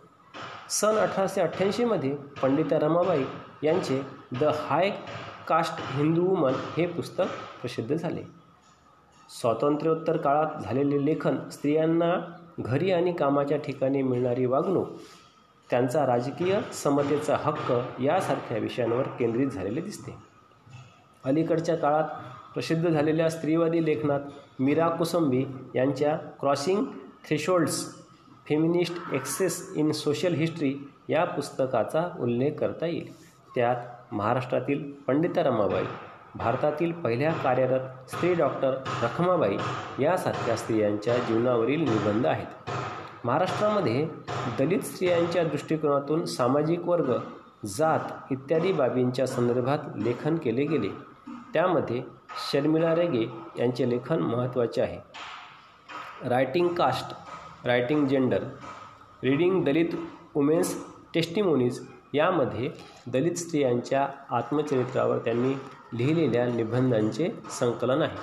सन 0.70 0.96
अठराशे 0.96 1.42
अठ्ठ्याऐंशीमध्ये 1.42 2.16
पंडिता 2.42 2.80
रमाबाई 2.80 3.24
यांचे 3.64 4.02
the 4.40 4.44
high 4.44 4.90
caste 5.48 5.82
Hindu 5.96 6.26
woman 6.26 6.54
हे 6.78 6.86
पुस्तक 6.88 7.28
प्रसिद्ध 7.62 7.96
झाले. 7.96 8.24
स्वातंत्र्योत्तर 9.30 10.18
काळात 10.18 10.62
झालेले 10.64 11.06
लेखन 11.06 11.50
स्त्रियांना 11.50 12.14
घरी 12.60 12.92
आणि 12.92 13.14
कामाच्या 13.14 13.58
ठिकाणी 13.58 14.02
मिळणारी 14.02 14.46
वागणूक 14.46 14.88
त्यांचा 15.70 16.06
राजकीय 16.06 16.60
समतेचा 16.74 17.38
हक्क 17.40 17.72
यासारख्या 18.02 18.58
विषयांवर 18.58 19.08
केंद्रित 19.08 19.48
झालेले 19.48 19.82
दिसते. 19.82 20.31
अलीकडच्या 21.26 21.76
काळात 21.76 22.04
प्रसिद्ध 22.54 22.90
झालेल्या 22.90 23.30
स्त्रीवादी 23.30 23.86
लेखनात 23.86 24.20
मीरा 24.60 24.88
कुसंबी 24.90 25.46
यांच्या 25.76 26.16
crossing 26.40 26.84
thresholds 27.28 27.84
feminist 28.50 29.14
access 29.14 29.74
in 29.76 29.92
social 29.92 30.34
history 30.34 30.74
या 31.10 31.24
पुस्तकाचा 31.26 32.08
उल्लेख 32.20 32.52
करता 32.52 32.86
येईल. 32.86 33.12
त्यात 33.56 34.14
महाराष्ट्रातील 34.14 34.92
पंडिता 35.08 35.44
रमाबाई 35.44 35.84
भारतातील 36.36 36.92
पहिल्या 36.92 37.32
कार्यरत 37.34 38.10
स्त्री 38.10 38.34
डॉक्टर 38.34 38.74
रखमाबाई 39.04 39.58
यासारख्या 40.00 40.56
स्त्रियांच्या 40.56 41.18
जीवनावरील 41.18 41.82
निबंध 41.82 42.28
आहेत. 42.28 42.72
महाराष्ट्रामध्ये 43.24 44.06
दलित 44.60 44.82
स्त्रियांच्या 44.82 45.44
दृष्टिकोनातून 45.44 46.26
सामाजिक 46.26 46.88
वर्ग 46.88 47.14
जात 47.66 48.32
इत्यादी 48.32 48.72
बाबींच्या 48.74 49.28
संदर्भात 49.28 49.80
लेखन 49.96 50.36
केले 50.36 50.66
गेले. 50.66 50.90
त्यामध्ये 51.54 52.02
शर्मिला 52.52 52.96
रेगे 52.96 53.26
यांचे 53.60 53.90
लेखन 53.90 54.20
महत्त्वाचे 54.20 54.82
आहे. 54.82 55.00
Writing 56.30 56.68
caste 56.68 57.14
writing 57.68 58.08
gender 58.08 58.44
reading 59.24 59.64
Dalit 59.64 59.96
women's 60.36 60.76
testimonies 61.14 61.80
यामध्ये 62.14 62.70
दलित 63.08 63.36
स्त्रियांच्या 63.36 64.08
आत्मचरित्रावर 64.30 65.18
त्यांनी 65.18 65.54
लिहिलेल्या 65.94 66.46
निबंधांचे 66.46 67.30
संकलन 67.52 68.02
आहे. 68.02 68.18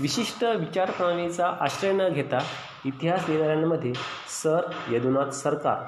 विशिष्ट 0.00 0.44
विचारप्रणालीचा 0.44 1.46
आश्रय 1.60 1.92
न 1.92 2.08
घेता 2.08 2.38
इतिहास 2.84 3.28
लिहिणाऱ्यांमध्ये 3.28 3.92
सर 4.42 4.70
यदुनाथ 4.90 5.30
सरकार 5.30 5.82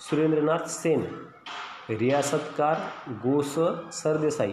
सुरेंद्रनाथ 0.00 0.66
सेन 0.68 1.04
रियासतकार 1.90 2.76
गोस 3.24 3.54
सरदेसाई 3.92 4.52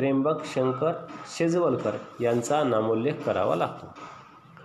त्र्यंबक 0.00 0.44
शंकर 0.44 0.92
शेजवलकर 1.38 1.90
यांचा 2.20 2.62
नामोल्लेख 2.64 3.12
करावा 3.26 3.56
लागतो. 3.56 3.86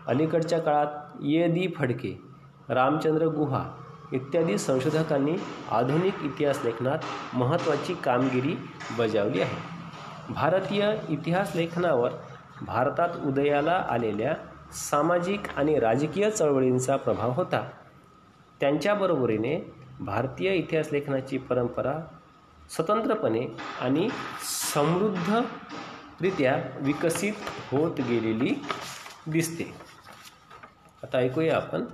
अलीकडच्या 0.08 0.60
काळात 0.60 0.88
ये 1.22 1.48
दी 1.48 1.68
फडके 1.78 2.22
रामचंद्र 2.70 3.26
गुहा 3.26 3.64
इत्यादी 4.14 4.58
संशोधकांनी 4.58 5.36
आधुनिक 5.72 6.24
इतिहास 6.24 6.60
लेखनात 6.64 6.98
महत्त्वाची 7.34 7.94
कामगिरी 7.94 8.56
बजावली 8.98 9.42
आहे. 9.42 9.58
भारतीय 10.34 10.96
इतिहास 11.10 11.52
लेखनावर 11.56 12.12
भारतात 12.62 13.10
उदयाला 13.26 13.86
आलेल्या 13.90 14.34
सामाजिक 14.74 15.40
आणि 15.58 15.80
राजकीय 15.80 16.30
चळवळींचा 16.30 16.96
प्रभाव 16.96 17.32
होता. 17.32 17.70
त्यांच्याबरोबरीने 18.60 19.74
भारतीय 20.00 20.54
इतिहास 20.54 20.90
लेखनाची 20.92 21.38
परंपरा 21.38 22.00
स्वतंत्रपणे 22.70 23.48
आणि 23.82 24.10
समृद्धरित्या 24.76 26.56
विकसित 26.82 27.34
होत 27.72 28.00
गेलेली 28.00 28.62
दिसते. 29.28 29.64
आता 31.04 31.18
ऐकूया 31.18 31.56
आपण. 31.56 31.86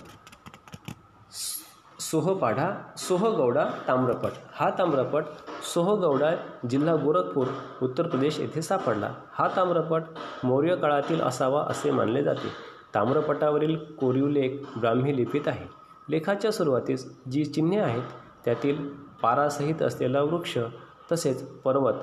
सोहपाढा 2.00 2.70
सोहगौडा 2.98 3.66
ताम्रपट. 3.88 4.30
हा 4.54 4.70
ताम्रपट 4.70 5.24
सोहगौडा 5.74 6.32
जिल्हा 6.70 6.96
गोरखपूर 6.96 7.48
उत्तर 7.82 8.08
प्रदेश 8.08 8.40
येथे 8.40 8.62
सापडला. 8.62 9.14
हा 9.34 9.48
ताम्रपट 9.56 10.02
मौर्य 10.44 10.76
काळातील 10.76 11.22
असावा 11.22 11.66
असे 11.70 11.92
मानले 11.92 12.24
जाते. 12.24 12.48
ताम्रपटावरील 12.96 13.76
कोरीव 14.00 14.28
लेख 14.28 14.78
ब्राह्मी 14.78 15.16
लिपीत 15.18 15.48
आहे. 15.48 15.68
लेखाच्या 16.10 16.52
सुरुवातीस 16.52 17.06
जी 17.32 17.46
चिन्हे 17.46 17.80
आहेत 17.80 18.04
त्यातील 18.46 18.90
पारासहित 19.22 19.82
असलेला 19.82 20.22
वृक्ष 20.22 20.58
तसेच 21.12 21.44
पर्वत 21.44 21.94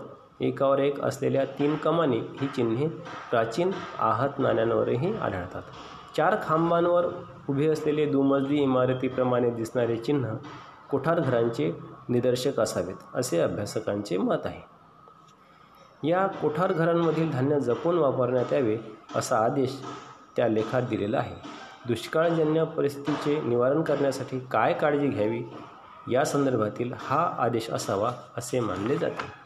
एकावर 0.40 0.78
एक 0.78 1.00
असलेल्या 1.00 1.44
तीन 1.44 1.76
कमानी 1.76 2.18
ही 2.18 2.46
चिन्हे 2.46 2.88
प्राचीन 3.30 3.70
आहत 3.98 4.38
नाण्यांवरही 4.38 5.16
आढळतात. 5.16 5.62
चार 6.16 6.36
खांबांवर 6.42 7.06
उभे 7.48 7.66
असलेले 7.66 8.06
दुमजली 8.06 8.62
इमारतीप्रमाणे 8.62 9.50
दिसणारे 9.50 9.96
चिन्ह 9.96 10.34
कोठारघरांचे 10.90 11.72
निदर्शक 12.08 12.60
असावेत 12.60 12.94
असे 13.14 13.40
अभ्यासकांचे 13.40 14.16
मत 14.16 14.46
आहे. 14.46 14.60
या 16.08 16.26
कोठारघरांमधील 16.26 17.30
धान्य 17.30 17.60
जपून 17.60 17.98
वापरण्यात 17.98 18.52
यावे 18.52 18.78
असा 19.16 19.38
आदेश 19.38 19.82
त्या 20.36 20.48
लेखात 20.48 20.82
दिलेला 20.82 21.18
आहे. 21.18 21.34
दुष्काळजन्य 21.86 22.64
परिस्थितीचे 22.64 23.40
निवारण 23.40 23.82
करण्यासाठी 23.82 24.38
काय 24.38 24.72
काळजी 24.72 25.08
घ्यावी 25.08 25.42
या 26.10 26.24
संदर्भातील 26.24 26.92
हा 26.98 27.34
आदेश 27.38 27.70
असावा 27.70 28.12
असे 28.36 28.60
मानले 28.60 28.96
जाते. 28.96 29.37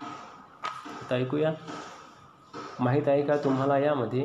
आता 1.12 1.20
ऐकूया. 1.20 1.50
माहीत 2.80 3.08
आहे 3.08 3.22
का 3.22 3.36
तुम्हाला 3.44 3.76
यामध्ये 3.78 4.24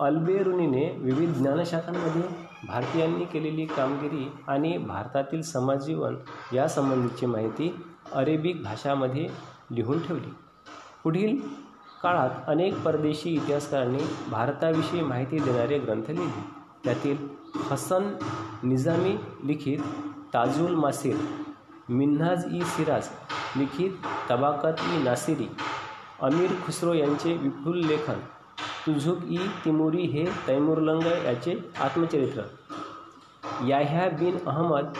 अल्बेरुनीने 0.00 0.84
विविध 1.00 1.32
ज्ञानशाखांमध्ये 1.34 2.22
भारतीयांनी 2.68 3.24
केलेली 3.24 3.64
कामगिरी 3.66 4.28
आणि 4.48 4.76
भारतातील 4.78 5.42
समाजजीवन 5.42 6.16
यासंबंधीची 6.52 7.26
माहिती 7.26 7.70
अरेबिक 8.12 8.62
भाषामध्ये 8.62 9.26
लिहून 9.70 10.02
ठेवली. 10.06 10.32
पुढील 11.04 11.36
काळात 12.02 12.48
अनेक 12.48 12.78
परदेशी 12.82 13.30
इतिहासकारांनी 13.30 14.04
भारताविषयी 14.30 15.00
माहिती 15.00 15.38
देणारे 15.38 15.78
ग्रंथ 15.78 16.10
लिहिले. 16.10 16.44
त्यातील 16.84 17.26
हसन 17.70 18.12
निजामी 18.62 19.16
लिखित 19.44 19.78
ताजुल 20.34 20.74
मासिर 20.74 21.16
मिन्हाज 21.88 22.44
ई 22.54 22.60
सिराज 22.76 23.08
लिखित 23.56 24.06
तबाकत 24.30 24.80
ई 24.92 25.02
नासिरी 25.02 25.48
अमीर 26.22 26.50
खुसरो 26.64 26.92
यांचे 26.92 27.32
विपुल 27.32 27.78
लेखन 27.86 28.20
तुझुक 28.86 29.18
ई 29.30 29.36
तिमुरी 29.64 30.02
हे 30.02 30.24
तैमुरलंग 30.46 31.06
याचे 31.24 31.54
आत्मचरित्र. 31.80 32.42
याह्या 33.68 34.08
बिन 34.18 34.38
अहमद 34.46 34.92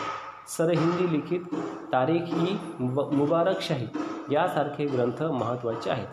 सरहिंदी 0.49 1.13
लिखित 1.13 1.55
तारीख 1.93 2.35
ई 2.35 2.55
मुबारकशाही 2.81 3.87
यासारखे 4.33 4.87
ग्रंथ 4.87 5.23
महत्त्वाचे 5.23 5.91
आहेत. 5.91 6.07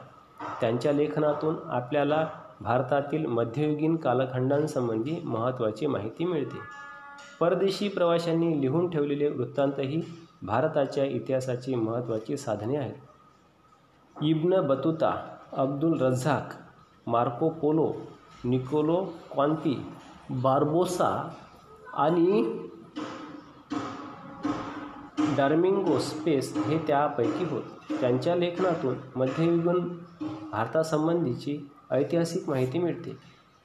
त्यांच्या 0.62 0.94
लेखनातून 0.94 1.56
आपल्याला 1.70 2.26
भारतातील 2.62 3.26
मध्ययुगीन 3.26 3.96
कालखंडांसंबंधी 3.96 5.20
महत्त्वाची 5.24 5.88
माहिती 5.88 6.26
मिळते. 6.26 6.60
परदेशी 7.40 7.88
प्रवाशांनी 7.88 8.62
लिहून 8.62 8.90
ठेवलेले 8.90 9.30
वृत्तांतही 9.30 10.02
भारताच्या 10.42 11.06
इतिहासाची 11.06 11.76
महत्त्वाची 11.76 12.38
साधने 12.38 12.78
आहेत. 12.78 13.05
Ibn 14.24 14.62
Battuta 14.62 15.10
Abdul 15.54 15.98
Razzaq 16.00 16.54
Marco 17.08 17.50
Polo 17.50 17.88
Niccolo 18.46 18.96
Conti 19.32 19.76
Barbosa 20.32 21.10
आणि 21.94 22.44
डार्मिंगो 25.38 26.00
स्पेस 26.00 26.54
हे 26.68 26.78
त्यापैकी 26.78 27.46
होत. 27.46 27.62
त्यांच्या 28.00 28.36
लेखनातून 28.36 28.96
मध्ययुगीन 29.16 29.88
भारतासंबंधीची 30.52 31.58
ऐतिहासिक 31.92 32.50
माहिती 32.50 32.80
मिळते. 32.80 33.18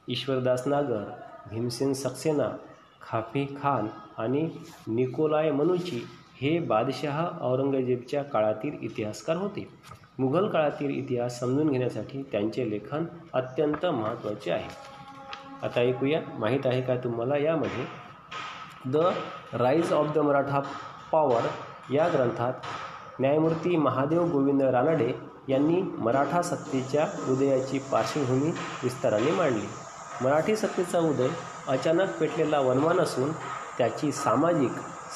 ईश्वरदास 0.08 0.66
नागर 0.66 1.04
भीमसेन 1.50 1.92
सक्सेना 1.92 2.48
खाफी 3.02 3.44
खान 3.62 3.86
आणि 4.18 4.48
निकोलाय 4.88 5.50
मनुची 5.50 6.02
हे 6.40 6.58
बादशहा 6.58 7.28
औरंगजेबच्या 7.40 8.22
काळातील 8.22 8.76
इतिहासकार 8.82 9.36
होते. 9.36 9.68
मुघल 10.20 10.48
काळातील 10.48 10.90
इतिहास 10.90 11.40
समजून 11.40 11.68
घेण्यासाठी 11.68 12.22
त्यांचे 12.32 12.70
लेखन 12.70 13.04
अत्यंत 13.32 13.86
महत्त्वाचे 13.86 14.50
आहे. 14.50 14.68
आता 15.62 15.80
ऐकूया 15.80 16.20
माहीत 16.38 16.60
आहे 16.64 16.82
का 16.82 16.94
तुम्हाला 16.96 17.36
यामध्ये? 17.36 17.84
The 18.90 18.96
rise 19.52 19.92
of 19.92 20.06
the 20.14 20.18
Maratha 20.18 20.60
power 21.12 21.40
या 21.92 22.08
ग्रंथात 22.08 22.52
न्यायमूर्ती 23.20 23.76
महादेव 23.76 24.24
गोविंद 24.24 24.62
रानडे 24.62 25.12
यांनी 25.48 25.82
मराठा 25.82 26.42
सत्तेच्या 26.42 27.06
उदयाची 27.28 27.78
पार्श्वभूमी 27.78 28.50
विस्ताराने 28.82 29.30
मांडली. 29.30 29.66
मराठी 30.24 30.56
सत्तेचा 30.56 30.98
उदय 30.98 31.28
अचानक 31.68 32.18
पेटलेला 32.20 32.60
वनमान 32.60 33.00
असून 33.00 33.32
त्याची 33.78 34.12
सामाजिक 34.12 34.70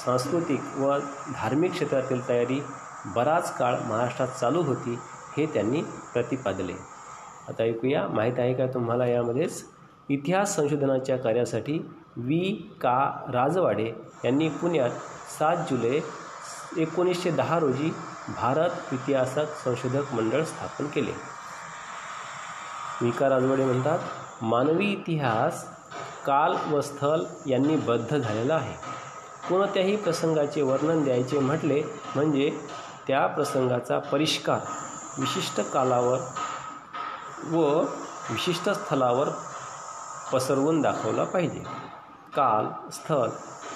सांस्कृतिक 0.05 0.61
व 0.79 0.99
धार्मिक 1.35 1.73
क्षेत्रातील 1.73 2.29
तयारी 2.29 2.63
बराच 3.07 3.57
काळ 3.57 3.75
महाराष्ट्रात 3.81 4.29
चालू 4.29 4.63
होती 4.63 4.99
हे 5.37 5.47
त्यांनी 5.47 5.83
प्रतिपादले. 6.13 6.73
आता 7.49 7.63
ऐकूया 7.63 8.07
माहीत 8.09 8.39
आहे 8.39 8.55
का 8.55 8.67
तुम्हाला 8.67 9.07
यामध्येच? 9.07 9.65
इतिहास 10.09 10.57
संशोधनाच्या 10.57 11.17
कार्यासाठी 11.19 11.79
वी 12.17 12.73
का. 12.81 13.25
राजवाडे 13.33 13.93
यांनी 14.25 14.49
पुण्यात 14.49 14.91
सात 15.39 15.57
जुलै 15.71 16.01
एकोणीसशे 16.77 17.31
दहा 17.31 17.59
रोजी 17.59 17.95
भारत 18.37 18.93
इतिहासक 18.93 19.65
संशोधक 19.65 20.15
मंडळ 20.15 20.43
स्थापन 20.45 20.87
केले. 20.87 21.13
विका 23.01 23.29
राजवाडे 23.29 23.65
म्हणतात 23.65 23.99
मानवी 24.43 24.87
इतिहास 24.87 25.65
काल 26.27 26.57
व 26.73 26.81
स्थल 26.81 27.25
यांनी 27.47 27.77
बद्ध 27.77 28.17
झालेला 28.17 28.55
आहे. 28.55 28.75
कोणत्याही 29.49 29.97
प्रसंगाचे 29.97 30.63
वर्णन 30.63 31.05
द्यायचे 31.05 31.39
म्हटले 31.39 31.83
म्हणजे 32.15 32.61
त्या 33.09 33.27
प्रसंगाचा 33.27 33.99
परिष्कार 33.99 34.59
विशिष्ट 35.19 35.61
कालावर 35.61 36.19
व 37.51 37.81
विशिष्ट 38.31 38.71
स्थलावर 38.71 39.29
पसरवून 40.33 40.81
दाखवला 40.81 41.25
पाहिजे. 41.25 41.63
काल 42.37 42.91
स्थळ 42.91 43.29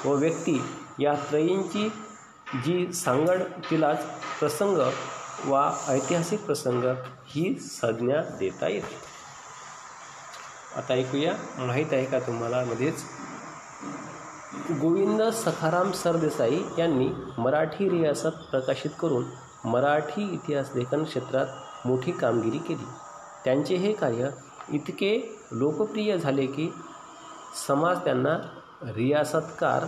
व 0.04 0.14
व्यक्ती 0.14 0.62
या 0.98 1.14
त्रयींची 1.14 1.88
जी 2.64 2.92
सांगड 2.92 3.42
तिलाच 3.70 4.04
प्रसंग 4.38 4.78
वा 5.44 5.72
ऐतिहासिक 5.88 6.44
प्रसंग 6.44 6.84
ही 7.26 7.58
संज्ञा 7.60 8.22
देता 8.38 8.68
येते. 8.68 8.94
आता 10.76 10.94
ऐकूया. 10.94 11.32
माहीत 11.58 11.86
आहे 11.92 12.04
का 12.04 12.18
तुम्हाला 12.18 12.64
मध्येच? 12.64 13.04
गोविंद 14.54 15.22
सखाराम 15.22 15.92
सरदेसाई 15.92 16.60
यांनी 16.78 17.08
मराठी 17.38 17.88
रियासत 17.88 18.26
प्रकाशित 18.26 18.90
करून 19.00 19.24
मराठी 19.64 20.30
इतिहास 20.32 20.70
लेखन 20.74 21.04
क्षेत्रात 21.04 21.46
मोठी 21.86 22.12
कामगिरी 22.12 22.58
केली. 22.58 22.86
त्यांचे 23.44 23.76
हे 23.76 23.92
कार्य 23.92 24.28
इतके 24.68 25.38
लोकप्रिय 25.52 26.18
झाले 26.18 26.46
की 26.46 26.74
समाज 27.68 27.98
त्यांना 27.98 28.38
रियासतकार 28.82 29.84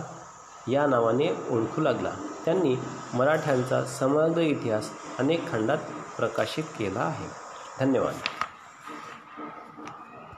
या 0.71 0.85
नावाने 0.85 1.27
ओळखू 1.49 1.81
लागला. 1.81 2.11
त्यांनी 2.45 2.75
मराठ्यांचा 3.13 3.85
समग्र 3.85 4.41
इतिहास 4.41 4.89
अनेक 5.19 5.51
खंडात 5.51 5.77
प्रकाशित 6.17 6.63
केला 6.63 6.99
आहे. 6.99 7.25
धन्यवाद. 7.79 8.13